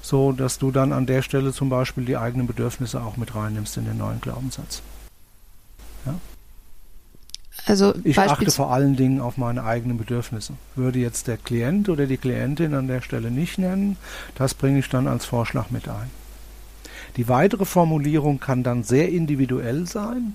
so 0.02 0.32
dass 0.32 0.58
du 0.58 0.70
dann 0.70 0.92
an 0.92 1.06
der 1.06 1.22
Stelle 1.22 1.52
zum 1.52 1.68
Beispiel 1.68 2.04
die 2.04 2.16
eigenen 2.16 2.46
Bedürfnisse 2.46 3.02
auch 3.02 3.16
mit 3.16 3.34
reinnimmst 3.34 3.76
in 3.76 3.84
den 3.84 3.98
neuen 3.98 4.20
Glaubenssatz. 4.20 4.82
Ja? 6.06 6.14
Also 7.66 7.94
ich 8.04 8.18
achte 8.18 8.50
vor 8.50 8.72
allen 8.72 8.96
Dingen 8.96 9.20
auf 9.20 9.36
meine 9.36 9.64
eigenen 9.64 9.98
Bedürfnisse. 9.98 10.54
Würde 10.76 10.98
jetzt 10.98 11.26
der 11.26 11.36
Klient 11.36 11.88
oder 11.88 12.06
die 12.06 12.16
Klientin 12.16 12.74
an 12.74 12.88
der 12.88 13.00
Stelle 13.02 13.30
nicht 13.30 13.58
nennen, 13.58 13.96
das 14.34 14.54
bringe 14.54 14.78
ich 14.78 14.88
dann 14.88 15.06
als 15.06 15.26
Vorschlag 15.26 15.70
mit 15.70 15.88
ein. 15.88 16.10
Die 17.16 17.28
weitere 17.28 17.64
Formulierung 17.64 18.40
kann 18.40 18.62
dann 18.62 18.82
sehr 18.82 19.10
individuell 19.10 19.86
sein 19.86 20.34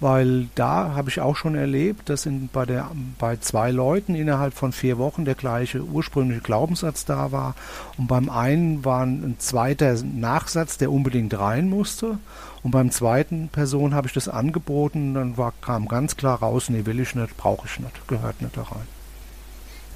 weil 0.00 0.48
da 0.54 0.94
habe 0.94 1.08
ich 1.08 1.20
auch 1.20 1.34
schon 1.34 1.54
erlebt, 1.54 2.08
dass 2.08 2.26
in, 2.26 2.48
bei, 2.52 2.66
der, 2.66 2.90
bei 3.18 3.36
zwei 3.36 3.70
Leuten 3.70 4.14
innerhalb 4.14 4.54
von 4.54 4.72
vier 4.72 4.98
Wochen 4.98 5.24
der 5.24 5.34
gleiche 5.34 5.82
ursprüngliche 5.82 6.42
Glaubenssatz 6.42 7.04
da 7.04 7.32
war 7.32 7.54
und 7.96 8.08
beim 8.08 8.28
einen 8.28 8.84
war 8.84 9.04
ein 9.04 9.36
zweiter 9.38 9.96
Nachsatz, 10.02 10.78
der 10.78 10.90
unbedingt 10.90 11.38
rein 11.38 11.68
musste 11.68 12.18
und 12.64 12.70
beim 12.70 12.90
zweiten 12.90 13.48
Person 13.48 13.94
habe 13.94 14.08
ich 14.08 14.14
das 14.14 14.28
angeboten, 14.28 15.14
dann 15.14 15.36
war, 15.36 15.52
kam 15.60 15.86
ganz 15.86 16.16
klar 16.16 16.38
raus, 16.38 16.70
nee, 16.70 16.86
will 16.86 16.98
ich 16.98 17.14
nicht, 17.14 17.36
brauche 17.36 17.66
ich 17.66 17.78
nicht, 17.78 18.08
gehört 18.08 18.40
nicht 18.40 18.56
da 18.56 18.62
rein. 18.62 18.88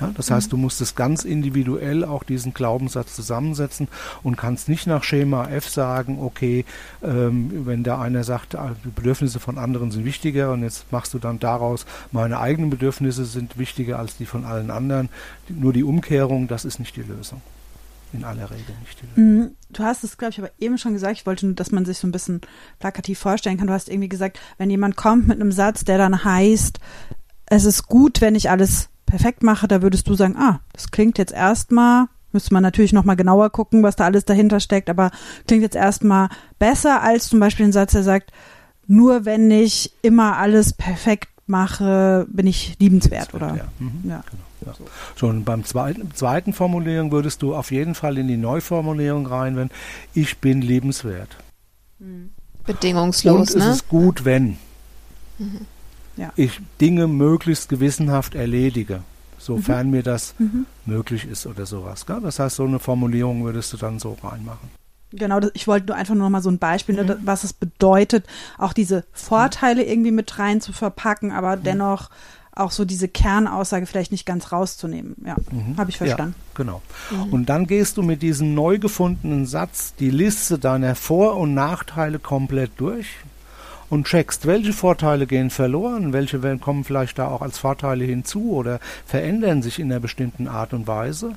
Ja, 0.00 0.12
das 0.14 0.30
heißt, 0.30 0.52
du 0.52 0.56
musst 0.56 0.80
es 0.80 0.94
ganz 0.94 1.24
individuell 1.24 2.04
auch 2.04 2.22
diesen 2.22 2.54
Glaubenssatz 2.54 3.16
zusammensetzen 3.16 3.88
und 4.22 4.36
kannst 4.36 4.68
nicht 4.68 4.86
nach 4.86 5.02
Schema 5.02 5.48
F 5.48 5.68
sagen, 5.68 6.18
okay, 6.20 6.64
ähm, 7.02 7.66
wenn 7.66 7.82
da 7.82 8.00
einer 8.00 8.22
sagt, 8.22 8.54
ah, 8.54 8.76
die 8.84 8.90
Bedürfnisse 8.90 9.40
von 9.40 9.58
anderen 9.58 9.90
sind 9.90 10.04
wichtiger 10.04 10.52
und 10.52 10.62
jetzt 10.62 10.92
machst 10.92 11.14
du 11.14 11.18
dann 11.18 11.40
daraus, 11.40 11.84
meine 12.12 12.38
eigenen 12.38 12.70
Bedürfnisse 12.70 13.24
sind 13.24 13.58
wichtiger 13.58 13.98
als 13.98 14.16
die 14.18 14.26
von 14.26 14.44
allen 14.44 14.70
anderen. 14.70 15.08
Nur 15.48 15.72
die 15.72 15.82
Umkehrung, 15.84 16.46
das 16.46 16.64
ist 16.64 16.78
nicht 16.78 16.94
die 16.94 17.02
Lösung. 17.02 17.42
In 18.12 18.24
aller 18.24 18.50
Regel 18.50 18.74
nicht. 18.80 19.16
Mhm. 19.16 19.50
Du 19.70 19.82
hast 19.82 20.02
es, 20.02 20.16
glaube 20.16 20.32
ich, 20.32 20.38
aber 20.38 20.50
eben 20.58 20.78
schon 20.78 20.94
gesagt, 20.94 21.18
ich 21.18 21.26
wollte 21.26 21.46
nur, 21.46 21.54
dass 21.54 21.72
man 21.72 21.84
sich 21.84 21.98
so 21.98 22.06
ein 22.06 22.12
bisschen 22.12 22.40
plakativ 22.78 23.18
vorstellen 23.18 23.58
kann. 23.58 23.66
Du 23.66 23.72
hast 23.72 23.88
irgendwie 23.88 24.08
gesagt, 24.08 24.40
wenn 24.56 24.70
jemand 24.70 24.96
kommt 24.96 25.28
mit 25.28 25.40
einem 25.40 25.52
Satz, 25.52 25.84
der 25.84 25.98
dann 25.98 26.24
heißt, 26.24 26.78
es 27.46 27.64
ist 27.64 27.86
gut, 27.86 28.20
wenn 28.20 28.34
ich 28.34 28.50
alles 28.50 28.88
perfekt 29.06 29.42
mache, 29.42 29.68
da 29.68 29.82
würdest 29.82 30.08
du 30.08 30.14
sagen, 30.14 30.36
ah, 30.36 30.60
das 30.72 30.90
klingt 30.90 31.18
jetzt 31.18 31.32
erstmal, 31.32 32.06
müsste 32.32 32.52
man 32.52 32.62
natürlich 32.62 32.92
nochmal 32.92 33.16
genauer 33.16 33.50
gucken, 33.50 33.82
was 33.82 33.96
da 33.96 34.04
alles 34.04 34.24
dahinter 34.24 34.60
steckt, 34.60 34.90
aber 34.90 35.10
klingt 35.46 35.62
jetzt 35.62 35.76
erstmal 35.76 36.28
besser 36.58 37.02
als 37.02 37.28
zum 37.28 37.40
Beispiel 37.40 37.66
ein 37.66 37.72
Satz, 37.72 37.92
der 37.92 38.02
sagt, 38.02 38.32
nur 38.86 39.24
wenn 39.24 39.50
ich 39.50 39.92
immer 40.02 40.36
alles 40.36 40.72
perfekt 40.72 41.28
mache, 41.46 42.26
bin 42.30 42.46
ich 42.46 42.76
liebenswert, 42.78 43.34
oder? 43.34 43.56
Ja, 43.56 43.68
mhm. 43.78 44.02
ja. 44.04 44.22
Genau, 44.30 44.44
ja. 44.64 44.74
So. 44.74 44.84
Schon 45.16 45.44
beim 45.44 45.64
zweiten, 45.64 46.14
zweiten 46.14 46.52
Formulierung 46.52 47.12
würdest 47.12 47.42
du 47.42 47.54
auf 47.54 47.70
jeden 47.70 47.94
Fall 47.94 48.18
in 48.18 48.28
die 48.28 48.36
Neuformulierung 48.36 49.26
rein, 49.26 49.56
wenn 49.56 49.70
ich 50.14 50.38
bin 50.38 50.60
liebenswert. 50.60 51.36
Mhm. 51.98 52.30
Bedingungslos, 52.64 53.54
Und 53.54 53.60
ne? 53.60 53.70
es 53.70 53.76
ist 53.76 53.88
gut, 53.88 54.24
wenn. 54.24 54.58
Mhm 55.38 55.66
ja. 56.18 56.32
ich 56.36 56.60
Dinge 56.80 57.06
möglichst 57.06 57.68
gewissenhaft 57.68 58.34
erledige, 58.34 59.02
sofern 59.38 59.86
mhm. 59.86 59.92
mir 59.92 60.02
das 60.02 60.34
mhm. 60.38 60.66
möglich 60.84 61.26
ist 61.26 61.46
oder 61.46 61.64
sowas. 61.64 62.04
Gell? 62.04 62.20
Das 62.20 62.38
heißt, 62.38 62.56
so 62.56 62.64
eine 62.64 62.78
Formulierung 62.78 63.44
würdest 63.44 63.72
du 63.72 63.76
dann 63.76 63.98
so 63.98 64.16
reinmachen. 64.22 64.68
Genau, 65.12 65.40
ich 65.54 65.66
wollte 65.66 65.86
nur 65.86 65.96
einfach 65.96 66.14
nur 66.14 66.24
noch 66.24 66.30
mal 66.30 66.42
so 66.42 66.50
ein 66.50 66.58
Beispiel, 66.58 66.96
ne, 66.96 67.04
mhm. 67.04 67.20
was 67.24 67.44
es 67.44 67.54
bedeutet, 67.54 68.26
auch 68.58 68.74
diese 68.74 69.04
Vorteile 69.12 69.82
irgendwie 69.84 70.10
mit 70.10 70.38
rein 70.38 70.60
zu 70.60 70.72
verpacken, 70.72 71.32
aber 71.32 71.56
mhm. 71.56 71.62
dennoch 71.62 72.10
auch 72.58 72.70
so 72.70 72.84
diese 72.84 73.08
Kernaussage 73.08 73.86
vielleicht 73.86 74.12
nicht 74.12 74.26
ganz 74.26 74.52
rauszunehmen. 74.52 75.16
Ja, 75.24 75.36
mhm. 75.50 75.76
habe 75.76 75.90
ich 75.90 75.98
verstanden. 75.98 76.34
Ja, 76.38 76.52
genau. 76.54 76.82
Mhm. 77.10 77.32
Und 77.32 77.48
dann 77.48 77.66
gehst 77.66 77.96
du 77.96 78.02
mit 78.02 78.22
diesem 78.22 78.54
neu 78.54 78.78
gefundenen 78.78 79.46
Satz 79.46 79.94
die 79.98 80.10
Liste 80.10 80.58
deiner 80.58 80.94
Vor- 80.94 81.36
und 81.36 81.54
Nachteile 81.54 82.18
komplett 82.18 82.72
durch 82.76 83.06
und 83.90 84.06
checkst, 84.06 84.46
welche 84.46 84.72
Vorteile 84.72 85.26
gehen 85.26 85.50
verloren, 85.50 86.12
welche 86.12 86.58
kommen 86.58 86.84
vielleicht 86.84 87.18
da 87.18 87.28
auch 87.28 87.42
als 87.42 87.58
Vorteile 87.58 88.04
hinzu 88.04 88.52
oder 88.52 88.80
verändern 89.06 89.62
sich 89.62 89.78
in 89.78 89.90
einer 89.90 90.00
bestimmten 90.00 90.46
Art 90.46 90.74
und 90.74 90.86
Weise 90.86 91.32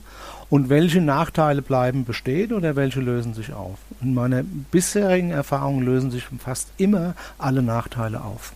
und 0.50 0.70
welche 0.70 1.02
Nachteile 1.02 1.62
bleiben 1.62 2.04
bestehen 2.04 2.52
oder 2.52 2.76
welche 2.76 3.00
lösen 3.00 3.34
sich 3.34 3.54
auf. 3.54 3.78
In 4.02 4.14
meiner 4.14 4.44
bisherigen 4.44 5.32
Erfahrung 5.32 5.82
lösen 5.82 6.12
sich 6.12 6.26
fast 6.40 6.70
immer 6.78 7.16
alle 7.38 7.62
Nachteile 7.62 8.22
auf. 8.22 8.54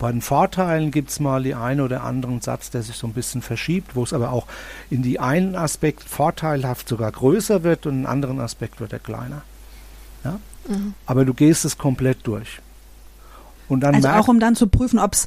Bei 0.00 0.10
den 0.10 0.22
Vorteilen 0.22 0.90
gibt 0.90 1.10
es 1.10 1.20
mal 1.20 1.42
die 1.42 1.54
eine 1.54 1.84
oder 1.84 2.02
anderen 2.04 2.40
Satz, 2.40 2.70
der 2.70 2.82
sich 2.82 2.96
so 2.96 3.06
ein 3.06 3.12
bisschen 3.12 3.42
verschiebt, 3.42 3.94
wo 3.94 4.02
es 4.02 4.14
aber 4.14 4.32
auch 4.32 4.46
in 4.88 5.02
die 5.02 5.20
einen 5.20 5.54
Aspekt 5.54 6.02
vorteilhaft 6.02 6.88
sogar 6.88 7.12
größer 7.12 7.64
wird 7.64 7.84
und 7.84 7.92
in 7.92 7.98
einen 7.98 8.06
anderen 8.06 8.40
Aspekt 8.40 8.80
wird 8.80 8.94
er 8.94 8.98
kleiner. 8.98 9.42
Ja? 10.24 10.40
Mhm. 10.66 10.94
Aber 11.04 11.26
du 11.26 11.34
gehst 11.34 11.66
es 11.66 11.76
komplett 11.76 12.26
durch. 12.26 12.60
Und 13.68 13.80
dann 13.80 13.94
also 13.94 14.08
auch 14.08 14.28
um 14.28 14.40
dann 14.40 14.56
zu 14.56 14.68
prüfen, 14.68 14.98
ob 14.98 15.12
es 15.12 15.26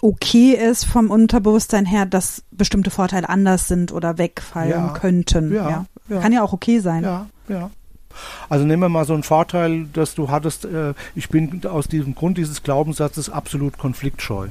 okay 0.00 0.52
ist 0.52 0.84
vom 0.84 1.10
Unterbewusstsein 1.10 1.84
her, 1.84 2.06
dass 2.06 2.44
bestimmte 2.50 2.90
Vorteile 2.90 3.28
anders 3.28 3.68
sind 3.68 3.92
oder 3.92 4.16
wegfallen 4.16 4.70
ja, 4.70 4.88
könnten. 4.94 5.52
Ja. 5.52 5.84
ja, 6.08 6.20
Kann 6.20 6.32
ja 6.32 6.42
auch 6.42 6.54
okay 6.54 6.80
sein. 6.80 7.04
Ja, 7.04 7.26
ja. 7.48 7.70
Also 8.48 8.64
nehmen 8.64 8.82
wir 8.82 8.88
mal 8.88 9.04
so 9.04 9.14
einen 9.14 9.22
Vorteil, 9.22 9.86
dass 9.92 10.14
du 10.14 10.30
hattest, 10.30 10.64
äh, 10.64 10.94
ich 11.14 11.28
bin 11.28 11.64
aus 11.66 11.88
diesem 11.88 12.14
Grund 12.14 12.38
dieses 12.38 12.62
Glaubenssatzes 12.62 13.30
absolut 13.30 13.78
konfliktscheu. 13.78 14.48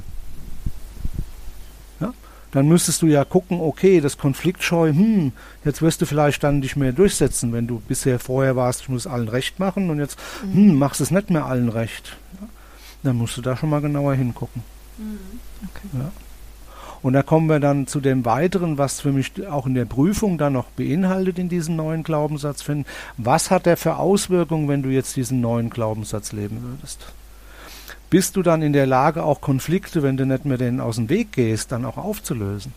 Ja? 2.00 2.14
Dann 2.52 2.68
müsstest 2.68 3.02
du 3.02 3.08
ja 3.08 3.26
gucken, 3.26 3.60
okay, 3.60 4.02
das 4.02 4.18
konfliktscheu, 4.18 4.90
hm, 4.90 5.32
jetzt 5.66 5.82
wirst 5.82 6.02
du 6.02 6.06
vielleicht 6.06 6.44
dann 6.44 6.60
nicht 6.60 6.76
mehr 6.76 6.92
durchsetzen, 6.92 7.54
wenn 7.54 7.68
du 7.68 7.82
bisher 7.88 8.20
vorher 8.20 8.56
warst, 8.56 8.82
ich 8.82 8.90
muss 8.90 9.08
allen 9.08 9.28
recht 9.28 9.60
machen 9.60 9.90
und 9.90 10.00
jetzt, 10.00 10.18
mhm. 10.44 10.54
hm, 10.54 10.76
machst 10.76 11.02
es 11.02 11.12
nicht 11.12 11.30
mehr 11.30 11.46
allen 11.46 11.70
recht. 11.70 12.18
Ja? 12.40 12.48
dann 13.04 13.18
musst 13.18 13.38
du 13.38 13.42
da 13.42 13.56
schon 13.56 13.70
mal 13.70 13.82
genauer 13.82 14.16
hingucken. 14.16 14.64
Mhm. 14.98 15.40
Okay. 15.64 15.88
Ja. 15.94 16.12
Und 17.04 17.14
da 17.14 17.22
kommen 17.22 17.48
wir 17.48 17.60
dann 17.60 17.86
zu 17.86 18.00
dem 18.00 18.24
Weiteren, 18.24 18.78
was 18.78 19.02
für 19.02 19.12
mich 19.12 19.46
auch 19.48 19.68
in 19.68 19.74
der 19.74 19.84
Prüfung 19.84 20.38
dann 20.38 20.54
noch 20.54 20.68
beinhaltet 20.68 21.38
in 21.38 21.50
diesen 21.50 21.76
neuen 21.76 22.04
Glaubenssatz 22.04 22.62
finden. 22.62 22.86
Was 23.18 23.52
hat 23.52 23.66
der 23.66 23.76
für 23.76 23.98
Auswirkungen, 23.98 24.70
wenn 24.70 24.84
du 24.84 24.90
jetzt 24.90 25.18
diesen 25.18 25.42
neuen 25.42 25.70
Glaubenssatz 25.70 26.32
leben 26.32 26.60
würdest? 26.62 27.06
Bist 28.10 28.38
du 28.38 28.42
dann 28.42 28.62
in 28.62 28.72
der 28.72 28.88
Lage, 28.88 29.24
auch 29.24 29.42
Konflikte, 29.42 30.02
wenn 30.02 30.16
du 30.16 30.26
nicht 30.26 30.46
mehr 30.46 30.58
denen 30.58 30.80
aus 30.80 30.96
dem 30.96 31.10
Weg 31.10 31.34
gehst, 31.34 31.74
dann 31.74 31.84
auch 31.84 31.98
aufzulösen? 31.98 32.72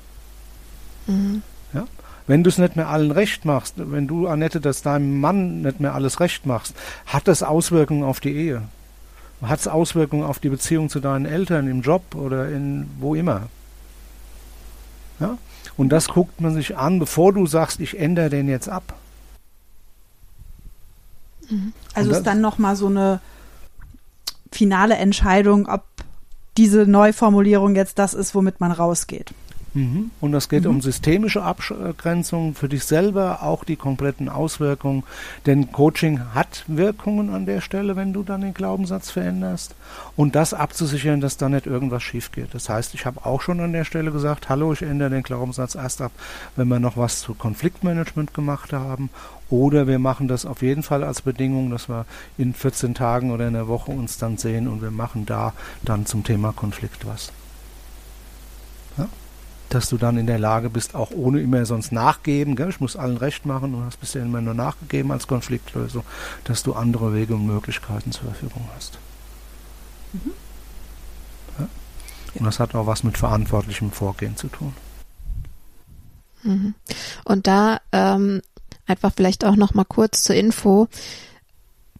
Mhm. 1.06 1.42
Ja? 1.72 1.86
Wenn 2.26 2.42
du 2.42 2.48
es 2.48 2.58
nicht 2.58 2.74
mehr 2.74 2.88
allen 2.88 3.12
recht 3.12 3.44
machst, 3.44 3.74
wenn 3.76 4.08
du, 4.08 4.26
Annette, 4.26 4.60
das 4.60 4.82
deinem 4.82 5.20
Mann 5.20 5.62
nicht 5.62 5.78
mehr 5.78 5.94
alles 5.94 6.18
recht 6.18 6.46
machst, 6.46 6.74
hat 7.06 7.28
das 7.28 7.44
Auswirkungen 7.44 8.02
auf 8.02 8.18
die 8.18 8.34
Ehe? 8.34 8.62
Hat 9.40 9.60
es 9.60 9.68
Auswirkungen 9.68 10.24
auf 10.24 10.40
die 10.40 10.48
Beziehung 10.48 10.88
zu 10.88 10.98
deinen 10.98 11.26
Eltern 11.26 11.68
im 11.68 11.82
Job 11.82 12.16
oder 12.16 12.48
in 12.48 12.88
wo 12.98 13.14
immer? 13.14 13.42
Ja? 15.20 15.38
Und 15.76 15.90
das 15.90 16.08
guckt 16.08 16.40
man 16.40 16.54
sich 16.54 16.76
an, 16.76 16.98
bevor 16.98 17.32
du 17.32 17.46
sagst, 17.46 17.80
ich 17.80 17.98
ändere 17.98 18.30
den 18.30 18.48
jetzt 18.48 18.68
ab. 18.68 18.94
Mhm. 21.48 21.72
Also 21.94 22.10
ist 22.10 22.24
dann 22.24 22.40
nochmal 22.40 22.76
so 22.76 22.86
eine 22.86 23.20
finale 24.50 24.96
Entscheidung, 24.96 25.68
ob 25.68 25.84
diese 26.56 26.86
Neuformulierung 26.86 27.74
jetzt 27.76 27.98
das 27.98 28.14
ist, 28.14 28.34
womit 28.34 28.60
man 28.60 28.72
rausgeht. 28.72 29.32
Mhm. 29.76 30.10
Und 30.22 30.32
es 30.32 30.48
geht 30.48 30.64
mhm. 30.64 30.70
um 30.70 30.80
systemische 30.80 31.42
Abgrenzung 31.42 32.54
für 32.54 32.68
dich 32.68 32.84
selber, 32.84 33.42
auch 33.42 33.62
die 33.62 33.76
kompletten 33.76 34.30
Auswirkungen. 34.30 35.04
Denn 35.44 35.70
Coaching 35.70 36.34
hat 36.34 36.64
Wirkungen 36.66 37.28
an 37.28 37.44
der 37.44 37.60
Stelle, 37.60 37.94
wenn 37.94 38.14
du 38.14 38.22
dann 38.22 38.40
den 38.40 38.54
Glaubenssatz 38.54 39.10
veränderst. 39.10 39.74
Und 40.16 40.34
das 40.34 40.54
abzusichern, 40.54 41.20
dass 41.20 41.36
da 41.36 41.50
nicht 41.50 41.66
irgendwas 41.66 42.02
schief 42.02 42.32
geht. 42.32 42.54
Das 42.54 42.70
heißt, 42.70 42.94
ich 42.94 43.04
habe 43.04 43.26
auch 43.26 43.42
schon 43.42 43.60
an 43.60 43.74
der 43.74 43.84
Stelle 43.84 44.10
gesagt, 44.12 44.48
hallo, 44.48 44.72
ich 44.72 44.80
ändere 44.80 45.10
den 45.10 45.22
Glaubenssatz 45.22 45.74
erst 45.74 46.00
ab, 46.00 46.12
wenn 46.56 46.68
wir 46.68 46.80
noch 46.80 46.96
was 46.96 47.20
zu 47.20 47.34
Konfliktmanagement 47.34 48.32
gemacht 48.32 48.72
haben. 48.72 49.10
Oder 49.50 49.86
wir 49.86 49.98
machen 49.98 50.26
das 50.26 50.46
auf 50.46 50.62
jeden 50.62 50.82
Fall 50.82 51.04
als 51.04 51.20
Bedingung, 51.20 51.70
dass 51.70 51.88
wir 51.90 52.06
in 52.38 52.54
14 52.54 52.94
Tagen 52.94 53.30
oder 53.30 53.46
in 53.46 53.52
der 53.52 53.68
Woche 53.68 53.92
uns 53.92 54.16
dann 54.16 54.38
sehen 54.38 54.68
und 54.68 54.80
wir 54.80 54.90
machen 54.90 55.26
da 55.26 55.52
dann 55.84 56.06
zum 56.06 56.24
Thema 56.24 56.52
Konflikt 56.52 57.06
was 57.06 57.30
dass 59.68 59.88
du 59.88 59.96
dann 59.96 60.16
in 60.16 60.26
der 60.26 60.38
Lage 60.38 60.70
bist, 60.70 60.94
auch 60.94 61.10
ohne 61.10 61.40
immer 61.40 61.66
sonst 61.66 61.92
nachgeben, 61.92 62.56
gell? 62.56 62.70
ich 62.70 62.80
muss 62.80 62.96
allen 62.96 63.16
recht 63.16 63.46
machen 63.46 63.74
und 63.74 63.84
hast 63.84 64.00
bisher 64.00 64.22
immer 64.22 64.40
nur 64.40 64.54
nachgegeben 64.54 65.10
als 65.10 65.26
Konfliktlösung, 65.26 66.04
dass 66.44 66.62
du 66.62 66.74
andere 66.74 67.14
Wege 67.14 67.34
und 67.34 67.46
Möglichkeiten 67.46 68.12
zur 68.12 68.24
Verfügung 68.24 68.68
hast. 68.74 68.98
Mhm. 70.12 70.32
Ja? 71.58 71.68
Und 72.34 72.44
das 72.44 72.60
hat 72.60 72.74
auch 72.74 72.86
was 72.86 73.02
mit 73.02 73.18
verantwortlichem 73.18 73.90
Vorgehen 73.90 74.36
zu 74.36 74.48
tun. 74.48 74.74
Mhm. 76.42 76.74
Und 77.24 77.46
da 77.46 77.80
ähm, 77.92 78.42
einfach 78.86 79.12
vielleicht 79.16 79.44
auch 79.44 79.56
noch 79.56 79.74
mal 79.74 79.84
kurz 79.84 80.22
zur 80.22 80.36
Info 80.36 80.88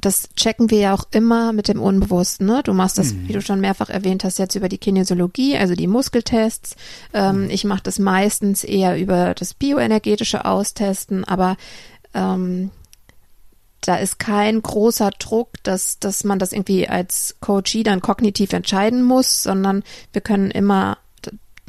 das 0.01 0.29
checken 0.37 0.71
wir 0.71 0.79
ja 0.79 0.95
auch 0.95 1.05
immer 1.11 1.53
mit 1.53 1.69
dem 1.69 1.81
Unbewussten. 1.81 2.47
Ne? 2.47 2.63
Du 2.65 2.73
machst 2.73 2.99
das, 2.99 3.13
mhm. 3.13 3.29
wie 3.29 3.33
du 3.33 3.41
schon 3.41 3.61
mehrfach 3.61 3.89
erwähnt 3.89 4.25
hast, 4.25 4.39
jetzt 4.39 4.55
über 4.55 4.69
die 4.69 4.79
Kinesiologie, 4.79 5.57
also 5.57 5.75
die 5.75 5.87
Muskeltests. 5.87 6.77
Ähm, 7.13 7.45
mhm. 7.45 7.51
Ich 7.51 7.65
mache 7.65 7.83
das 7.83 7.99
meistens 7.99 8.65
eher 8.65 8.99
über 8.99 9.35
das 9.35 9.55
bioenergetische 9.55 10.45
Austesten, 10.45 11.25
aber 11.25 11.57
ähm, 12.15 12.71
da 13.81 13.97
ist 13.97 14.19
kein 14.19 14.63
großer 14.63 15.11
Druck, 15.19 15.51
dass, 15.63 15.99
dass 15.99 16.25
man 16.25 16.39
das 16.39 16.53
irgendwie 16.53 16.89
als 16.89 17.37
Coachie 17.41 17.83
dann 17.83 18.01
kognitiv 18.01 18.53
entscheiden 18.53 19.03
muss, 19.03 19.43
sondern 19.43 19.85
wir 20.13 20.21
können 20.21 20.51
immer 20.51 20.99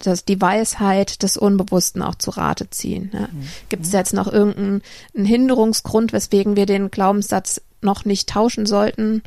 das, 0.03 0.25
die 0.25 0.39
Weisheit 0.39 1.23
des 1.23 1.37
Unbewussten 1.37 2.01
auch 2.01 2.15
zu 2.15 2.31
Rate 2.31 2.69
ziehen. 2.69 3.09
Ne? 3.13 3.29
Mhm. 3.31 3.47
Gibt 3.69 3.85
es 3.85 3.91
jetzt 3.91 4.13
noch 4.13 4.31
irgendeinen 4.31 4.81
Hinderungsgrund, 5.15 6.13
weswegen 6.13 6.55
wir 6.55 6.65
den 6.65 6.91
Glaubenssatz 6.91 7.61
noch 7.81 8.05
nicht 8.05 8.29
tauschen 8.29 8.65
sollten, 8.65 9.23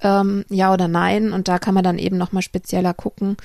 ähm, 0.00 0.44
ja 0.48 0.72
oder 0.72 0.88
nein. 0.88 1.32
Und 1.32 1.48
da 1.48 1.58
kann 1.58 1.74
man 1.74 1.84
dann 1.84 1.98
eben 1.98 2.18
nochmal 2.18 2.42
spezieller 2.42 2.94
gucken. 2.94 3.36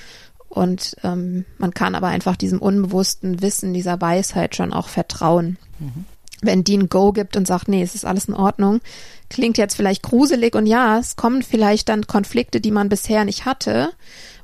Und 0.48 0.96
ähm, 1.04 1.44
man 1.58 1.74
kann 1.74 1.94
aber 1.94 2.08
einfach 2.08 2.36
diesem 2.36 2.58
unbewussten 2.58 3.42
Wissen, 3.42 3.74
dieser 3.74 4.00
Weisheit 4.00 4.56
schon 4.56 4.72
auch 4.72 4.88
vertrauen. 4.88 5.58
Mhm. 5.78 6.04
Wenn 6.40 6.64
die 6.64 6.76
ein 6.78 6.88
Go 6.88 7.12
gibt 7.12 7.36
und 7.36 7.46
sagt, 7.46 7.68
nee, 7.68 7.82
es 7.82 7.94
ist 7.94 8.04
alles 8.04 8.26
in 8.26 8.34
Ordnung, 8.34 8.80
klingt 9.28 9.58
jetzt 9.58 9.74
vielleicht 9.74 10.02
gruselig 10.02 10.54
und 10.54 10.66
ja, 10.66 10.98
es 10.98 11.16
kommen 11.16 11.42
vielleicht 11.42 11.88
dann 11.88 12.06
Konflikte, 12.06 12.60
die 12.60 12.70
man 12.70 12.88
bisher 12.88 13.24
nicht 13.24 13.44
hatte 13.44 13.90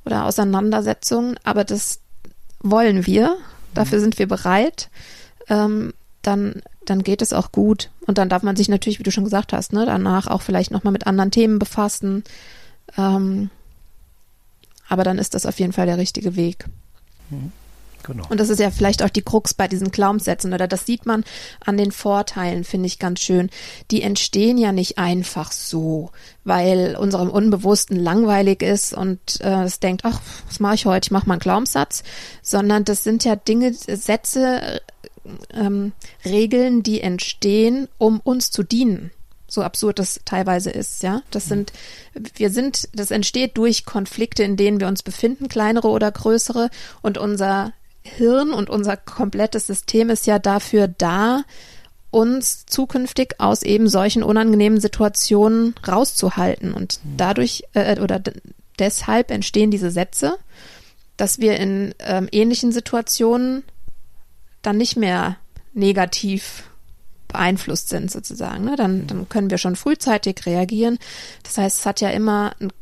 oder 0.05 0.27
Auseinandersetzungen, 0.27 1.39
aber 1.45 1.65
das 1.65 2.01
wollen 2.61 3.07
wir, 3.07 3.37
dafür 3.75 3.99
mhm. 3.99 4.03
sind 4.03 4.19
wir 4.19 4.27
bereit. 4.27 4.91
Ähm, 5.49 5.93
dann 6.27 6.63
dann 6.85 7.03
geht 7.03 7.23
es 7.23 7.33
auch 7.33 7.53
gut. 7.53 7.91
Und 8.07 8.19
dann 8.19 8.29
darf 8.29 8.43
man 8.43 8.57
sich 8.57 8.69
natürlich, 8.69 8.99
wie 8.99 9.05
du 9.05 9.11
schon 9.11 9.25
gesagt 9.25 9.53
hast, 9.53 9.73
ne, 9.73 9.87
danach 9.87 10.27
auch 10.27 10.43
vielleicht 10.43 10.71
nochmal 10.71 10.93
mit 10.93 11.07
anderen 11.07 11.31
Themen 11.31 11.59
befassen. 11.59 12.25
Ähm, 12.97 13.51
aber 14.89 15.05
dann 15.05 15.19
ist 15.19 15.35
das 15.35 15.47
auf 15.47 15.59
jeden 15.59 15.73
Fall 15.73 15.87
der 15.87 15.99
richtige 15.99 16.37
Weg. 16.37 16.67
Mhm. 17.31 17.53
Genau. 18.07 18.25
Und 18.29 18.39
das 18.39 18.51
ist 18.51 18.59
ja 18.61 18.71
vielleicht 18.71 19.03
auch 19.03 19.09
die 19.09 19.23
Krux 19.23 19.55
bei 19.55 19.67
diesen 19.67 19.91
Glaubenssätzen 19.91 20.53
oder 20.53 20.69
das 20.69 20.85
sieht 20.85 21.07
man 21.07 21.25
an 21.65 21.79
den 21.79 21.91
Vorteilen, 21.91 22.63
finde 22.65 22.87
ich 22.87 22.99
ganz 22.99 23.21
schön. 23.21 23.49
Die 23.91 24.03
entstehen 24.03 24.59
ja 24.59 24.73
nicht 24.73 24.99
einfach 24.99 25.53
so, 25.53 26.11
weil 26.45 26.97
unserem 27.01 27.31
Unbewussten 27.31 27.99
langweilig 27.99 28.63
ist 28.63 28.93
und 28.93 29.41
äh, 29.41 29.63
es 29.63 29.81
denkt, 29.81 30.03
ach, 30.05 30.21
was 30.47 30.61
mache 30.61 30.75
ich 30.75 30.85
heute? 30.85 31.07
Ich 31.07 31.13
mache 31.13 31.27
mal 31.27 31.35
einen 31.35 31.41
Glaubenssatz, 31.41 32.05
sondern 32.43 32.85
das 32.85 33.05
sind 33.05 33.25
ja 33.25 33.37
Dinge, 33.37 33.73
Sätze, 33.73 34.83
ähm, 35.53 35.93
Regeln, 36.25 36.83
die 36.83 37.01
entstehen, 37.01 37.89
um 37.99 38.21
uns 38.21 38.51
zu 38.51 38.63
dienen. 38.63 39.11
So 39.47 39.63
absurd 39.63 39.99
das 39.99 40.21
teilweise 40.25 40.71
ist, 40.71 41.03
ja. 41.03 41.23
Das 41.31 41.47
sind, 41.47 41.73
wir 42.35 42.51
sind, 42.51 42.89
das 42.93 43.11
entsteht 43.11 43.57
durch 43.57 43.85
Konflikte, 43.85 44.43
in 44.43 44.57
denen 44.57 44.81
wir 44.81 44.89
uns 44.89 45.03
befinden, 45.03 45.49
kleinere 45.49 45.89
oder 45.89 46.11
größere. 46.11 46.71
Und 47.03 47.19
unser 47.19 47.73
Hirn 48.03 48.53
und 48.53 48.69
unser 48.69 48.97
komplettes 48.97 49.67
System 49.67 50.11
ist 50.11 50.27
ja 50.27 50.39
dafür 50.39 50.89
da, 50.89 51.45
uns 52.11 52.65
zukünftig 52.67 53.41
aus 53.41 53.63
eben 53.63 53.89
solchen 53.89 54.23
unangenehmen 54.23 54.81
Situationen 54.81 55.75
rauszuhalten. 55.87 56.73
Und 56.73 57.01
dadurch 57.17 57.65
äh, 57.75 58.01
oder 58.01 58.23
deshalb 58.79 59.31
entstehen 59.31 59.71
diese 59.71 59.91
Sätze, 59.91 60.37
dass 61.17 61.41
wir 61.41 61.57
in 61.57 61.95
ähm, 61.99 62.29
ähnlichen 62.31 62.73
Situationen 62.73 63.65
dann 64.67 64.77
nicht 64.77 64.97
mehr 64.97 65.37
negativ 65.73 66.65
beeinflusst 67.29 67.89
sind 67.89 68.11
sozusagen. 68.11 68.65
Ne? 68.65 68.77
Dann, 68.77 69.07
dann 69.07 69.29
können 69.29 69.51
wir 69.51 69.59
schon 69.59 69.77
frühzeitig 69.77 70.47
reagieren. 70.47 70.99
Das 71.43 71.59
heißt, 71.59 71.81
es 71.81 71.87
hat 71.87 72.01
ja 72.01 72.11
immer 72.11 72.55
einen 72.61 72.73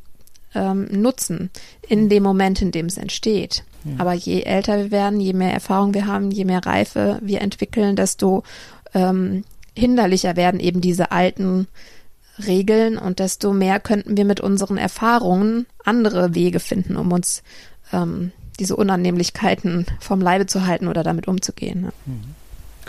ähm, 0.55 1.03
Nutzen 1.03 1.51
in 1.89 2.09
dem 2.09 2.23
Moment, 2.23 2.61
in 2.63 2.71
dem 2.71 2.87
es 2.87 2.99
entsteht. 2.99 3.65
Ja. 3.85 3.95
Aber 3.99 4.13
je 4.13 4.43
älter 4.43 4.77
wir 4.79 4.91
werden, 4.91 5.21
je 5.21 5.33
mehr 5.33 5.53
Erfahrung 5.53 5.95
wir 5.95 6.07
haben, 6.07 6.31
je 6.31 6.45
mehr 6.45 6.65
Reife 6.65 7.19
wir 7.23 7.41
entwickeln, 7.41 7.97
desto 7.97 8.43
ähm, 8.95 9.45
hinderlicher 9.77 10.37
werden 10.37 10.61
eben 10.61 10.81
diese 10.81 11.11
alten 11.11 11.67
Regeln 12.47 12.99
und 12.99 13.19
desto 13.19 13.53
mehr 13.53 13.81
könnten 13.81 14.17
wir 14.17 14.25
mit 14.25 14.41
unseren 14.41 14.77
Erfahrungen 14.77 15.67
andere 15.85 16.35
Wege 16.35 16.61
finden, 16.61 16.97
um 16.97 17.13
uns 17.13 17.43
ähm, 17.93 18.33
diese 18.59 18.77
Unannehmlichkeiten 18.77 19.87
vom 20.01 20.21
Leibe 20.21 20.47
zu 20.47 20.67
halten 20.67 20.89
oder 20.89 21.03
damit 21.03 21.29
umzugehen. 21.29 21.83
Ne? 21.83 21.93
Mhm. 22.07 22.35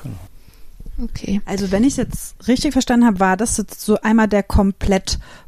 Genau. 0.02 0.20
Okay. 1.02 1.42
Also 1.46 1.72
wenn 1.72 1.84
ich 1.84 1.94
es 1.94 1.98
jetzt 1.98 2.48
richtig 2.48 2.74
verstanden 2.74 3.06
habe, 3.06 3.20
war 3.20 3.38
das 3.38 3.58
jetzt 3.58 3.82
so 3.82 4.00
einmal 4.02 4.28
der 4.28 4.44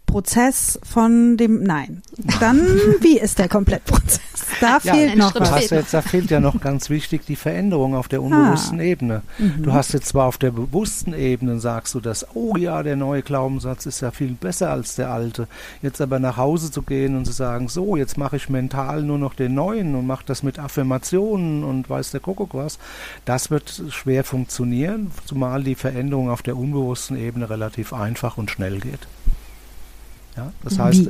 Komplettprozess 0.05 0.79
von 0.83 1.35
dem 1.35 1.63
Nein. 1.63 2.01
Dann 2.39 2.61
wie 3.01 3.19
ist 3.19 3.39
der 3.39 3.49
Komplettprozess? 3.49 4.21
Da 4.61 4.79
ja, 4.83 4.93
fehlt 4.93 5.17
noch 5.17 5.35
was. 5.35 5.69
Jetzt, 5.69 5.93
da 5.93 6.01
fehlt 6.01 6.31
ja 6.31 6.39
noch 6.39 6.61
ganz 6.61 6.89
wichtig 6.89 7.25
die 7.25 7.35
Veränderung 7.35 7.95
auf 7.95 8.07
der 8.07 8.21
unbewussten 8.21 8.79
ah. 8.79 8.83
Ebene. 8.83 9.21
Mhm. 9.37 9.63
Du 9.63 9.73
hast 9.73 9.93
jetzt 9.93 10.07
zwar 10.07 10.27
auf 10.27 10.37
der 10.37 10.51
bewussten 10.51 11.13
Ebene 11.13 11.59
sagst 11.59 11.93
du 11.93 11.99
das, 11.99 12.25
oh 12.35 12.55
ja, 12.55 12.81
der 12.83 12.95
neue 12.95 13.21
Glaubenssatz 13.21 13.85
ist 13.85 14.01
ja 14.01 14.11
viel 14.11 14.31
besser 14.31 14.71
als 14.71 14.95
der 14.95 15.11
alte. 15.11 15.47
Jetzt 15.81 15.99
aber 15.99 16.19
nach 16.19 16.37
Hause 16.37 16.71
zu 16.71 16.83
gehen 16.83 17.17
und 17.17 17.25
zu 17.25 17.33
sagen, 17.33 17.67
so, 17.67 17.97
jetzt 17.97 18.17
mache 18.17 18.37
ich 18.37 18.49
mental 18.49 19.01
nur 19.01 19.17
noch 19.17 19.33
den 19.33 19.53
neuen 19.53 19.95
und 19.95 20.07
mache 20.07 20.23
das 20.25 20.43
mit 20.43 20.59
Affirmationen 20.59 21.63
und 21.63 21.89
weiß 21.89 22.11
der 22.11 22.21
Kuckuck 22.21 22.53
was, 22.53 22.79
das 23.25 23.51
wird 23.51 23.83
schwer 23.89 24.23
funktionieren 24.23 25.11
zumal 25.25 25.63
die 25.63 25.75
Veränderung 25.75 26.29
auf 26.29 26.41
der 26.41 26.55
unbewussten 26.55 27.17
Ebene 27.17 27.49
relativ 27.49 27.91
einfach 27.91 28.37
und 28.37 28.51
schnell 28.51 28.79
geht. 28.79 29.07
Ja, 30.35 30.51
das 30.63 30.77
heißt, 30.77 31.09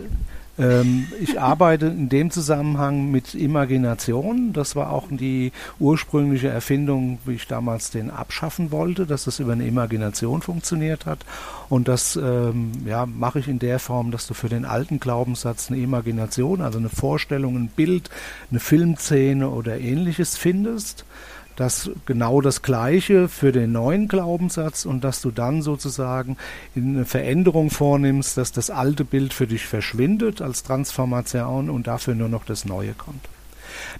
Ähm, 0.57 1.07
ich 1.19 1.39
arbeite 1.39 1.87
in 1.87 2.07
dem 2.09 2.31
Zusammenhang 2.31 3.11
mit 3.11 3.35
Imagination. 3.35 4.53
Das 4.53 4.75
war 4.75 4.91
auch 4.91 5.07
die 5.09 5.51
ursprüngliche 5.79 6.47
Erfindung, 6.47 7.19
wie 7.25 7.33
ich 7.33 7.47
damals 7.47 7.91
den 7.91 8.09
abschaffen 8.09 8.71
wollte, 8.71 9.05
dass 9.05 9.25
das 9.25 9.39
über 9.39 9.51
eine 9.53 9.67
Imagination 9.67 10.41
funktioniert 10.41 11.05
hat. 11.05 11.25
Und 11.67 11.87
das 11.87 12.15
ähm, 12.15 12.71
ja, 12.85 13.05
mache 13.05 13.39
ich 13.39 13.47
in 13.47 13.59
der 13.59 13.79
Form, 13.79 14.11
dass 14.11 14.27
du 14.27 14.33
für 14.33 14.49
den 14.49 14.65
alten 14.65 14.99
Glaubenssatz 14.99 15.69
eine 15.69 15.79
Imagination, 15.79 16.61
also 16.61 16.79
eine 16.79 16.89
Vorstellung, 16.89 17.57
ein 17.57 17.67
Bild, 17.67 18.09
eine 18.49 18.59
Filmszene 18.59 19.49
oder 19.49 19.77
ähnliches 19.79 20.37
findest 20.37 21.05
das 21.55 21.89
genau 22.05 22.41
das 22.41 22.61
Gleiche 22.61 23.29
für 23.29 23.51
den 23.51 23.71
neuen 23.71 24.07
Glaubenssatz 24.07 24.85
und 24.85 25.03
dass 25.03 25.21
du 25.21 25.31
dann 25.31 25.61
sozusagen 25.61 26.37
eine 26.75 27.05
Veränderung 27.05 27.69
vornimmst, 27.69 28.37
dass 28.37 28.51
das 28.51 28.69
alte 28.69 29.05
Bild 29.05 29.33
für 29.33 29.47
dich 29.47 29.65
verschwindet 29.65 30.41
als 30.41 30.63
Transformation 30.63 31.69
und 31.69 31.87
dafür 31.87 32.15
nur 32.15 32.29
noch 32.29 32.45
das 32.45 32.65
Neue 32.65 32.93
kommt. 32.93 33.27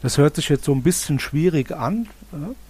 Das 0.01 0.17
hört 0.17 0.35
sich 0.35 0.49
jetzt 0.49 0.65
so 0.65 0.73
ein 0.73 0.83
bisschen 0.83 1.19
schwierig 1.19 1.71
an, 1.71 2.07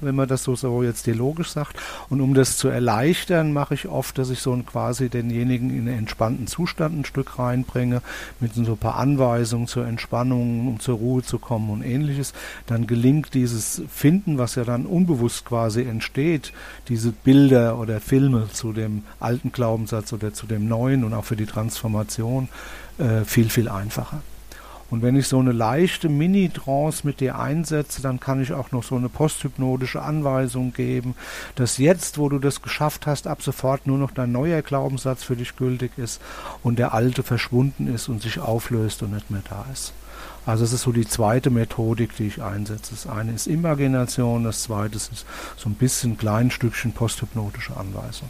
wenn 0.01 0.15
man 0.15 0.27
das 0.27 0.43
so, 0.43 0.55
so 0.55 0.83
jetzt 0.83 1.07
dialogisch 1.07 1.49
sagt. 1.49 1.77
Und 2.09 2.21
um 2.21 2.33
das 2.33 2.57
zu 2.57 2.67
erleichtern, 2.67 3.53
mache 3.53 3.73
ich 3.73 3.87
oft, 3.87 4.17
dass 4.17 4.29
ich 4.29 4.39
so 4.39 4.55
quasi 4.65 5.09
denjenigen 5.09 5.69
in 5.69 5.87
einen 5.87 5.99
entspannten 5.99 6.47
Zustand 6.47 6.99
ein 6.99 7.05
Stück 7.05 7.39
reinbringe, 7.39 8.01
mit 8.39 8.53
so 8.53 8.61
ein 8.63 8.77
paar 8.77 8.95
Anweisungen 8.95 9.67
zur 9.67 9.85
Entspannung, 9.85 10.67
um 10.67 10.79
zur 10.79 10.97
Ruhe 10.97 11.23
zu 11.23 11.39
kommen 11.39 11.69
und 11.69 11.83
ähnliches. 11.83 12.33
Dann 12.67 12.87
gelingt 12.87 13.33
dieses 13.33 13.81
Finden, 13.89 14.37
was 14.37 14.55
ja 14.55 14.63
dann 14.63 14.85
unbewusst 14.85 15.45
quasi 15.45 15.83
entsteht, 15.83 16.53
diese 16.87 17.11
Bilder 17.11 17.77
oder 17.79 17.99
Filme 17.99 18.47
zu 18.51 18.73
dem 18.73 19.03
alten 19.19 19.51
Glaubenssatz 19.51 20.13
oder 20.13 20.33
zu 20.33 20.47
dem 20.47 20.67
neuen 20.67 21.03
und 21.03 21.13
auch 21.13 21.25
für 21.25 21.35
die 21.35 21.45
Transformation 21.45 22.49
äh, 22.97 23.23
viel, 23.25 23.49
viel 23.49 23.69
einfacher. 23.69 24.21
Und 24.91 25.01
wenn 25.01 25.15
ich 25.15 25.27
so 25.27 25.39
eine 25.39 25.51
leichte 25.51 26.09
Mini-Trance 26.09 27.05
mit 27.07 27.19
dir 27.19 27.39
einsetze, 27.39 28.01
dann 28.01 28.19
kann 28.19 28.41
ich 28.41 28.53
auch 28.53 28.71
noch 28.71 28.83
so 28.83 28.95
eine 28.95 29.09
posthypnotische 29.09 30.01
Anweisung 30.01 30.73
geben, 30.73 31.15
dass 31.55 31.79
jetzt, 31.79 32.17
wo 32.17 32.29
du 32.29 32.37
das 32.37 32.61
geschafft 32.61 33.07
hast, 33.07 33.27
ab 33.27 33.41
sofort 33.41 33.87
nur 33.87 33.97
noch 33.97 34.11
dein 34.11 34.31
neuer 34.31 34.61
Glaubenssatz 34.61 35.23
für 35.23 35.35
dich 35.35 35.55
gültig 35.55 35.97
ist 35.97 36.21
und 36.61 36.77
der 36.77 36.93
alte 36.93 37.23
verschwunden 37.23 37.93
ist 37.93 38.09
und 38.09 38.21
sich 38.21 38.39
auflöst 38.39 39.01
und 39.01 39.13
nicht 39.13 39.31
mehr 39.31 39.43
da 39.49 39.65
ist. 39.73 39.93
Also 40.45 40.63
es 40.63 40.73
ist 40.73 40.83
so 40.83 40.91
die 40.91 41.07
zweite 41.07 41.49
Methodik, 41.49 42.15
die 42.17 42.27
ich 42.27 42.43
einsetze. 42.43 42.91
Das 42.91 43.07
eine 43.07 43.33
ist 43.33 43.47
Imagination, 43.47 44.43
das 44.43 44.61
zweite 44.61 44.97
ist 44.97 45.25
so 45.57 45.69
ein 45.69 45.75
bisschen 45.75 46.17
klein 46.17 46.51
Stückchen 46.51 46.93
posthypnotische 46.93 47.75
Anweisung. 47.75 48.29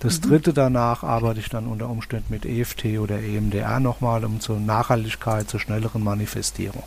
Das 0.00 0.20
mhm. 0.20 0.28
dritte 0.28 0.52
danach 0.52 1.04
arbeite 1.04 1.40
ich 1.40 1.48
dann 1.48 1.66
unter 1.66 1.88
Umständen 1.88 2.32
mit 2.32 2.44
EFT 2.44 2.98
oder 2.98 3.20
EMDR 3.20 3.80
nochmal, 3.80 4.24
um 4.24 4.40
zur 4.40 4.58
Nachhaltigkeit, 4.58 5.48
zur 5.48 5.60
schnelleren 5.60 6.02
Manifestierung. 6.02 6.84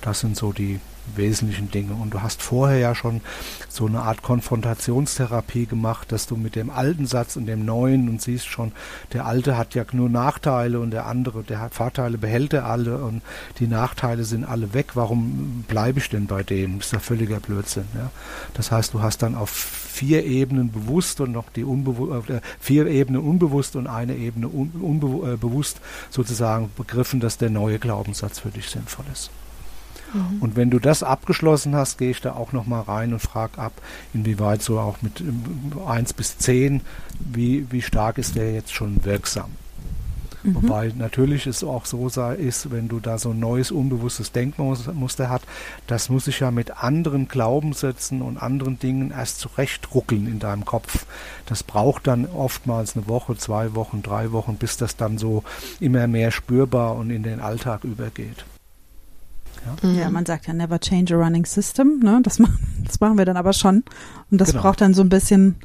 Das 0.00 0.20
sind 0.20 0.36
so 0.36 0.52
die 0.52 0.80
wesentlichen 1.16 1.70
Dinge. 1.70 1.94
Und 1.94 2.12
du 2.14 2.22
hast 2.22 2.42
vorher 2.42 2.78
ja 2.78 2.94
schon 2.94 3.20
so 3.68 3.86
eine 3.86 4.02
Art 4.02 4.22
Konfrontationstherapie 4.22 5.66
gemacht, 5.66 6.12
dass 6.12 6.26
du 6.26 6.36
mit 6.36 6.56
dem 6.56 6.70
alten 6.70 7.06
Satz 7.06 7.36
und 7.36 7.46
dem 7.46 7.64
neuen 7.64 8.08
und 8.08 8.20
siehst 8.20 8.46
schon, 8.46 8.72
der 9.12 9.26
alte 9.26 9.56
hat 9.56 9.74
ja 9.74 9.84
nur 9.92 10.08
Nachteile 10.08 10.80
und 10.80 10.90
der 10.90 11.06
andere, 11.06 11.42
der 11.42 11.60
hat 11.60 11.74
Vorteile, 11.74 12.18
behält 12.18 12.52
er 12.52 12.66
alle 12.66 12.98
und 12.98 13.22
die 13.58 13.66
Nachteile 13.66 14.24
sind 14.24 14.44
alle 14.44 14.74
weg. 14.74 14.94
Warum 14.94 15.64
bleibe 15.68 15.98
ich 15.98 16.08
denn 16.08 16.26
bei 16.26 16.42
dem? 16.42 16.78
Das 16.78 16.88
ist 16.88 16.92
ja 16.92 17.00
völliger 17.00 17.40
Blödsinn. 17.40 17.86
Ja? 17.94 18.10
Das 18.54 18.70
heißt, 18.70 18.94
du 18.94 19.02
hast 19.02 19.22
dann 19.22 19.34
auf 19.34 19.50
vier 19.50 20.24
Ebenen 20.24 20.70
bewusst 20.70 21.20
und 21.20 21.32
noch 21.32 21.50
die 21.50 21.64
unbewusst, 21.64 22.30
äh, 22.30 22.40
vier 22.60 22.86
Ebenen 22.86 23.22
unbewusst 23.22 23.76
und 23.76 23.86
eine 23.86 24.14
Ebene 24.14 24.48
unbewusst 24.48 25.76
äh, 25.78 25.80
sozusagen 26.10 26.70
begriffen, 26.76 27.20
dass 27.20 27.38
der 27.38 27.50
neue 27.50 27.78
Glaubenssatz 27.78 28.40
für 28.40 28.50
dich 28.50 28.68
sinnvoll 28.68 29.06
ist. 29.12 29.30
Mhm. 30.12 30.40
Und 30.40 30.56
wenn 30.56 30.70
du 30.70 30.78
das 30.78 31.02
abgeschlossen 31.02 31.74
hast, 31.74 31.98
gehe 31.98 32.10
ich 32.10 32.20
da 32.20 32.32
auch 32.32 32.52
nochmal 32.52 32.82
rein 32.82 33.12
und 33.12 33.20
frage 33.20 33.58
ab, 33.58 33.72
inwieweit 34.14 34.62
so 34.62 34.78
auch 34.78 35.02
mit 35.02 35.22
1 35.86 36.12
bis 36.14 36.38
10, 36.38 36.80
wie, 37.18 37.66
wie 37.70 37.82
stark 37.82 38.18
ist 38.18 38.36
der 38.36 38.52
jetzt 38.52 38.72
schon 38.72 39.04
wirksam. 39.04 39.50
Mhm. 40.42 40.54
Wobei 40.54 40.92
natürlich 40.96 41.46
es 41.46 41.64
auch 41.64 41.84
so 41.84 42.08
sei, 42.08 42.34
ist, 42.36 42.70
wenn 42.70 42.88
du 42.88 43.00
da 43.00 43.18
so 43.18 43.30
ein 43.30 43.40
neues, 43.40 43.70
unbewusstes 43.70 44.32
Denkmuster 44.32 45.28
hast, 45.28 45.44
das 45.86 46.08
muss 46.08 46.26
sich 46.26 46.40
ja 46.40 46.50
mit 46.50 46.82
anderen 46.82 47.28
Glaubenssätzen 47.28 48.22
und 48.22 48.38
anderen 48.38 48.78
Dingen 48.78 49.10
erst 49.10 49.40
zurechtruckeln 49.40 50.26
in 50.26 50.38
deinem 50.38 50.64
Kopf. 50.64 51.06
Das 51.46 51.62
braucht 51.62 52.06
dann 52.06 52.26
oftmals 52.26 52.96
eine 52.96 53.08
Woche, 53.08 53.36
zwei 53.36 53.74
Wochen, 53.74 54.02
drei 54.02 54.32
Wochen, 54.32 54.56
bis 54.56 54.76
das 54.76 54.96
dann 54.96 55.18
so 55.18 55.42
immer 55.80 56.06
mehr 56.06 56.30
spürbar 56.30 56.96
und 56.96 57.10
in 57.10 57.22
den 57.22 57.40
Alltag 57.40 57.84
übergeht. 57.84 58.44
Ja? 59.82 59.88
ja, 59.90 60.10
man 60.10 60.26
sagt 60.26 60.46
ja 60.46 60.54
never 60.54 60.78
change 60.78 61.14
a 61.14 61.18
running 61.18 61.46
system, 61.46 62.00
ne? 62.00 62.20
Das, 62.22 62.38
machen, 62.38 62.58
das 62.84 63.00
machen 63.00 63.18
wir 63.18 63.24
dann 63.24 63.36
aber 63.36 63.52
schon. 63.52 63.84
Und 64.30 64.40
das 64.40 64.50
genau. 64.50 64.62
braucht 64.62 64.80
dann 64.80 64.94
so 64.94 65.02
ein 65.02 65.08
bisschen 65.08 65.56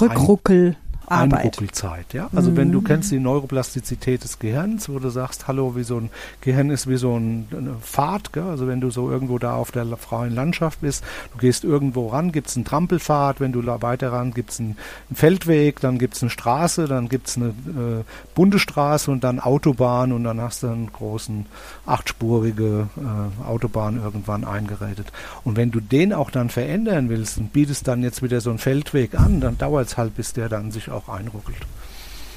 Rückruckel. 0.00 0.76
Arbeit. 1.10 1.40
Einruckelzeit, 1.40 2.12
ja. 2.12 2.28
Also 2.34 2.50
mhm. 2.50 2.56
wenn 2.56 2.72
du 2.72 2.80
mhm. 2.80 2.84
kennst 2.84 3.10
die 3.10 3.18
Neuroplastizität 3.18 4.24
des 4.24 4.38
Gehirns, 4.38 4.88
wo 4.88 4.98
du 4.98 5.10
sagst, 5.10 5.48
hallo, 5.48 5.74
wie 5.76 5.82
so 5.82 5.98
ein 5.98 6.10
Gehirn 6.40 6.70
ist 6.70 6.88
wie 6.88 6.96
so 6.96 7.16
ein, 7.16 7.48
Fahrt, 7.80 8.32
gell? 8.32 8.44
also 8.44 8.66
wenn 8.66 8.80
du 8.80 8.90
so 8.90 9.10
irgendwo 9.10 9.38
da 9.38 9.54
auf 9.54 9.70
der 9.70 9.86
freien 9.96 10.34
Landschaft 10.34 10.80
bist, 10.80 11.04
du 11.32 11.38
gehst 11.38 11.64
irgendwo 11.64 12.08
ran, 12.08 12.32
gibt 12.32 12.48
es 12.48 12.56
einen 12.56 12.64
Trampelpfad, 12.64 13.40
wenn 13.40 13.52
du 13.52 13.62
da 13.62 13.82
weiter 13.82 14.12
ran, 14.12 14.32
gibt 14.32 14.50
es 14.50 14.60
einen, 14.60 14.76
einen, 15.08 15.16
Feldweg, 15.16 15.80
dann 15.80 15.98
gibt 15.98 16.14
es 16.14 16.22
eine 16.22 16.30
Straße, 16.30 16.86
dann 16.86 17.08
gibt 17.08 17.28
es 17.28 17.36
eine 17.36 17.48
äh, 17.48 18.04
Bundesstraße 18.34 19.10
und 19.10 19.24
dann 19.24 19.40
Autobahn 19.40 20.12
und 20.12 20.24
dann 20.24 20.40
hast 20.40 20.62
du 20.62 20.68
einen 20.68 20.92
großen 20.92 21.46
achtspurige 21.86 22.88
äh, 22.96 23.44
Autobahn 23.46 24.00
irgendwann 24.02 24.44
eingerätet. 24.44 25.12
Und 25.44 25.56
wenn 25.56 25.70
du 25.70 25.80
den 25.80 26.12
auch 26.12 26.30
dann 26.30 26.50
verändern 26.50 27.08
willst 27.08 27.38
und 27.38 27.52
bietest 27.52 27.88
dann 27.88 28.02
jetzt 28.02 28.22
wieder 28.22 28.40
so 28.40 28.50
einen 28.50 28.58
Feldweg 28.58 29.18
an, 29.18 29.40
dann 29.40 29.58
dauert 29.58 29.88
es 29.88 29.96
halt, 29.96 30.16
bis 30.16 30.32
der 30.32 30.48
dann 30.48 30.70
sich 30.70 30.90
auch 30.90 30.97
einruckelt. 31.06 31.58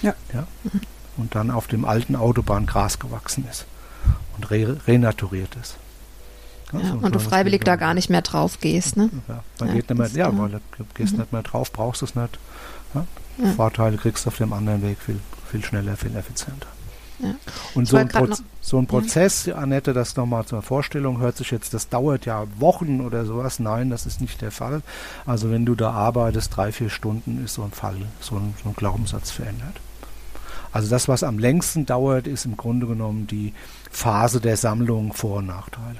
Ja. 0.01 0.14
ja. 0.34 0.45
Und 1.18 1.36
dann 1.36 1.51
auf 1.51 1.68
dem 1.68 1.86
alten 1.86 2.16
Autobahn 2.16 2.66
Gras 2.66 2.99
gewachsen 2.99 3.45
ist 3.49 3.66
und 4.36 4.49
re 4.51 4.78
renaturiert 4.88 5.55
ist. 5.62 5.78
Ja, 6.74 6.80
ja, 6.80 6.93
und 6.93 7.14
du 7.16 7.20
freiwillig 7.20 7.64
da 7.64 7.76
gar 7.76 7.93
nicht 7.93 8.09
mehr 8.09 8.22
drauf 8.22 8.59
gehst, 8.59 8.95
ne? 8.95 9.09
Ja, 9.28 9.43
man 9.59 9.74
geht 9.74 9.89
nicht 9.89 9.97
mehr, 9.97 10.07
ja, 10.09 10.38
weil 10.38 10.49
du 10.49 10.59
gehst 10.93 11.14
mhm. 11.14 11.20
nicht 11.20 11.34
mehr 11.34 11.43
drauf, 11.43 11.72
brauchst 11.72 12.01
es 12.01 12.16
nicht. 12.16 12.39
Vorteile 13.55 13.97
kriegst 13.97 14.26
du 14.26 14.30
auf 14.30 14.38
dem 14.38 14.53
anderen 14.53 14.82
Weg 14.82 14.99
viel, 14.99 15.20
viel 15.49 15.64
schneller, 15.64 15.97
viel 15.97 16.16
effizienter. 16.16 16.68
Ja. 17.22 17.36
Und 17.76 17.88
so 17.88 17.97
ein, 17.97 18.09
so 18.61 18.78
ein, 18.78 18.88
Prozess, 18.88 19.45
ja. 19.45 19.55
Annette, 19.55 19.93
das 19.93 20.15
nochmal 20.15 20.45
zur 20.45 20.61
Vorstellung, 20.61 21.19
hört 21.19 21.38
sich 21.38 21.51
jetzt, 21.51 21.74
das 21.74 21.89
dauert 21.89 22.26
ja 22.26 22.45
Wochen 22.57 23.01
oder 23.01 23.26
sowas. 23.26 23.59
Nein, 23.59 23.89
das 23.89 24.05
ist 24.05 24.22
nicht 24.22 24.41
der 24.41 24.51
Fall. 24.51 24.82
Also 25.26 25.51
wenn 25.51 25.65
du 25.65 25.76
da 25.76 25.91
arbeitest, 25.91 26.55
drei, 26.55 26.72
vier 26.72 26.89
Stunden 26.89 27.43
ist 27.43 27.53
so 27.53 27.63
ein 27.63 27.72
Fall, 27.72 27.97
so 28.19 28.36
ein, 28.36 28.53
so 28.63 28.69
ein 28.69 28.76
Glaubenssatz 28.76 29.32
verändert. 29.32 29.76
Also 30.72 30.89
das, 30.89 31.07
was 31.07 31.24
am 31.24 31.38
längsten 31.38 31.86
dauert, 31.86 32.28
ist 32.28 32.45
im 32.45 32.55
Grunde 32.55 32.88
genommen 32.88 33.28
die 33.28 33.53
Phase 33.89 34.39
der 34.39 34.57
Sammlung 34.57 35.13
Vor- 35.13 35.38
und 35.38 35.47
Nachteile. 35.47 35.99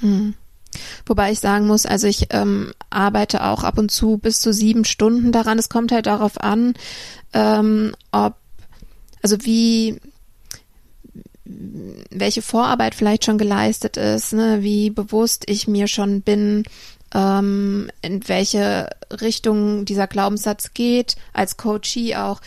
Mhm. 0.00 0.34
Wobei 1.06 1.32
ich 1.32 1.40
sagen 1.40 1.66
muss, 1.66 1.86
also 1.86 2.06
ich 2.06 2.28
ähm, 2.30 2.72
arbeite 2.90 3.44
auch 3.44 3.64
ab 3.64 3.78
und 3.78 3.90
zu 3.90 4.18
bis 4.18 4.40
zu 4.40 4.52
sieben 4.52 4.84
Stunden 4.84 5.32
daran. 5.32 5.58
Es 5.58 5.68
kommt 5.68 5.92
halt 5.92 6.06
darauf 6.06 6.40
an, 6.40 6.74
ähm, 7.32 7.94
ob, 8.12 8.36
also 9.22 9.36
wie, 9.44 10.00
welche 12.10 12.42
Vorarbeit 12.42 12.94
vielleicht 12.94 13.24
schon 13.24 13.38
geleistet 13.38 13.96
ist, 13.96 14.32
ne, 14.32 14.62
wie 14.62 14.90
bewusst 14.90 15.44
ich 15.48 15.68
mir 15.68 15.86
schon 15.86 16.22
bin, 16.22 16.64
ähm, 17.14 17.90
in 18.02 18.28
welche 18.28 18.90
Richtung 19.20 19.84
dieser 19.84 20.06
Glaubenssatz 20.06 20.74
geht, 20.74 21.16
als 21.32 21.56
Coachie 21.56 22.16
auch, 22.16 22.40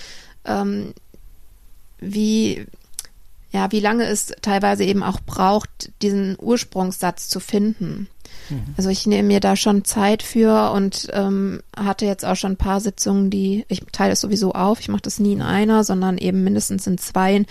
ähm, 0.46 0.94
wie, 2.00 2.66
ja, 3.52 3.72
wie 3.72 3.80
lange 3.80 4.06
es 4.06 4.34
teilweise 4.42 4.84
eben 4.84 5.04
auch 5.04 5.20
braucht, 5.20 5.92
diesen 6.02 6.38
Ursprungssatz 6.40 7.28
zu 7.28 7.40
finden. 7.40 8.08
Mhm. 8.50 8.74
Also 8.78 8.90
ich 8.90 9.06
nehme 9.06 9.28
mir 9.28 9.40
da 9.40 9.56
schon 9.56 9.86
Zeit 9.86 10.24
für 10.24 10.72
und 10.72 11.10
ähm, 11.14 11.62
hatte 11.76 12.06
jetzt 12.06 12.26
auch 12.26 12.36
schon 12.36 12.54
ein 12.54 12.58
paar 12.58 12.80
Sitzungen, 12.80 13.30
die, 13.30 13.66
ich 13.68 13.84
teile 13.92 14.14
es 14.14 14.22
sowieso 14.22 14.54
auf, 14.54 14.80
ich 14.80 14.90
mache 14.90 15.02
das 15.02 15.20
nie 15.20 15.34
in 15.34 15.42
einer, 15.42 15.84
sondern 15.84 16.18
eben 16.18 16.44
mindestens 16.44 16.88
in 16.88 16.98
zweien, 16.98 17.46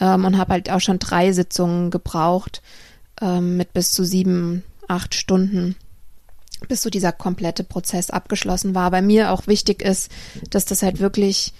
ähm, 0.00 0.24
und 0.24 0.38
habe 0.38 0.52
halt 0.52 0.70
auch 0.70 0.80
schon 0.80 0.98
drei 0.98 1.32
Sitzungen 1.32 1.90
gebraucht 1.90 2.62
ähm, 3.20 3.56
mit 3.56 3.72
bis 3.72 3.92
zu 3.92 4.04
sieben, 4.04 4.62
acht 4.88 5.14
Stunden, 5.14 5.76
bis 6.68 6.82
so 6.82 6.90
dieser 6.90 7.12
komplette 7.12 7.64
Prozess 7.64 8.10
abgeschlossen 8.10 8.74
war. 8.74 8.90
Bei 8.90 9.02
mir 9.02 9.32
auch 9.32 9.46
wichtig 9.46 9.82
ist, 9.82 10.10
dass 10.50 10.64
das 10.64 10.82
halt 10.82 11.00
wirklich 11.00 11.52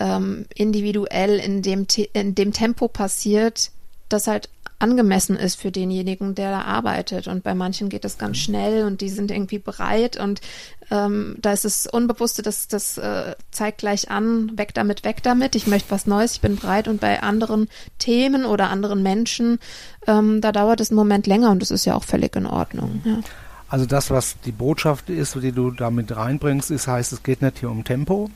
ähm, 0.00 0.46
individuell 0.54 1.38
in 1.38 1.62
dem, 1.62 1.86
in 2.12 2.34
dem 2.34 2.52
Tempo 2.52 2.88
passiert, 2.88 3.70
das 4.08 4.26
halt 4.26 4.48
angemessen 4.84 5.36
ist 5.36 5.58
für 5.58 5.72
denjenigen, 5.72 6.34
der 6.34 6.50
da 6.50 6.60
arbeitet. 6.62 7.26
Und 7.26 7.42
bei 7.42 7.54
manchen 7.54 7.88
geht 7.88 8.04
es 8.04 8.18
ganz 8.18 8.36
schnell 8.36 8.84
und 8.84 9.00
die 9.00 9.08
sind 9.08 9.30
irgendwie 9.30 9.58
bereit 9.58 10.18
und 10.18 10.42
ähm, 10.90 11.36
da 11.40 11.52
ist 11.52 11.64
es 11.64 11.86
Unbewusste, 11.86 12.42
das, 12.42 12.68
das 12.68 12.98
äh, 12.98 13.34
zeigt 13.50 13.78
gleich 13.78 14.10
an, 14.10 14.52
weg 14.58 14.74
damit, 14.74 15.02
weg 15.04 15.22
damit, 15.22 15.54
ich 15.54 15.66
möchte 15.66 15.90
was 15.90 16.06
Neues, 16.06 16.34
ich 16.34 16.40
bin 16.42 16.56
bereit. 16.56 16.88
Und 16.88 17.00
bei 17.00 17.22
anderen 17.22 17.68
Themen 17.98 18.44
oder 18.44 18.68
anderen 18.68 19.02
Menschen, 19.02 19.58
ähm, 20.06 20.42
da 20.42 20.52
dauert 20.52 20.80
es 20.80 20.90
einen 20.90 20.96
Moment 20.96 21.26
länger 21.26 21.50
und 21.50 21.62
das 21.62 21.70
ist 21.70 21.86
ja 21.86 21.94
auch 21.94 22.04
völlig 22.04 22.36
in 22.36 22.46
Ordnung. 22.46 23.00
Ja. 23.04 23.20
Also 23.68 23.86
das, 23.86 24.10
was 24.10 24.36
die 24.44 24.52
Botschaft 24.52 25.08
ist, 25.08 25.34
die 25.36 25.52
du 25.52 25.70
damit 25.70 26.14
reinbringst, 26.14 26.70
ist, 26.70 26.86
heißt, 26.86 27.12
es 27.12 27.22
geht 27.22 27.42
nicht 27.42 27.58
hier 27.58 27.70
um 27.70 27.82
Tempo, 27.82 28.30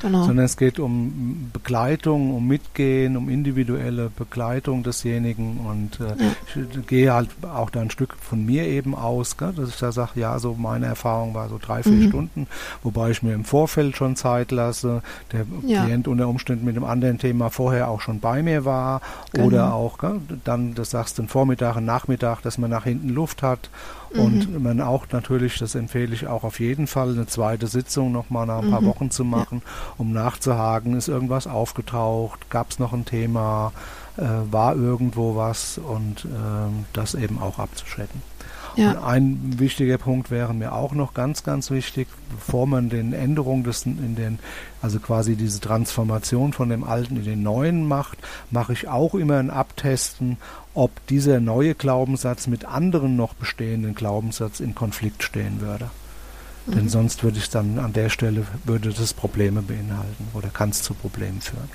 Genau. 0.00 0.24
Sondern 0.24 0.46
es 0.46 0.56
geht 0.56 0.78
um 0.78 1.50
Begleitung, 1.52 2.34
um 2.34 2.46
Mitgehen, 2.46 3.16
um 3.16 3.28
individuelle 3.28 4.10
Begleitung 4.10 4.82
desjenigen 4.82 5.58
und 5.58 6.00
äh, 6.00 6.22
ja. 6.22 6.32
ich 6.46 6.86
gehe 6.86 7.12
halt 7.12 7.28
auch 7.42 7.68
da 7.68 7.80
ein 7.80 7.90
Stück 7.90 8.16
von 8.16 8.44
mir 8.44 8.66
eben 8.66 8.94
aus, 8.94 9.36
gell, 9.36 9.52
dass 9.52 9.68
ich 9.68 9.76
da 9.76 9.92
sage, 9.92 10.12
ja, 10.14 10.38
so 10.38 10.54
meine 10.54 10.86
Erfahrung 10.86 11.34
war 11.34 11.48
so 11.48 11.58
drei, 11.60 11.82
vier 11.82 11.92
mhm. 11.92 12.08
Stunden, 12.08 12.46
wobei 12.82 13.10
ich 13.10 13.22
mir 13.22 13.34
im 13.34 13.44
Vorfeld 13.44 13.96
schon 13.96 14.16
Zeit 14.16 14.52
lasse, 14.52 15.02
der 15.32 15.44
ja. 15.66 15.84
Klient 15.84 16.08
unter 16.08 16.28
Umständen 16.28 16.64
mit 16.64 16.76
einem 16.76 16.84
anderen 16.84 17.18
Thema 17.18 17.50
vorher 17.50 17.88
auch 17.88 18.00
schon 18.00 18.20
bei 18.20 18.42
mir 18.42 18.64
war 18.64 19.02
genau. 19.32 19.46
oder 19.46 19.74
auch 19.74 19.98
gell, 19.98 20.20
dann, 20.44 20.74
das 20.74 20.90
sagst 20.90 21.18
du, 21.18 21.22
einen 21.22 21.28
Vormittag, 21.28 21.76
einen 21.76 21.86
Nachmittag, 21.86 22.40
dass 22.40 22.56
man 22.56 22.70
nach 22.70 22.84
hinten 22.84 23.10
Luft 23.10 23.42
hat 23.42 23.68
und 24.10 24.52
mhm. 24.52 24.62
man 24.62 24.80
auch 24.80 25.06
natürlich, 25.12 25.58
das 25.58 25.74
empfehle 25.74 26.14
ich 26.14 26.26
auch 26.26 26.42
auf 26.42 26.58
jeden 26.58 26.86
Fall, 26.86 27.10
eine 27.10 27.26
zweite 27.26 27.66
Sitzung 27.66 28.10
nochmal 28.10 28.46
nach 28.46 28.62
ein 28.62 28.70
paar 28.70 28.80
mhm. 28.80 28.86
Wochen 28.86 29.10
zu 29.10 29.24
machen, 29.24 29.62
ja. 29.64 29.94
um 29.98 30.12
nachzuhaken, 30.12 30.96
ist 30.96 31.08
irgendwas 31.08 31.46
aufgetaucht, 31.46 32.50
gab 32.50 32.70
es 32.70 32.78
noch 32.78 32.92
ein 32.92 33.04
Thema, 33.04 33.72
äh, 34.16 34.22
war 34.50 34.74
irgendwo 34.74 35.36
was 35.36 35.78
und 35.78 36.24
äh, 36.24 36.28
das 36.92 37.14
eben 37.14 37.40
auch 37.40 37.58
abzuschätzen. 37.58 38.22
Ja. 38.76 38.92
Und 38.92 39.04
ein 39.04 39.58
wichtiger 39.58 39.98
Punkt 39.98 40.30
wäre 40.30 40.54
mir 40.54 40.72
auch 40.72 40.92
noch 40.92 41.14
ganz, 41.14 41.42
ganz 41.42 41.70
wichtig, 41.70 42.08
bevor 42.34 42.66
man 42.66 42.88
den 42.88 43.12
Änderungen 43.12 43.64
des, 43.64 43.86
in 43.86 44.16
den, 44.16 44.38
also 44.82 45.00
quasi 45.00 45.36
diese 45.36 45.60
Transformation 45.60 46.52
von 46.52 46.68
dem 46.68 46.84
Alten 46.84 47.16
in 47.16 47.24
den 47.24 47.42
Neuen 47.42 47.86
macht, 47.86 48.18
mache 48.50 48.72
ich 48.72 48.88
auch 48.88 49.14
immer 49.14 49.38
ein 49.38 49.50
Abtesten, 49.50 50.38
ob 50.74 51.06
dieser 51.08 51.40
neue 51.40 51.74
Glaubenssatz 51.74 52.46
mit 52.46 52.64
anderen 52.64 53.16
noch 53.16 53.34
bestehenden 53.34 53.94
Glaubenssatz 53.94 54.60
in 54.60 54.74
Konflikt 54.74 55.22
stehen 55.22 55.60
würde. 55.60 55.90
Mhm. 56.66 56.72
Denn 56.72 56.88
sonst 56.88 57.22
würde 57.24 57.38
ich 57.38 57.50
dann 57.50 57.78
an 57.78 57.92
der 57.92 58.08
Stelle, 58.08 58.46
würde 58.64 58.90
das 58.90 59.14
Probleme 59.14 59.62
beinhalten 59.62 60.28
oder 60.34 60.48
kann 60.48 60.70
es 60.70 60.82
zu 60.82 60.94
Problemen 60.94 61.40
führen. 61.40 61.68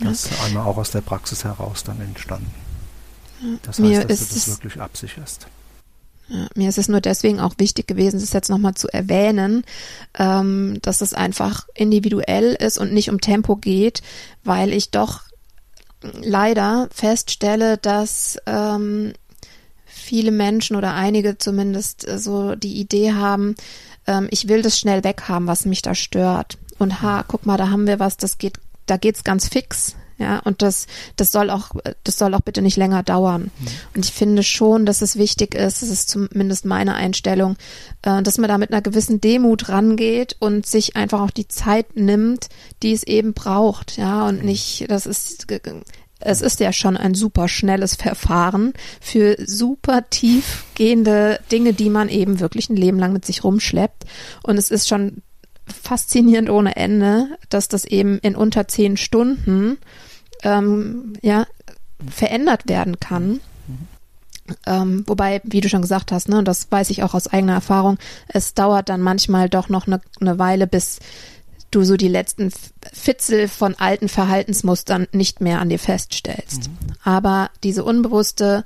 Das 0.00 0.26
ist 0.26 0.44
einmal 0.44 0.66
auch 0.66 0.78
aus 0.78 0.90
der 0.90 1.00
Praxis 1.00 1.44
heraus 1.44 1.84
dann 1.84 2.00
entstanden. 2.00 2.52
Das 3.62 3.78
heißt, 3.78 4.10
dass 4.10 4.28
du 4.28 4.34
das 4.34 4.48
wirklich 4.48 4.80
absicherst. 4.80 5.46
Mir 6.54 6.68
ist 6.68 6.78
es 6.78 6.88
nur 6.88 7.00
deswegen 7.00 7.40
auch 7.40 7.54
wichtig 7.58 7.86
gewesen, 7.86 8.20
das 8.20 8.32
jetzt 8.32 8.48
nochmal 8.48 8.74
zu 8.74 8.88
erwähnen, 8.88 9.64
ähm, 10.18 10.78
dass 10.80 11.00
es 11.00 11.12
einfach 11.12 11.66
individuell 11.74 12.54
ist 12.54 12.78
und 12.78 12.92
nicht 12.92 13.10
um 13.10 13.20
Tempo 13.20 13.56
geht, 13.56 14.02
weil 14.42 14.72
ich 14.72 14.90
doch 14.90 15.22
leider 16.20 16.88
feststelle, 16.92 17.76
dass 17.76 18.38
ähm, 18.46 19.12
viele 19.84 20.30
Menschen 20.30 20.76
oder 20.76 20.94
einige 20.94 21.38
zumindest 21.38 22.08
äh, 22.08 22.18
so 22.18 22.54
die 22.54 22.80
Idee 22.80 23.12
haben, 23.12 23.54
ähm, 24.06 24.28
ich 24.30 24.48
will 24.48 24.62
das 24.62 24.78
schnell 24.78 25.04
weghaben, 25.04 25.46
was 25.46 25.64
mich 25.64 25.82
da 25.82 25.94
stört. 25.94 26.58
Und 26.78 27.02
ha, 27.02 27.24
guck 27.26 27.46
mal, 27.46 27.56
da 27.56 27.70
haben 27.70 27.86
wir 27.86 28.00
was, 28.00 28.16
das 28.16 28.38
geht, 28.38 28.58
da 28.86 28.96
geht's 28.96 29.24
ganz 29.24 29.48
fix. 29.48 29.94
Ja, 30.22 30.38
und 30.38 30.62
das, 30.62 30.86
das 31.16 31.32
soll 31.32 31.50
auch, 31.50 31.72
das 32.04 32.16
soll 32.16 32.32
auch 32.34 32.42
bitte 32.42 32.62
nicht 32.62 32.76
länger 32.76 33.02
dauern. 33.02 33.50
Mhm. 33.58 33.66
Und 33.96 34.04
ich 34.04 34.12
finde 34.12 34.44
schon, 34.44 34.86
dass 34.86 35.02
es 35.02 35.16
wichtig 35.16 35.56
ist, 35.56 35.82
das 35.82 35.88
ist 35.88 36.08
zumindest 36.08 36.64
meine 36.64 36.94
Einstellung, 36.94 37.56
äh, 38.02 38.22
dass 38.22 38.38
man 38.38 38.46
da 38.46 38.56
mit 38.56 38.70
einer 38.70 38.82
gewissen 38.82 39.20
Demut 39.20 39.68
rangeht 39.68 40.36
und 40.38 40.64
sich 40.64 40.94
einfach 40.94 41.20
auch 41.20 41.32
die 41.32 41.48
Zeit 41.48 41.96
nimmt, 41.96 42.48
die 42.84 42.92
es 42.92 43.02
eben 43.02 43.34
braucht. 43.34 43.96
Ja, 43.96 44.28
und 44.28 44.38
mhm. 44.38 44.46
nicht, 44.46 44.84
das 44.88 45.06
ist, 45.06 45.48
es 46.20 46.40
ist 46.40 46.60
ja 46.60 46.72
schon 46.72 46.96
ein 46.96 47.14
super 47.14 47.48
schnelles 47.48 47.96
Verfahren 47.96 48.74
für 49.00 49.36
super 49.44 50.08
tiefgehende 50.08 51.40
Dinge, 51.50 51.72
die 51.72 51.90
man 51.90 52.08
eben 52.08 52.38
wirklich 52.38 52.70
ein 52.70 52.76
Leben 52.76 53.00
lang 53.00 53.12
mit 53.12 53.24
sich 53.24 53.42
rumschleppt. 53.42 54.04
Und 54.44 54.56
es 54.56 54.70
ist 54.70 54.86
schon 54.88 55.22
faszinierend 55.66 56.50
ohne 56.50 56.76
Ende, 56.76 57.38
dass 57.48 57.68
das 57.68 57.84
eben 57.84 58.18
in 58.18 58.36
unter 58.36 58.68
zehn 58.68 58.96
Stunden 58.96 59.78
ähm, 60.42 61.14
ja, 61.22 61.46
verändert 62.08 62.68
werden 62.68 63.00
kann. 63.00 63.40
Ähm, 64.66 65.04
wobei, 65.06 65.40
wie 65.44 65.60
du 65.60 65.68
schon 65.68 65.82
gesagt 65.82 66.12
hast, 66.12 66.28
ne, 66.28 66.38
und 66.38 66.48
das 66.48 66.70
weiß 66.70 66.90
ich 66.90 67.02
auch 67.02 67.14
aus 67.14 67.28
eigener 67.28 67.54
Erfahrung, 67.54 67.98
es 68.28 68.54
dauert 68.54 68.88
dann 68.88 69.00
manchmal 69.00 69.48
doch 69.48 69.68
noch 69.68 69.86
eine, 69.86 70.00
eine 70.20 70.38
Weile, 70.38 70.66
bis 70.66 70.98
du 71.70 71.84
so 71.84 71.96
die 71.96 72.08
letzten 72.08 72.52
Fitzel 72.92 73.48
von 73.48 73.74
alten 73.76 74.08
Verhaltensmustern 74.08 75.06
nicht 75.12 75.40
mehr 75.40 75.60
an 75.60 75.68
dir 75.68 75.78
feststellst. 75.78 76.68
Mhm. 76.68 76.94
Aber 77.02 77.50
diese 77.64 77.84
unbewusste 77.84 78.64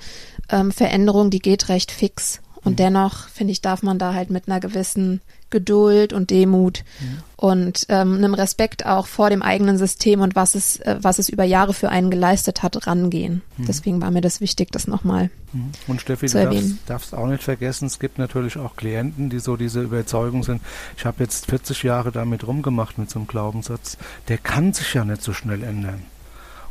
ähm, 0.48 0.72
Veränderung, 0.72 1.30
die 1.30 1.38
geht 1.38 1.68
recht 1.68 1.92
fix. 1.92 2.40
Und 2.66 2.72
mhm. 2.72 2.76
dennoch, 2.76 3.28
finde 3.28 3.52
ich, 3.52 3.62
darf 3.62 3.84
man 3.84 3.98
da 3.98 4.12
halt 4.12 4.28
mit 4.28 4.48
einer 4.48 4.58
gewissen 4.58 5.20
Geduld 5.50 6.12
und 6.12 6.30
Demut 6.30 6.82
mhm. 6.98 7.18
und 7.36 7.86
ähm, 7.88 8.16
einem 8.16 8.34
Respekt 8.34 8.84
auch 8.84 9.06
vor 9.06 9.30
dem 9.30 9.40
eigenen 9.40 9.78
System 9.78 10.20
und 10.20 10.34
was 10.34 10.56
es, 10.56 10.80
äh, 10.80 10.96
was 11.00 11.20
es 11.20 11.28
über 11.28 11.44
Jahre 11.44 11.72
für 11.72 11.88
einen 11.88 12.10
geleistet 12.10 12.64
hat, 12.64 12.88
rangehen. 12.88 13.42
Mhm. 13.56 13.66
Deswegen 13.66 14.02
war 14.02 14.10
mir 14.10 14.20
das 14.20 14.40
wichtig, 14.40 14.72
das 14.72 14.88
nochmal 14.88 15.30
mhm. 15.52 15.70
Und 15.86 16.00
Steffi, 16.00 16.26
zu 16.26 16.38
du 16.38 16.50
darfst, 16.50 16.74
darfst, 16.86 17.14
auch 17.14 17.28
nicht 17.28 17.44
vergessen, 17.44 17.86
es 17.86 18.00
gibt 18.00 18.18
natürlich 18.18 18.56
auch 18.56 18.74
Klienten, 18.74 19.30
die 19.30 19.38
so 19.38 19.56
diese 19.56 19.82
Überzeugung 19.82 20.42
sind, 20.42 20.60
ich 20.96 21.06
habe 21.06 21.22
jetzt 21.22 21.46
40 21.46 21.84
Jahre 21.84 22.10
damit 22.10 22.44
rumgemacht 22.44 22.98
mit 22.98 23.08
so 23.08 23.20
einem 23.20 23.28
Glaubenssatz, 23.28 23.96
der 24.26 24.38
kann 24.38 24.72
sich 24.72 24.94
ja 24.94 25.04
nicht 25.04 25.22
so 25.22 25.32
schnell 25.32 25.62
ändern 25.62 26.02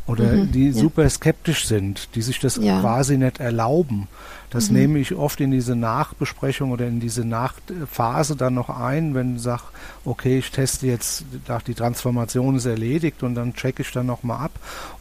oder 0.08 0.34
mhm, 0.34 0.52
die 0.52 0.68
ja. 0.68 0.74
super 0.74 1.10
skeptisch 1.10 1.66
sind, 1.66 2.10
die 2.16 2.22
sich 2.22 2.40
das 2.40 2.58
ja. 2.58 2.80
quasi 2.80 3.18
nicht 3.18 3.40
erlauben. 3.40 4.08
Das 4.56 4.70
mhm. 4.70 4.78
nehme 4.78 5.00
ich 5.00 5.14
oft 5.14 5.42
in 5.42 5.52
diese 5.52 5.76
Nachbesprechung 5.76 6.72
oder 6.72 6.88
in 6.88 7.02
diese 7.02 7.26
Nachphase 7.26 8.38
dann 8.38 8.54
noch 8.54 8.70
ein, 8.70 9.14
wenn 9.14 9.36
ich 9.36 9.42
sage, 9.42 9.64
okay, 10.06 10.38
ich 10.38 10.50
teste 10.50 10.88
jetzt, 10.88 11.26
die 11.68 11.74
Transformation 11.74 12.56
ist 12.56 12.66
erledigt 12.66 13.22
und 13.22 13.36
dann 13.36 13.54
checke 13.54 13.82
ich 13.82 13.92
dann 13.92 14.06
nochmal 14.06 14.46
ab 14.46 14.52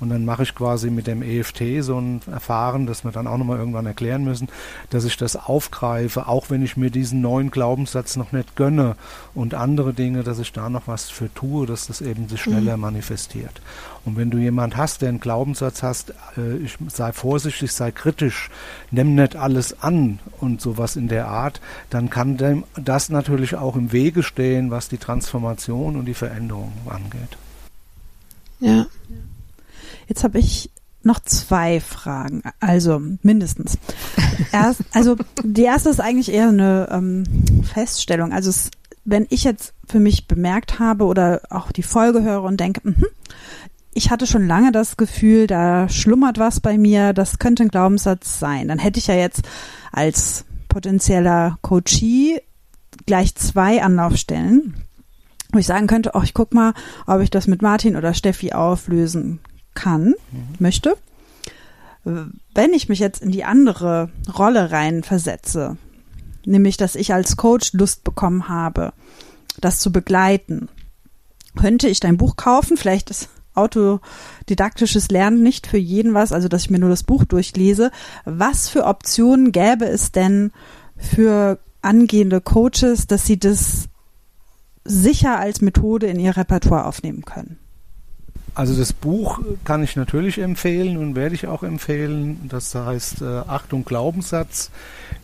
und 0.01 0.11
dann 0.11 0.25
mache 0.25 0.43
ich 0.43 0.57
quasi 0.57 0.91
mit 0.91 1.07
dem 1.07 1.23
EFT 1.23 1.85
so 1.85 2.01
ein 2.01 2.21
Verfahren, 2.21 2.87
das 2.87 3.05
wir 3.05 3.13
dann 3.13 3.29
auch 3.29 3.39
nochmal 3.39 3.59
irgendwann 3.59 3.87
erklären 3.87 4.25
müssen, 4.25 4.49
dass 4.91 5.05
ich 5.05 5.17
das 5.17 5.37
aufgreife, 5.37 6.27
auch 6.27 6.51
wenn 6.51 6.65
ich 6.65 6.77
mir 6.77 6.91
diesen 6.91 7.21
neuen 7.21 7.53
Glaubenssatz 7.53 8.17
noch 8.17 8.33
nicht 8.33 8.57
gönne 8.57 8.97
und 9.37 9.55
andere 9.55 9.95
Dinge, 9.95 10.25
dass 10.25 10.41
ich 10.41 10.51
da 10.51 10.69
noch 10.69 10.89
was 10.89 11.11
für 11.11 11.33
tue, 11.33 11.65
dass 11.65 11.87
das 11.87 12.01
eben 12.01 12.29
sich 12.29 12.43
schneller 12.43 12.77
mhm. 12.77 12.83
manifestiert. 12.83 13.61
Und 14.05 14.17
wenn 14.17 14.31
du 14.31 14.39
jemand 14.39 14.77
hast, 14.77 15.01
der 15.01 15.09
einen 15.09 15.21
Glaubenssatz 15.21 15.83
hast, 15.83 16.11
äh, 16.37 16.57
ich 16.57 16.77
sei 16.89 17.13
vorsichtig, 17.13 17.73
sei 17.73 17.91
kritisch, 17.91 18.51
nimm 18.91 19.15
nicht 19.15 19.37
alles 19.45 19.83
an 19.83 20.19
und 20.41 20.61
sowas 20.61 20.97
in 20.97 21.09
der 21.09 21.29
Art, 21.29 21.61
dann 21.91 22.11
kann 22.11 22.37
dem 22.37 22.65
das 22.75 23.11
natürlich 23.11 23.55
auch 23.55 23.77
im 23.77 23.93
Wege 23.93 24.23
stehen, 24.23 24.71
was 24.71 24.89
die 24.89 24.99
Transformation 24.99 25.97
und 25.97 26.07
die 26.07 26.15
Veränderung 26.15 26.73
angeht. 26.89 27.37
Ja. 28.59 28.87
Jetzt 30.09 30.25
habe 30.25 30.39
ich 30.39 30.71
noch 31.03 31.21
zwei 31.21 31.81
Fragen, 31.81 32.43
also 32.61 33.01
mindestens. 33.23 33.79
Erst, 34.53 34.81
also 34.93 35.17
die 35.43 35.65
erste 35.65 35.91
ist 35.91 36.01
eigentlich 36.01 36.33
eher 36.33 36.49
eine 36.49 36.89
ähm, 36.91 37.25
Feststellung. 37.63 38.33
Also 38.33 38.49
es, 38.49 38.71
wenn 39.05 39.27
ich 39.29 39.45
jetzt 39.45 39.75
für 39.87 40.01
mich 40.01 40.27
bemerkt 40.27 40.79
habe 40.79 41.05
oder 41.05 41.43
auch 41.51 41.73
die 41.73 41.83
Folge 41.83 42.23
höre 42.23 42.43
und 42.43 42.59
denke, 42.59 42.81
mh, 42.83 43.07
ich 43.95 44.11
hatte 44.11 44.27
schon 44.27 44.47
lange 44.47 44.73
das 44.73 44.97
Gefühl, 44.97 45.47
da 45.47 45.89
schlummert 45.89 46.39
was 46.39 46.61
bei 46.61 46.77
mir, 46.77 47.13
das 47.13 47.39
könnte 47.39 47.63
ein 47.63 47.69
Glaubenssatz 47.69 48.39
sein. 48.41 48.69
Dann 48.69 48.79
hätte 48.79 48.99
ich 48.99 49.07
ja 49.07 49.15
jetzt 49.15 49.43
als 49.93 50.45
potenzieller 50.69 51.59
Coachie 51.63 52.41
gleich 53.07 53.35
zwei 53.37 53.83
Anlaufstellen, 53.83 54.75
wo 55.53 55.59
ich 55.59 55.67
sagen 55.67 55.87
könnte, 55.87 56.13
oh, 56.15 56.23
ich 56.23 56.35
guck 56.35 56.53
mal, 56.53 56.75
ob 57.07 57.21
ich 57.21 57.31
das 57.31 57.47
mit 57.47 57.63
Martin 57.63 57.97
oder 57.97 58.15
Steffi 58.15 58.53
auflösen 58.53 59.41
kann, 59.75 60.15
mhm. 60.33 60.55
möchte. 60.59 60.97
Wenn 62.03 62.73
ich 62.75 62.89
mich 62.89 62.99
jetzt 62.99 63.23
in 63.23 63.31
die 63.31 63.45
andere 63.45 64.11
Rolle 64.37 64.73
rein 64.73 65.05
versetze, 65.05 65.77
nämlich, 66.45 66.77
dass 66.77 66.97
ich 66.97 67.15
als 67.15 67.37
Coach 67.37 67.73
Lust 67.73 68.05
bekommen 68.05 68.49
habe, 68.49 68.93
das 69.61 69.81
zu 69.81 69.93
begleiten, 69.93 70.69
könnte 71.57 71.89
ich 71.89 72.01
dein 72.01 72.17
Buch 72.17 72.37
kaufen, 72.37 72.77
vielleicht 72.77 73.11
ist 73.11 73.29
autodidaktisches 73.55 75.09
Lernen 75.09 75.43
nicht 75.43 75.67
für 75.67 75.79
jeden 75.79 76.15
was, 76.15 76.33
also 76.33 76.49
dass 76.49 76.63
ich 76.63 76.71
mir 76.71 76.79
nur 76.79 76.91
das 76.91 77.05
Buch 77.05 77.25
durchlese. 77.25 77.91
Was 78.25 78.69
für 78.69 78.85
Optionen 78.85 79.53
gäbe 79.53 79.87
es 79.87 80.13
denn 80.13 80.53
für 80.97 81.59
angehende 81.83 82.41
Coaches, 82.41 83.07
dass 83.07 83.27
sie 83.27 83.39
das 83.39 83.89
sicher 84.85 85.39
als 85.39 85.61
Methode 85.61 86.07
in 86.07 86.19
ihr 86.21 86.37
Repertoire 86.37 86.87
aufnehmen 86.87 87.25
können? 87.25 87.59
Also 88.55 88.75
das 88.77 88.93
Buch 88.93 89.41
kann 89.65 89.83
ich 89.83 89.97
natürlich 89.97 90.39
empfehlen 90.39 90.97
und 90.97 91.17
werde 91.17 91.35
ich 91.35 91.49
auch 91.49 91.65
empfehlen. 91.65 92.49
Das 92.49 92.75
heißt 92.75 93.23
äh, 93.23 93.25
Achtung 93.49 93.85
Glaubenssatz, 93.85 94.71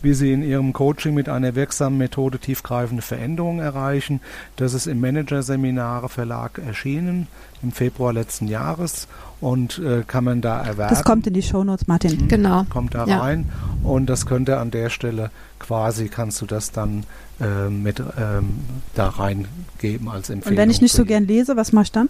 wie 0.01 0.13
Sie 0.13 0.33
in 0.33 0.43
Ihrem 0.43 0.73
Coaching 0.73 1.13
mit 1.13 1.29
einer 1.29 1.55
wirksamen 1.55 1.97
Methode 1.97 2.39
tiefgreifende 2.39 3.01
Veränderungen 3.01 3.59
erreichen. 3.59 4.19
Das 4.57 4.73
ist 4.73 4.85
im 4.85 4.99
Managerseminare 4.99 6.09
Verlag 6.09 6.59
erschienen 6.59 7.27
im 7.63 7.71
Februar 7.71 8.11
letzten 8.11 8.47
Jahres 8.47 9.07
und 9.39 9.79
äh, 9.79 10.03
kann 10.05 10.23
man 10.23 10.41
da 10.41 10.61
erwerben. 10.61 10.93
Das 10.93 11.03
kommt 11.03 11.27
in 11.27 11.33
die 11.33 11.43
Shownotes, 11.43 11.87
Martin. 11.87 12.23
Mhm. 12.23 12.27
Genau. 12.27 12.65
Kommt 12.69 12.95
da 12.95 13.05
ja. 13.05 13.19
rein 13.19 13.49
und 13.83 14.07
das 14.07 14.25
könnte 14.25 14.57
an 14.57 14.71
der 14.71 14.89
Stelle 14.89 15.31
quasi 15.59 16.09
kannst 16.09 16.41
du 16.41 16.45
das 16.45 16.71
dann 16.71 17.05
äh, 17.39 17.69
mit 17.69 17.99
ähm, 17.99 18.61
da 18.95 19.09
reingeben 19.09 20.09
als 20.09 20.29
Empfehlung. 20.29 20.57
Und 20.57 20.57
wenn 20.57 20.69
ich 20.69 20.81
nicht 20.81 20.93
so 20.93 21.05
gern 21.05 21.25
lese, 21.25 21.55
was 21.55 21.71
mache 21.71 21.83
ich 21.83 21.91
dann? 21.91 22.09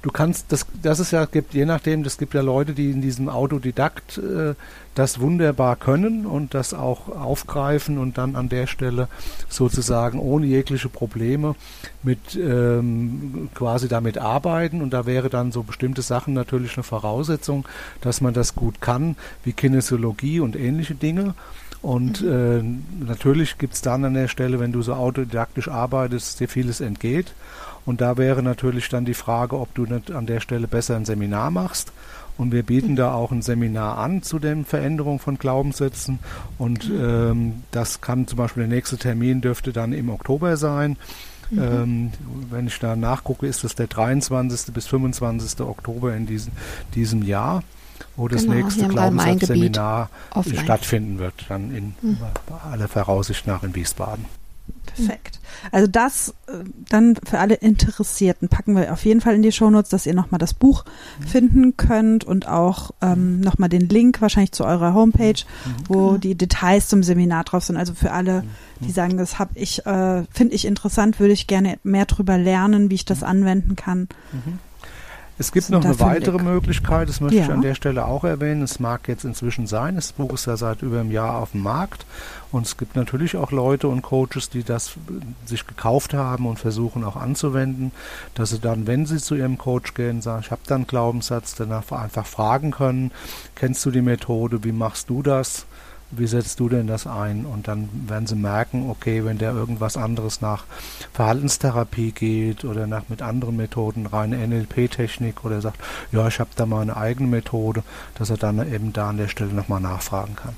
Du 0.00 0.10
kannst, 0.12 0.52
das, 0.52 0.64
das 0.80 1.00
ist 1.00 1.10
ja, 1.10 1.24
gibt, 1.24 1.54
je 1.54 1.64
nachdem, 1.64 2.02
es 2.02 2.18
gibt 2.18 2.32
ja 2.32 2.40
Leute, 2.40 2.72
die 2.72 2.90
in 2.90 3.02
diesem 3.02 3.28
Autodidakt 3.28 4.18
äh, 4.18 4.54
das 4.94 5.18
wunderbar 5.18 5.74
können 5.74 6.24
und 6.24 6.54
das 6.54 6.72
auch 6.72 7.08
aufgreifen 7.08 7.98
und 7.98 8.16
dann 8.16 8.36
an 8.36 8.48
der 8.48 8.68
Stelle 8.68 9.08
sozusagen 9.48 10.20
ohne 10.20 10.46
jegliche 10.46 10.88
Probleme 10.88 11.56
mit 12.04 12.36
ähm, 12.36 13.48
quasi 13.54 13.88
damit 13.88 14.18
arbeiten 14.18 14.82
und 14.82 14.90
da 14.90 15.04
wäre 15.04 15.30
dann 15.30 15.50
so 15.50 15.64
bestimmte 15.64 16.02
Sachen 16.02 16.32
natürlich 16.32 16.76
eine 16.76 16.84
Voraussetzung, 16.84 17.66
dass 18.00 18.20
man 18.20 18.34
das 18.34 18.54
gut 18.54 18.80
kann, 18.80 19.16
wie 19.42 19.52
Kinesiologie 19.52 20.38
und 20.38 20.54
ähnliche 20.54 20.94
Dinge. 20.94 21.34
Und 21.82 22.22
mhm. 22.22 22.82
äh, 23.00 23.04
natürlich 23.04 23.58
gibt 23.58 23.74
es 23.74 23.82
dann 23.82 24.04
an 24.04 24.14
der 24.14 24.28
Stelle, 24.28 24.60
wenn 24.60 24.72
du 24.72 24.82
so 24.82 24.94
autodidaktisch 24.94 25.68
arbeitest, 25.68 26.40
dir 26.40 26.48
vieles 26.48 26.80
entgeht. 26.80 27.34
Und 27.88 28.02
da 28.02 28.18
wäre 28.18 28.42
natürlich 28.42 28.90
dann 28.90 29.06
die 29.06 29.14
Frage, 29.14 29.58
ob 29.58 29.74
du 29.74 29.86
nicht 29.86 30.10
an 30.10 30.26
der 30.26 30.40
Stelle 30.40 30.68
besser 30.68 30.94
ein 30.94 31.06
Seminar 31.06 31.50
machst. 31.50 31.90
Und 32.36 32.52
wir 32.52 32.62
bieten 32.62 32.96
da 32.96 33.14
auch 33.14 33.32
ein 33.32 33.40
Seminar 33.40 33.96
an 33.96 34.22
zu 34.22 34.38
den 34.38 34.66
Veränderungen 34.66 35.20
von 35.20 35.38
Glaubenssätzen. 35.38 36.18
Und 36.58 36.84
ähm, 36.84 37.62
das 37.70 38.02
kann 38.02 38.26
zum 38.26 38.36
Beispiel 38.36 38.64
der 38.64 38.76
nächste 38.76 38.98
Termin 38.98 39.40
dürfte 39.40 39.72
dann 39.72 39.94
im 39.94 40.10
Oktober 40.10 40.58
sein. 40.58 40.98
Mhm. 41.50 41.62
Ähm, 41.62 42.10
wenn 42.50 42.66
ich 42.66 42.78
da 42.78 42.94
nachgucke, 42.94 43.46
ist 43.46 43.64
das 43.64 43.74
der 43.74 43.86
23. 43.86 44.74
bis 44.74 44.86
25. 44.86 45.58
Oktober 45.62 46.14
in 46.14 46.26
diesem, 46.26 46.52
diesem 46.94 47.22
Jahr, 47.22 47.62
wo 48.16 48.28
das 48.28 48.42
genau, 48.42 48.56
nächste 48.56 48.86
Glaubenssatzseminar 48.86 50.10
stattfinden 50.44 51.18
wird, 51.18 51.46
dann 51.48 51.74
in 51.74 51.94
mhm. 52.02 52.18
aller 52.70 52.86
Voraussicht 52.86 53.46
nach 53.46 53.62
in 53.62 53.74
Wiesbaden. 53.74 54.26
Perfekt. 55.06 55.40
Also 55.72 55.86
das 55.86 56.34
äh, 56.46 56.64
dann 56.88 57.16
für 57.24 57.38
alle 57.38 57.54
Interessierten 57.54 58.48
packen 58.48 58.76
wir 58.76 58.92
auf 58.92 59.04
jeden 59.04 59.20
Fall 59.20 59.34
in 59.34 59.42
die 59.42 59.52
Shownotes, 59.52 59.90
dass 59.90 60.06
ihr 60.06 60.14
nochmal 60.14 60.38
das 60.38 60.54
Buch 60.54 60.84
mhm. 61.18 61.26
finden 61.26 61.76
könnt 61.76 62.24
und 62.24 62.48
auch 62.48 62.92
ähm, 63.00 63.40
nochmal 63.40 63.68
den 63.68 63.88
Link 63.88 64.20
wahrscheinlich 64.20 64.52
zu 64.52 64.64
eurer 64.64 64.94
Homepage, 64.94 65.34
mhm. 65.64 65.74
wo 65.88 65.94
genau. 65.94 66.18
die 66.18 66.34
Details 66.34 66.88
zum 66.88 67.02
Seminar 67.02 67.44
drauf 67.44 67.64
sind. 67.64 67.76
Also 67.76 67.94
für 67.94 68.12
alle, 68.12 68.42
mhm. 68.42 68.86
die 68.86 68.92
sagen, 68.92 69.16
das 69.16 69.38
habe 69.38 69.50
ich, 69.54 69.84
äh, 69.86 70.24
finde 70.30 70.54
ich 70.54 70.64
interessant, 70.64 71.20
würde 71.20 71.32
ich 71.32 71.46
gerne 71.46 71.78
mehr 71.82 72.06
drüber 72.06 72.38
lernen, 72.38 72.90
wie 72.90 72.96
ich 72.96 73.04
das 73.04 73.22
anwenden 73.22 73.76
kann. 73.76 74.08
Mhm. 74.32 74.58
Es 75.40 75.52
gibt 75.52 75.70
noch 75.70 75.84
eine 75.84 76.00
weitere 76.00 76.42
Möglichkeit, 76.42 77.08
das 77.08 77.20
möchte 77.20 77.36
ja. 77.38 77.44
ich 77.44 77.50
an 77.50 77.62
der 77.62 77.76
Stelle 77.76 78.06
auch 78.06 78.24
erwähnen. 78.24 78.62
Es 78.62 78.80
mag 78.80 79.06
jetzt 79.06 79.24
inzwischen 79.24 79.68
sein, 79.68 79.94
das 79.94 80.12
Buch 80.12 80.32
ist 80.32 80.46
ja 80.46 80.56
seit 80.56 80.82
über 80.82 80.98
einem 80.98 81.12
Jahr 81.12 81.36
auf 81.36 81.52
dem 81.52 81.62
Markt 81.62 82.06
und 82.50 82.66
es 82.66 82.76
gibt 82.76 82.96
natürlich 82.96 83.36
auch 83.36 83.52
Leute 83.52 83.86
und 83.86 84.02
Coaches, 84.02 84.50
die 84.50 84.64
das 84.64 84.94
sich 85.46 85.64
gekauft 85.66 86.12
haben 86.12 86.46
und 86.46 86.58
versuchen 86.58 87.04
auch 87.04 87.14
anzuwenden, 87.14 87.92
dass 88.34 88.50
sie 88.50 88.58
dann, 88.58 88.88
wenn 88.88 89.06
sie 89.06 89.18
zu 89.18 89.36
ihrem 89.36 89.58
Coach 89.58 89.94
gehen, 89.94 90.22
sagen, 90.22 90.42
ich 90.44 90.50
habe 90.50 90.62
da 90.66 90.74
einen 90.74 90.88
Glaubenssatz, 90.88 91.54
danach 91.54 91.92
einfach 91.92 92.26
fragen 92.26 92.72
können, 92.72 93.12
kennst 93.54 93.86
du 93.86 93.92
die 93.92 94.02
Methode, 94.02 94.64
wie 94.64 94.72
machst 94.72 95.08
du 95.08 95.22
das? 95.22 95.66
Wie 96.10 96.26
setzt 96.26 96.60
du 96.60 96.68
denn 96.68 96.86
das 96.86 97.06
ein? 97.06 97.44
Und 97.44 97.68
dann 97.68 97.88
werden 98.08 98.26
sie 98.26 98.34
merken, 98.34 98.88
okay, 98.90 99.24
wenn 99.24 99.38
der 99.38 99.52
irgendwas 99.52 99.96
anderes 99.96 100.40
nach 100.40 100.64
Verhaltenstherapie 101.12 102.12
geht 102.12 102.64
oder 102.64 102.86
nach 102.86 103.08
mit 103.08 103.22
anderen 103.22 103.56
Methoden, 103.56 104.06
reine 104.06 104.46
NLP-Technik 104.46 105.44
oder 105.44 105.60
sagt, 105.60 105.80
ja, 106.12 106.26
ich 106.28 106.40
habe 106.40 106.50
da 106.56 106.66
mal 106.66 106.82
eine 106.82 106.96
eigene 106.96 107.28
Methode, 107.28 107.82
dass 108.14 108.30
er 108.30 108.36
dann 108.36 108.72
eben 108.72 108.92
da 108.92 109.10
an 109.10 109.18
der 109.18 109.28
Stelle 109.28 109.52
nochmal 109.52 109.80
nachfragen 109.80 110.36
kann. 110.36 110.56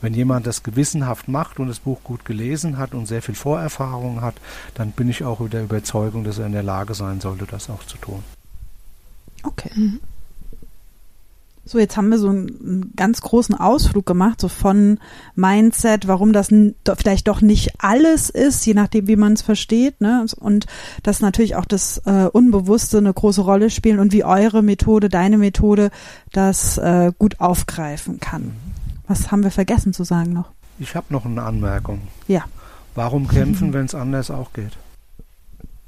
Wenn 0.00 0.14
jemand 0.14 0.46
das 0.46 0.62
gewissenhaft 0.62 1.28
macht 1.28 1.58
und 1.58 1.68
das 1.68 1.80
Buch 1.80 2.02
gut 2.02 2.24
gelesen 2.24 2.78
hat 2.78 2.94
und 2.94 3.06
sehr 3.06 3.22
viel 3.22 3.34
Vorerfahrung 3.34 4.20
hat, 4.20 4.34
dann 4.74 4.92
bin 4.92 5.08
ich 5.08 5.24
auch 5.24 5.46
der 5.48 5.64
Überzeugung, 5.64 6.24
dass 6.24 6.38
er 6.38 6.46
in 6.46 6.52
der 6.52 6.62
Lage 6.62 6.94
sein 6.94 7.20
sollte, 7.20 7.46
das 7.46 7.70
auch 7.70 7.84
zu 7.84 7.98
tun. 7.98 8.22
Okay. 9.42 9.70
So, 11.68 11.80
jetzt 11.80 11.96
haben 11.96 12.10
wir 12.10 12.18
so 12.18 12.28
einen, 12.28 12.48
einen, 12.48 12.92
ganz 12.94 13.20
großen 13.20 13.54
Ausflug 13.56 14.06
gemacht, 14.06 14.40
so 14.40 14.46
von 14.46 15.00
Mindset, 15.34 16.06
warum 16.06 16.32
das 16.32 16.48
vielleicht 16.96 17.26
doch 17.26 17.40
nicht 17.40 17.72
alles 17.78 18.30
ist, 18.30 18.64
je 18.66 18.74
nachdem, 18.74 19.08
wie 19.08 19.16
man 19.16 19.32
es 19.32 19.42
versteht, 19.42 20.00
ne? 20.00 20.24
Und 20.38 20.66
dass 21.02 21.20
natürlich 21.20 21.56
auch 21.56 21.64
das 21.64 21.98
äh, 22.06 22.28
Unbewusste 22.32 22.98
eine 22.98 23.12
große 23.12 23.40
Rolle 23.40 23.70
spielt 23.70 23.98
und 23.98 24.12
wie 24.12 24.22
eure 24.22 24.62
Methode, 24.62 25.08
deine 25.08 25.38
Methode, 25.38 25.90
das 26.32 26.78
äh, 26.78 27.12
gut 27.18 27.40
aufgreifen 27.40 28.20
kann. 28.20 28.52
Was 29.08 29.32
haben 29.32 29.42
wir 29.42 29.50
vergessen 29.50 29.92
zu 29.92 30.04
sagen 30.04 30.32
noch? 30.32 30.52
Ich 30.78 30.94
habe 30.94 31.06
noch 31.10 31.24
eine 31.24 31.42
Anmerkung. 31.42 32.02
Ja. 32.28 32.44
Warum 32.94 33.26
kämpfen, 33.26 33.72
wenn 33.72 33.86
es 33.86 33.94
anders 33.94 34.30
auch 34.30 34.52
geht? 34.52 34.76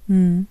Mhm. 0.09 0.49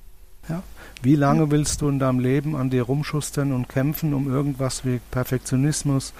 Ja. 0.47 0.63
Wie 1.03 1.15
lange 1.15 1.51
willst 1.51 1.81
du 1.81 1.89
in 1.89 1.99
deinem 1.99 2.19
Leben 2.19 2.55
an 2.55 2.69
dir 2.69 2.83
rumschustern 2.83 3.51
und 3.51 3.69
kämpfen, 3.69 4.13
um 4.13 4.31
irgendwas 4.31 4.85
wie 4.85 4.99
Perfektionismus, 5.11 6.13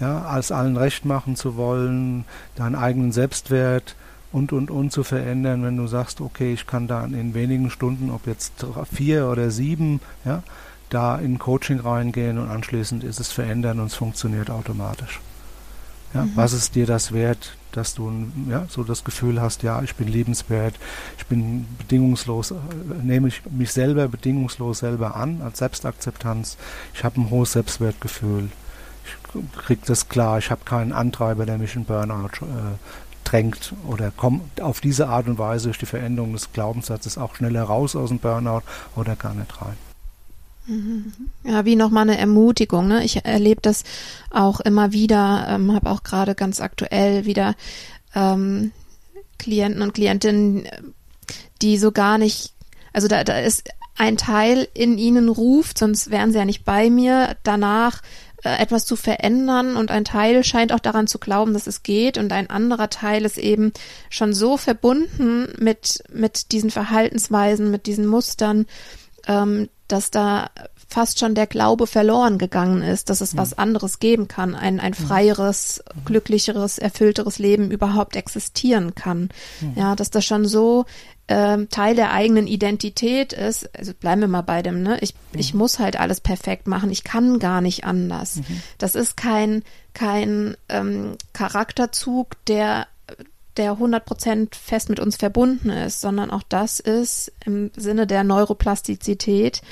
ja, 0.00 0.22
als 0.22 0.52
allen 0.52 0.76
recht 0.76 1.04
machen 1.04 1.36
zu 1.36 1.56
wollen, 1.56 2.24
deinen 2.56 2.74
eigenen 2.74 3.12
Selbstwert 3.12 3.96
und 4.32 4.52
und 4.52 4.70
und 4.70 4.90
zu 4.90 5.04
verändern, 5.04 5.62
wenn 5.62 5.76
du 5.76 5.86
sagst, 5.86 6.20
okay, 6.20 6.52
ich 6.52 6.66
kann 6.66 6.88
da 6.88 7.04
in 7.04 7.34
wenigen 7.34 7.70
Stunden, 7.70 8.10
ob 8.10 8.26
jetzt 8.26 8.66
vier 8.92 9.28
oder 9.28 9.50
sieben, 9.50 10.00
ja, 10.24 10.42
da 10.90 11.16
in 11.18 11.38
Coaching 11.38 11.80
reingehen 11.80 12.38
und 12.38 12.48
anschließend 12.48 13.04
ist 13.04 13.20
es 13.20 13.30
verändern 13.30 13.80
und 13.80 13.86
es 13.86 13.94
funktioniert 13.94 14.50
automatisch. 14.50 15.20
Ja, 16.12 16.24
mhm. 16.24 16.32
Was 16.34 16.52
ist 16.52 16.74
dir 16.74 16.86
das 16.86 17.12
wert, 17.12 17.56
dass 17.76 17.94
du 17.94 18.12
ja, 18.48 18.66
so 18.68 18.84
das 18.84 19.04
Gefühl 19.04 19.40
hast, 19.40 19.62
ja, 19.62 19.82
ich 19.82 19.94
bin 19.94 20.08
liebenswert, 20.08 20.74
ich 21.18 21.26
bin 21.26 21.66
bedingungslos, 21.78 22.52
äh, 22.52 22.54
nehme 23.02 23.28
ich 23.28 23.42
mich 23.50 23.72
selber 23.72 24.08
bedingungslos 24.08 24.78
selber 24.78 25.16
an 25.16 25.42
als 25.42 25.58
Selbstakzeptanz, 25.58 26.56
ich 26.94 27.04
habe 27.04 27.20
ein 27.20 27.30
hohes 27.30 27.52
Selbstwertgefühl, 27.52 28.48
ich 29.04 29.62
kriege 29.64 29.82
das 29.86 30.08
klar, 30.08 30.38
ich 30.38 30.50
habe 30.50 30.64
keinen 30.64 30.92
Antreiber, 30.92 31.46
der 31.46 31.58
mich 31.58 31.76
in 31.76 31.84
Burnout 31.84 32.42
äh, 32.42 32.76
drängt 33.24 33.72
oder 33.88 34.10
komme 34.10 34.40
auf 34.60 34.80
diese 34.80 35.08
Art 35.08 35.26
und 35.26 35.38
Weise 35.38 35.66
durch 35.66 35.78
die 35.78 35.86
Veränderung 35.86 36.32
des 36.32 36.52
Glaubenssatzes 36.52 37.18
auch 37.18 37.34
schneller 37.34 37.64
raus 37.64 37.96
aus 37.96 38.10
dem 38.10 38.18
Burnout 38.18 38.62
oder 38.96 39.16
gar 39.16 39.34
nicht 39.34 39.60
rein. 39.60 39.76
Mhm. 40.66 41.12
Ja, 41.44 41.64
wie 41.64 41.76
nochmal 41.76 42.08
eine 42.08 42.18
Ermutigung. 42.18 42.88
Ne? 42.88 43.04
Ich 43.04 43.24
erlebe 43.24 43.60
das 43.60 43.84
auch 44.30 44.60
immer 44.60 44.92
wieder, 44.92 45.46
ähm, 45.48 45.74
habe 45.74 45.90
auch 45.90 46.02
gerade 46.02 46.34
ganz 46.34 46.60
aktuell 46.60 47.26
wieder 47.26 47.54
ähm, 48.14 48.72
Klienten 49.38 49.82
und 49.82 49.94
Klientinnen, 49.94 50.66
die 51.60 51.76
so 51.76 51.92
gar 51.92 52.18
nicht, 52.18 52.52
also 52.92 53.08
da, 53.08 53.24
da 53.24 53.38
ist 53.38 53.68
ein 53.96 54.16
Teil 54.16 54.68
in 54.74 54.98
ihnen 54.98 55.28
ruft, 55.28 55.78
sonst 55.78 56.10
wären 56.10 56.32
sie 56.32 56.38
ja 56.38 56.44
nicht 56.44 56.64
bei 56.64 56.90
mir, 56.90 57.36
danach 57.42 58.00
äh, 58.42 58.56
etwas 58.58 58.84
zu 58.84 58.96
verändern 58.96 59.76
und 59.76 59.90
ein 59.90 60.04
Teil 60.04 60.44
scheint 60.44 60.72
auch 60.72 60.80
daran 60.80 61.06
zu 61.06 61.18
glauben, 61.18 61.52
dass 61.52 61.66
es 61.66 61.82
geht 61.82 62.18
und 62.18 62.32
ein 62.32 62.50
anderer 62.50 62.90
Teil 62.90 63.24
ist 63.24 63.38
eben 63.38 63.72
schon 64.10 64.32
so 64.32 64.56
verbunden 64.56 65.48
mit, 65.58 66.02
mit 66.12 66.52
diesen 66.52 66.70
Verhaltensweisen, 66.70 67.70
mit 67.70 67.86
diesen 67.86 68.06
Mustern, 68.06 68.66
ähm, 69.26 69.68
dass 69.88 70.10
da 70.10 70.50
fast 70.88 71.18
schon 71.18 71.34
der 71.34 71.46
Glaube 71.46 71.86
verloren 71.86 72.38
gegangen 72.38 72.82
ist, 72.82 73.10
dass 73.10 73.20
es 73.20 73.34
mhm. 73.34 73.38
was 73.38 73.58
anderes 73.58 73.98
geben 73.98 74.28
kann, 74.28 74.54
ein, 74.54 74.80
ein 74.80 74.94
freieres, 74.94 75.82
mhm. 75.94 76.04
glücklicheres, 76.04 76.78
erfüllteres 76.78 77.38
Leben 77.38 77.70
überhaupt 77.70 78.16
existieren 78.16 78.94
kann. 78.94 79.30
Mhm. 79.60 79.72
Ja, 79.76 79.96
dass 79.96 80.10
das 80.10 80.24
schon 80.24 80.46
so 80.46 80.84
ähm, 81.26 81.68
Teil 81.68 81.96
der 81.96 82.12
eigenen 82.12 82.46
Identität 82.46 83.32
ist. 83.32 83.68
Also 83.76 83.92
bleiben 83.94 84.20
wir 84.20 84.28
mal 84.28 84.42
bei 84.42 84.62
dem, 84.62 84.82
ne? 84.82 84.98
Ich, 85.00 85.14
mhm. 85.32 85.40
ich 85.40 85.54
muss 85.54 85.78
halt 85.78 85.98
alles 85.98 86.20
perfekt 86.20 86.66
machen, 86.66 86.90
ich 86.90 87.02
kann 87.02 87.38
gar 87.38 87.60
nicht 87.60 87.84
anders. 87.84 88.36
Mhm. 88.36 88.62
Das 88.78 88.94
ist 88.94 89.16
kein, 89.16 89.62
kein 89.94 90.56
ähm, 90.68 91.16
Charakterzug, 91.32 92.36
der 92.46 92.86
der 93.56 93.78
100% 93.78 94.54
fest 94.54 94.88
mit 94.88 95.00
uns 95.00 95.16
verbunden 95.16 95.70
ist, 95.70 96.00
sondern 96.00 96.30
auch 96.30 96.42
das 96.48 96.80
ist 96.80 97.32
im 97.44 97.70
Sinne 97.76 98.06
der 98.06 98.24
Neuroplastizität 98.24 99.62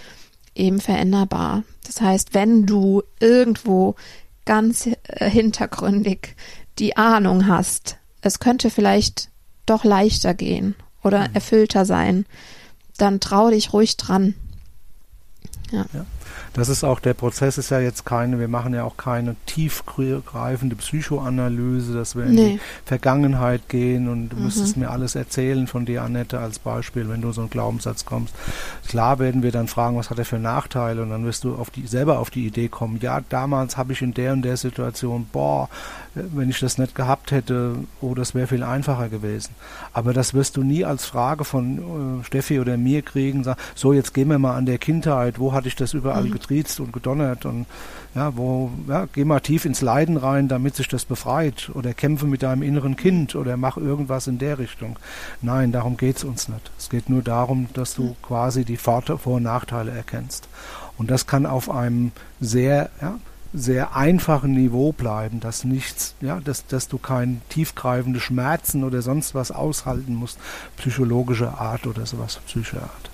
eben 0.54 0.80
veränderbar. 0.80 1.64
Das 1.86 2.00
heißt, 2.00 2.34
wenn 2.34 2.66
du 2.66 3.02
irgendwo 3.20 3.96
ganz 4.44 4.86
äh, 4.86 5.30
hintergründig 5.30 6.36
die 6.78 6.96
Ahnung 6.96 7.46
hast, 7.46 7.96
es 8.20 8.38
könnte 8.38 8.70
vielleicht 8.70 9.30
doch 9.66 9.84
leichter 9.84 10.34
gehen 10.34 10.74
oder 11.02 11.28
mhm. 11.28 11.34
erfüllter 11.34 11.84
sein, 11.84 12.26
dann 12.98 13.20
trau 13.20 13.50
dich 13.50 13.72
ruhig 13.72 13.96
dran. 13.96 14.34
Ja. 15.70 15.86
ja. 15.92 16.06
Das 16.54 16.68
ist 16.68 16.84
auch, 16.84 17.00
der 17.00 17.14
Prozess 17.14 17.56
ist 17.56 17.70
ja 17.70 17.80
jetzt 17.80 18.04
keine, 18.04 18.38
wir 18.38 18.48
machen 18.48 18.74
ja 18.74 18.84
auch 18.84 18.96
keine 18.96 19.36
tiefgreifende 19.46 20.76
Psychoanalyse, 20.76 21.94
dass 21.94 22.14
wir 22.14 22.24
in 22.24 22.36
die 22.36 22.60
Vergangenheit 22.84 23.68
gehen 23.68 24.08
und 24.08 24.28
du 24.28 24.36
mhm. 24.36 24.44
müsstest 24.44 24.76
mir 24.76 24.90
alles 24.90 25.14
erzählen 25.14 25.66
von 25.66 25.86
dir, 25.86 26.02
Annette, 26.02 26.38
als 26.38 26.58
Beispiel, 26.58 27.08
wenn 27.08 27.22
du 27.22 27.32
so 27.32 27.40
einen 27.40 27.50
Glaubenssatz 27.50 28.04
kommst. 28.04 28.34
Klar 28.86 29.18
werden 29.18 29.42
wir 29.42 29.52
dann 29.52 29.68
fragen, 29.68 29.96
was 29.96 30.10
hat 30.10 30.18
er 30.18 30.24
für 30.24 30.38
Nachteile 30.38 31.02
und 31.02 31.10
dann 31.10 31.24
wirst 31.24 31.44
du 31.44 31.54
auf 31.54 31.70
die, 31.70 31.86
selber 31.86 32.18
auf 32.18 32.30
die 32.30 32.46
Idee 32.46 32.68
kommen, 32.68 32.98
ja, 33.00 33.20
damals 33.28 33.76
habe 33.76 33.92
ich 33.92 34.02
in 34.02 34.12
der 34.12 34.32
und 34.32 34.42
der 34.42 34.56
Situation, 34.56 35.26
boah, 35.32 35.68
wenn 36.14 36.50
ich 36.50 36.60
das 36.60 36.76
nicht 36.76 36.94
gehabt 36.94 37.30
hätte, 37.32 37.76
oh, 38.00 38.14
das 38.14 38.34
wäre 38.34 38.46
viel 38.46 38.62
einfacher 38.62 39.08
gewesen. 39.08 39.54
Aber 39.92 40.12
das 40.12 40.34
wirst 40.34 40.56
du 40.56 40.62
nie 40.62 40.84
als 40.84 41.06
Frage 41.06 41.44
von 41.44 42.20
äh, 42.20 42.24
Steffi 42.24 42.60
oder 42.60 42.76
mir 42.76 43.02
kriegen, 43.02 43.44
sagen, 43.44 43.60
so 43.74 43.92
jetzt 43.92 44.12
gehen 44.12 44.28
wir 44.28 44.38
mal 44.38 44.56
an 44.56 44.66
der 44.66 44.78
Kindheit, 44.78 45.38
wo 45.38 45.52
hatte 45.52 45.68
ich 45.68 45.76
das 45.76 45.94
überall 45.94 46.24
mhm. 46.24 46.32
Getriezt 46.42 46.80
und 46.80 46.92
gedonnert 46.92 47.44
und 47.46 47.66
ja, 48.14 48.36
wo, 48.36 48.70
ja, 48.88 49.06
geh 49.12 49.24
mal 49.24 49.40
tief 49.40 49.64
ins 49.64 49.80
Leiden 49.80 50.16
rein, 50.16 50.48
damit 50.48 50.76
sich 50.76 50.88
das 50.88 51.04
befreit 51.04 51.70
oder 51.72 51.94
kämpfe 51.94 52.26
mit 52.26 52.42
deinem 52.42 52.62
inneren 52.62 52.96
Kind 52.96 53.34
oder 53.34 53.56
mach 53.56 53.76
irgendwas 53.76 54.26
in 54.26 54.38
der 54.38 54.58
Richtung. 54.58 54.98
Nein, 55.40 55.72
darum 55.72 55.96
geht's 55.96 56.24
uns 56.24 56.48
nicht. 56.48 56.70
Es 56.78 56.90
geht 56.90 57.08
nur 57.08 57.22
darum, 57.22 57.68
dass 57.72 57.94
du 57.94 58.02
mhm. 58.02 58.16
quasi 58.22 58.64
die 58.64 58.76
Vor- 58.76 59.02
und 59.24 59.42
Nachteile 59.42 59.92
erkennst. 59.92 60.48
Und 60.98 61.10
das 61.10 61.26
kann 61.26 61.46
auf 61.46 61.70
einem 61.70 62.12
sehr, 62.40 62.90
ja, 63.00 63.18
sehr 63.54 63.96
einfachen 63.96 64.52
Niveau 64.52 64.92
bleiben, 64.92 65.40
dass 65.40 65.64
nichts, 65.64 66.14
ja, 66.20 66.40
dass, 66.40 66.66
dass 66.66 66.88
du 66.88 66.98
kein 66.98 67.40
tiefgreifende 67.48 68.20
Schmerzen 68.20 68.84
oder 68.84 69.00
sonst 69.02 69.34
was 69.34 69.50
aushalten 69.50 70.14
musst, 70.14 70.38
psychologische 70.76 71.58
Art 71.58 71.86
oder 71.86 72.04
sowas, 72.04 72.40
psychische 72.46 72.82
Art. 72.82 73.11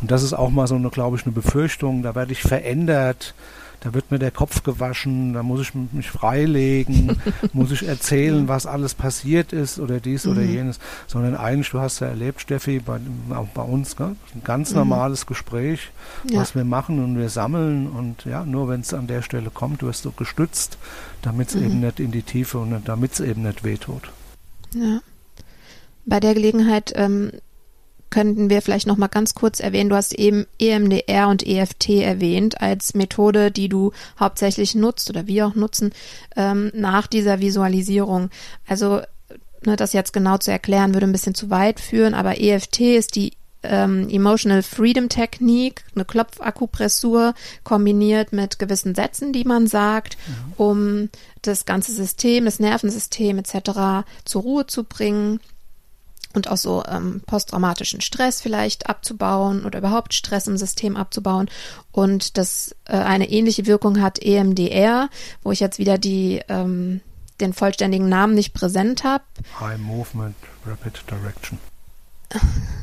Und 0.00 0.10
das 0.10 0.22
ist 0.22 0.32
auch 0.32 0.50
mal 0.50 0.66
so 0.66 0.74
eine, 0.74 0.90
glaube 0.90 1.16
ich, 1.16 1.24
eine 1.24 1.32
Befürchtung, 1.32 2.02
da 2.02 2.14
werde 2.14 2.32
ich 2.32 2.42
verändert, 2.42 3.34
da 3.80 3.94
wird 3.94 4.10
mir 4.10 4.18
der 4.18 4.30
Kopf 4.30 4.62
gewaschen, 4.62 5.32
da 5.32 5.42
muss 5.42 5.62
ich 5.62 5.74
mich 5.74 6.10
freilegen, 6.10 7.16
muss 7.52 7.70
ich 7.70 7.86
erzählen, 7.86 8.46
was 8.46 8.66
alles 8.66 8.94
passiert 8.94 9.52
ist 9.52 9.78
oder 9.78 10.00
dies 10.00 10.26
mhm. 10.26 10.32
oder 10.32 10.42
jenes, 10.42 10.78
sondern 11.06 11.34
eigentlich, 11.34 11.70
du 11.70 11.80
hast 11.80 12.00
ja 12.00 12.08
erlebt, 12.08 12.42
Steffi, 12.42 12.80
bei, 12.80 13.00
auch 13.34 13.48
bei 13.48 13.62
uns, 13.62 13.96
gell? 13.96 14.16
ein 14.34 14.42
ganz 14.44 14.70
mhm. 14.70 14.78
normales 14.78 15.26
Gespräch, 15.26 15.90
ja. 16.28 16.40
was 16.40 16.54
wir 16.54 16.64
machen 16.64 17.02
und 17.02 17.18
wir 17.18 17.30
sammeln 17.30 17.86
und 17.86 18.24
ja, 18.26 18.44
nur 18.44 18.68
wenn 18.68 18.80
es 18.80 18.92
an 18.92 19.06
der 19.06 19.22
Stelle 19.22 19.50
kommt, 19.50 19.82
wirst 19.82 20.04
du 20.04 20.12
gestützt, 20.12 20.76
damit 21.22 21.48
es 21.48 21.54
mhm. 21.54 21.64
eben 21.64 21.80
nicht 21.80 22.00
in 22.00 22.10
die 22.10 22.22
Tiefe 22.22 22.58
und 22.58 22.82
damit 22.86 23.14
es 23.14 23.20
eben 23.20 23.42
nicht 23.42 23.64
wehtut. 23.64 24.10
Ja. 24.74 25.00
Bei 26.04 26.20
der 26.20 26.34
Gelegenheit 26.34 26.92
ähm, 26.96 27.32
könnten 28.10 28.50
wir 28.50 28.60
vielleicht 28.60 28.86
noch 28.86 28.96
mal 28.96 29.08
ganz 29.08 29.34
kurz 29.34 29.60
erwähnen. 29.60 29.90
Du 29.90 29.96
hast 29.96 30.12
eben 30.12 30.46
EMDR 30.58 31.28
und 31.28 31.46
EFT 31.46 31.90
erwähnt 31.90 32.60
als 32.60 32.94
Methode, 32.94 33.50
die 33.50 33.68
du 33.68 33.92
hauptsächlich 34.18 34.74
nutzt 34.74 35.08
oder 35.10 35.26
wir 35.26 35.46
auch 35.46 35.54
nutzen 35.54 35.92
ähm, 36.36 36.70
nach 36.74 37.06
dieser 37.06 37.40
Visualisierung. 37.40 38.30
Also 38.66 39.00
ne, 39.64 39.76
das 39.76 39.92
jetzt 39.92 40.12
genau 40.12 40.38
zu 40.38 40.50
erklären 40.50 40.94
würde 40.94 41.06
ein 41.06 41.12
bisschen 41.12 41.34
zu 41.34 41.50
weit 41.50 41.80
führen, 41.80 42.14
aber 42.14 42.40
EFT 42.40 42.80
ist 42.80 43.16
die 43.16 43.32
ähm, 43.62 44.08
Emotional 44.08 44.62
Freedom 44.62 45.08
Technik, 45.08 45.84
eine 45.94 46.04
Klopfakupressur 46.04 47.34
kombiniert 47.62 48.32
mit 48.32 48.58
gewissen 48.58 48.94
Sätzen, 48.94 49.32
die 49.32 49.44
man 49.44 49.66
sagt, 49.66 50.16
mhm. 50.26 50.52
um 50.56 51.08
das 51.42 51.66
ganze 51.66 51.92
System, 51.92 52.46
das 52.46 52.58
Nervensystem 52.58 53.38
etc. 53.38 54.06
zur 54.24 54.42
Ruhe 54.42 54.66
zu 54.66 54.84
bringen 54.84 55.40
und 56.34 56.48
auch 56.48 56.56
so 56.56 56.82
ähm, 56.86 57.22
posttraumatischen 57.26 58.00
Stress 58.00 58.40
vielleicht 58.40 58.88
abzubauen 58.88 59.64
oder 59.64 59.78
überhaupt 59.78 60.14
Stress 60.14 60.46
im 60.46 60.56
System 60.56 60.96
abzubauen. 60.96 61.48
Und 61.92 62.38
das 62.38 62.74
äh, 62.84 62.92
eine 62.92 63.30
ähnliche 63.30 63.66
Wirkung 63.66 64.00
hat 64.00 64.22
EMDR, 64.22 65.08
wo 65.42 65.52
ich 65.52 65.60
jetzt 65.60 65.78
wieder 65.78 65.98
die 65.98 66.40
ähm, 66.48 67.00
den 67.40 67.52
vollständigen 67.52 68.08
Namen 68.08 68.34
nicht 68.34 68.52
präsent 68.52 69.02
habe. 69.02 69.24
High 69.58 69.78
Movement 69.78 70.36
Rapid 70.66 71.02
Direction. 71.10 71.58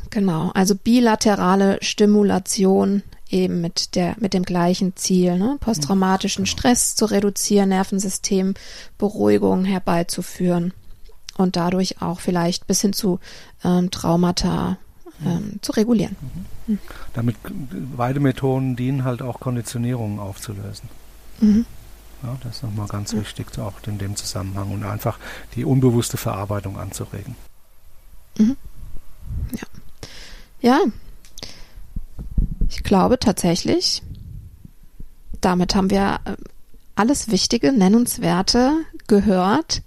Genau, 0.09 0.51
also 0.53 0.73
bilaterale 0.73 1.79
Stimulation 1.81 3.03
eben 3.29 3.59
mit 3.59 3.93
der 3.95 4.15
mit 4.17 4.33
dem 4.33 4.43
gleichen 4.43 4.95
Ziel, 4.95 5.37
ne? 5.37 5.57
posttraumatischen 5.59 6.45
genau. 6.45 6.57
Stress 6.57 6.95
zu 6.95 7.05
reduzieren, 7.05 7.69
Nervensystem 7.69 8.53
Beruhigung 8.97 9.65
herbeizuführen 9.65 10.73
und 11.37 11.55
dadurch 11.55 12.01
auch 12.01 12.19
vielleicht 12.19 12.67
bis 12.67 12.81
hin 12.81 12.93
zu 12.93 13.19
ähm, 13.63 13.91
Traumata 13.91 14.77
ähm, 15.25 15.59
zu 15.61 15.71
regulieren. 15.71 16.15
Mhm. 16.19 16.73
Mhm. 16.73 16.79
Damit 17.13 17.35
beide 17.95 18.19
Methoden 18.19 18.75
dienen 18.75 19.03
halt 19.03 19.21
auch 19.21 19.39
Konditionierungen 19.39 20.19
aufzulösen. 20.19 20.89
Mhm. 21.39 21.65
Ja, 22.23 22.35
das 22.43 22.57
ist 22.57 22.63
nochmal 22.63 22.87
ganz 22.87 23.13
wichtig, 23.13 23.57
auch 23.59 23.73
in 23.85 23.99
dem 23.99 24.15
Zusammenhang 24.15 24.71
und 24.71 24.83
einfach 24.83 25.19
die 25.55 25.65
unbewusste 25.65 26.17
Verarbeitung 26.17 26.77
anzuregen. 26.77 27.35
Mhm. 28.37 28.57
Ja. 29.51 29.67
Ja. 30.61 30.79
Ich 32.69 32.83
glaube 32.83 33.19
tatsächlich, 33.19 34.01
damit 35.41 35.75
haben 35.75 35.89
wir 35.89 36.19
äh, 36.25 36.35
alles 36.95 37.29
Wichtige, 37.29 37.71
Nennenswerte 37.71 38.73
gehört. 39.07 39.83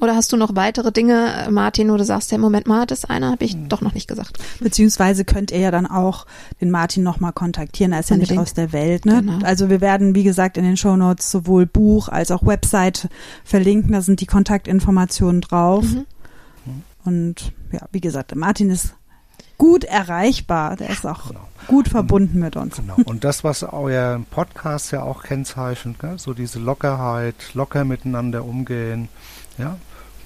Oder 0.00 0.14
hast 0.14 0.32
du 0.32 0.36
noch 0.36 0.54
weitere 0.54 0.92
Dinge, 0.92 1.48
Martin, 1.50 1.90
wo 1.90 1.96
du 1.96 2.04
sagst, 2.04 2.30
ja, 2.30 2.38
Moment 2.38 2.66
mal, 2.66 2.86
das 2.86 3.04
eine 3.04 3.30
habe 3.30 3.44
ich 3.44 3.54
hm. 3.54 3.68
doch 3.68 3.80
noch 3.80 3.94
nicht 3.94 4.06
gesagt. 4.06 4.38
Beziehungsweise 4.60 5.24
könnt 5.24 5.50
ihr 5.50 5.58
ja 5.58 5.70
dann 5.70 5.86
auch 5.86 6.26
den 6.60 6.70
Martin 6.70 7.02
nochmal 7.02 7.32
kontaktieren, 7.32 7.92
er 7.92 8.00
ist 8.00 8.10
Unbedingt. 8.10 8.30
ja 8.30 8.34
nicht 8.36 8.42
aus 8.42 8.54
der 8.54 8.72
Welt. 8.72 9.06
Ne? 9.06 9.22
Genau. 9.22 9.44
Also 9.44 9.70
wir 9.70 9.80
werden, 9.80 10.14
wie 10.14 10.22
gesagt, 10.22 10.56
in 10.56 10.64
den 10.64 10.76
Shownotes 10.76 11.30
sowohl 11.30 11.66
Buch 11.66 12.08
als 12.08 12.30
auch 12.30 12.46
Website 12.46 13.08
verlinken, 13.44 13.92
da 13.92 14.00
sind 14.00 14.20
die 14.20 14.26
Kontaktinformationen 14.26 15.40
drauf. 15.40 15.84
Mhm. 15.84 16.06
Und 17.04 17.52
ja, 17.72 17.80
wie 17.90 18.00
gesagt, 18.00 18.34
Martin 18.34 18.70
ist 18.70 18.94
gut 19.56 19.84
erreichbar, 19.84 20.76
der 20.76 20.90
ist 20.90 21.06
auch 21.06 21.28
genau. 21.28 21.40
gut 21.66 21.88
verbunden 21.88 22.38
mit 22.38 22.54
uns. 22.56 22.76
Genau. 22.76 22.96
Und 23.04 23.24
das, 23.24 23.44
was 23.44 23.62
euer 23.64 24.20
Podcast 24.30 24.92
ja 24.92 25.02
auch 25.02 25.22
kennzeichnet, 25.22 25.98
gell? 25.98 26.18
so 26.18 26.34
diese 26.34 26.60
Lockerheit, 26.60 27.34
locker 27.54 27.84
miteinander 27.84 28.44
umgehen, 28.44 29.08
ja, 29.58 29.76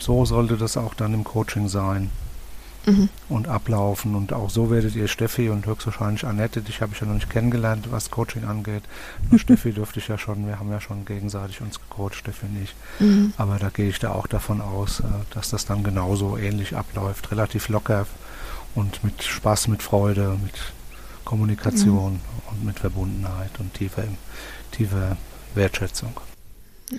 so 0.02 0.24
sollte 0.24 0.56
das 0.56 0.76
auch 0.76 0.94
dann 0.94 1.14
im 1.14 1.24
Coaching 1.24 1.68
sein 1.68 2.10
mhm. 2.86 3.08
und 3.28 3.48
ablaufen. 3.48 4.14
Und 4.14 4.32
auch 4.32 4.50
so 4.50 4.70
werdet 4.70 4.94
ihr 4.94 5.08
Steffi 5.08 5.48
und 5.48 5.66
höchstwahrscheinlich 5.66 6.24
Annette, 6.24 6.62
dich 6.62 6.80
habe 6.80 6.92
ich 6.94 7.00
ja 7.00 7.06
noch 7.06 7.14
nicht 7.14 7.30
kennengelernt, 7.30 7.88
was 7.90 8.10
Coaching 8.10 8.44
angeht. 8.44 8.82
Nur 9.30 9.38
Steffi 9.38 9.72
dürfte 9.72 10.00
ich 10.00 10.08
ja 10.08 10.18
schon, 10.18 10.46
wir 10.46 10.58
haben 10.58 10.70
ja 10.70 10.80
schon 10.80 11.04
gegenseitig 11.04 11.60
uns 11.60 11.78
gecoacht, 11.80 12.14
Steffi 12.14 12.46
nicht. 12.46 12.74
Mhm. 12.98 13.32
Aber 13.36 13.58
da 13.58 13.68
gehe 13.68 13.88
ich 13.88 13.98
da 13.98 14.12
auch 14.12 14.26
davon 14.26 14.60
aus, 14.60 15.00
äh, 15.00 15.04
dass 15.30 15.50
das 15.50 15.64
dann 15.64 15.84
genauso 15.84 16.36
ähnlich 16.36 16.76
abläuft, 16.76 17.30
relativ 17.30 17.68
locker 17.68 18.06
und 18.74 19.04
mit 19.04 19.22
Spaß, 19.22 19.68
mit 19.68 19.82
Freude, 19.82 20.38
mit 20.42 20.54
Kommunikation 21.24 22.14
mhm. 22.14 22.20
und 22.50 22.64
mit 22.64 22.80
Verbundenheit 22.80 23.50
und 23.58 23.74
tiefer, 23.74 24.04
tiefer 24.72 25.16
Wertschätzung. 25.54 26.12
Ja, 26.90 26.98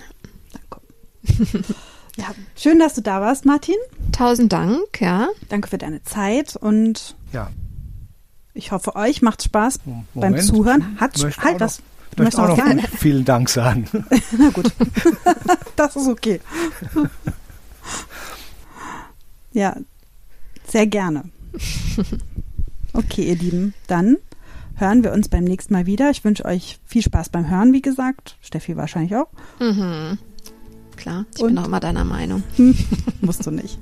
danke. 0.52 1.64
Ja, 2.16 2.26
schön, 2.56 2.78
dass 2.78 2.94
du 2.94 3.00
da 3.00 3.20
warst, 3.20 3.44
Martin. 3.44 3.74
Tausend 4.12 4.52
Dank, 4.52 5.00
ja. 5.00 5.28
Danke 5.48 5.68
für 5.68 5.78
deine 5.78 6.02
Zeit 6.04 6.54
und 6.54 7.16
ja. 7.32 7.50
ich 8.52 8.70
hoffe, 8.70 8.94
euch 8.94 9.20
macht 9.20 9.42
Spaß 9.42 9.80
Moment. 9.84 10.12
beim 10.14 10.40
Zuhören. 10.40 11.00
Hat 11.00 11.16
halt 11.42 11.60
das. 11.60 11.80
Du 12.14 12.22
möchtest 12.22 12.40
auch 12.40 12.48
noch 12.48 12.56
gerne. 12.56 12.82
vielen 12.96 13.24
Dank 13.24 13.48
sagen. 13.48 13.88
Na 14.38 14.50
gut, 14.50 14.72
das 15.76 15.96
ist 15.96 16.06
okay. 16.06 16.40
ja, 19.52 19.76
sehr 20.68 20.86
gerne. 20.86 21.24
Okay, 22.92 23.24
ihr 23.24 23.36
Lieben, 23.36 23.74
dann 23.88 24.18
hören 24.76 25.02
wir 25.02 25.12
uns 25.12 25.28
beim 25.28 25.42
nächsten 25.42 25.72
Mal 25.72 25.86
wieder. 25.86 26.10
Ich 26.10 26.24
wünsche 26.24 26.44
euch 26.44 26.78
viel 26.86 27.02
Spaß 27.02 27.30
beim 27.30 27.50
Hören, 27.50 27.72
wie 27.72 27.82
gesagt. 27.82 28.36
Steffi 28.40 28.76
wahrscheinlich 28.76 29.16
auch. 29.16 29.28
Mhm. 29.58 30.18
Klar, 30.96 31.24
ich 31.34 31.42
und? 31.42 31.48
bin 31.48 31.58
auch 31.58 31.66
immer 31.66 31.80
deiner 31.80 32.04
Meinung. 32.04 32.42
Musst 33.20 33.46
du 33.46 33.50
nicht. 33.50 33.78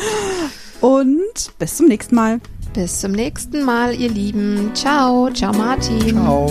und 0.80 1.58
bis 1.58 1.76
zum 1.76 1.86
nächsten 1.86 2.14
Mal. 2.14 2.40
Bis 2.74 3.00
zum 3.00 3.12
nächsten 3.12 3.64
Mal, 3.64 3.94
ihr 3.94 4.10
Lieben. 4.10 4.70
Ciao, 4.74 5.30
ciao 5.30 5.52
Martin. 5.52 6.08
Ciao. 6.08 6.50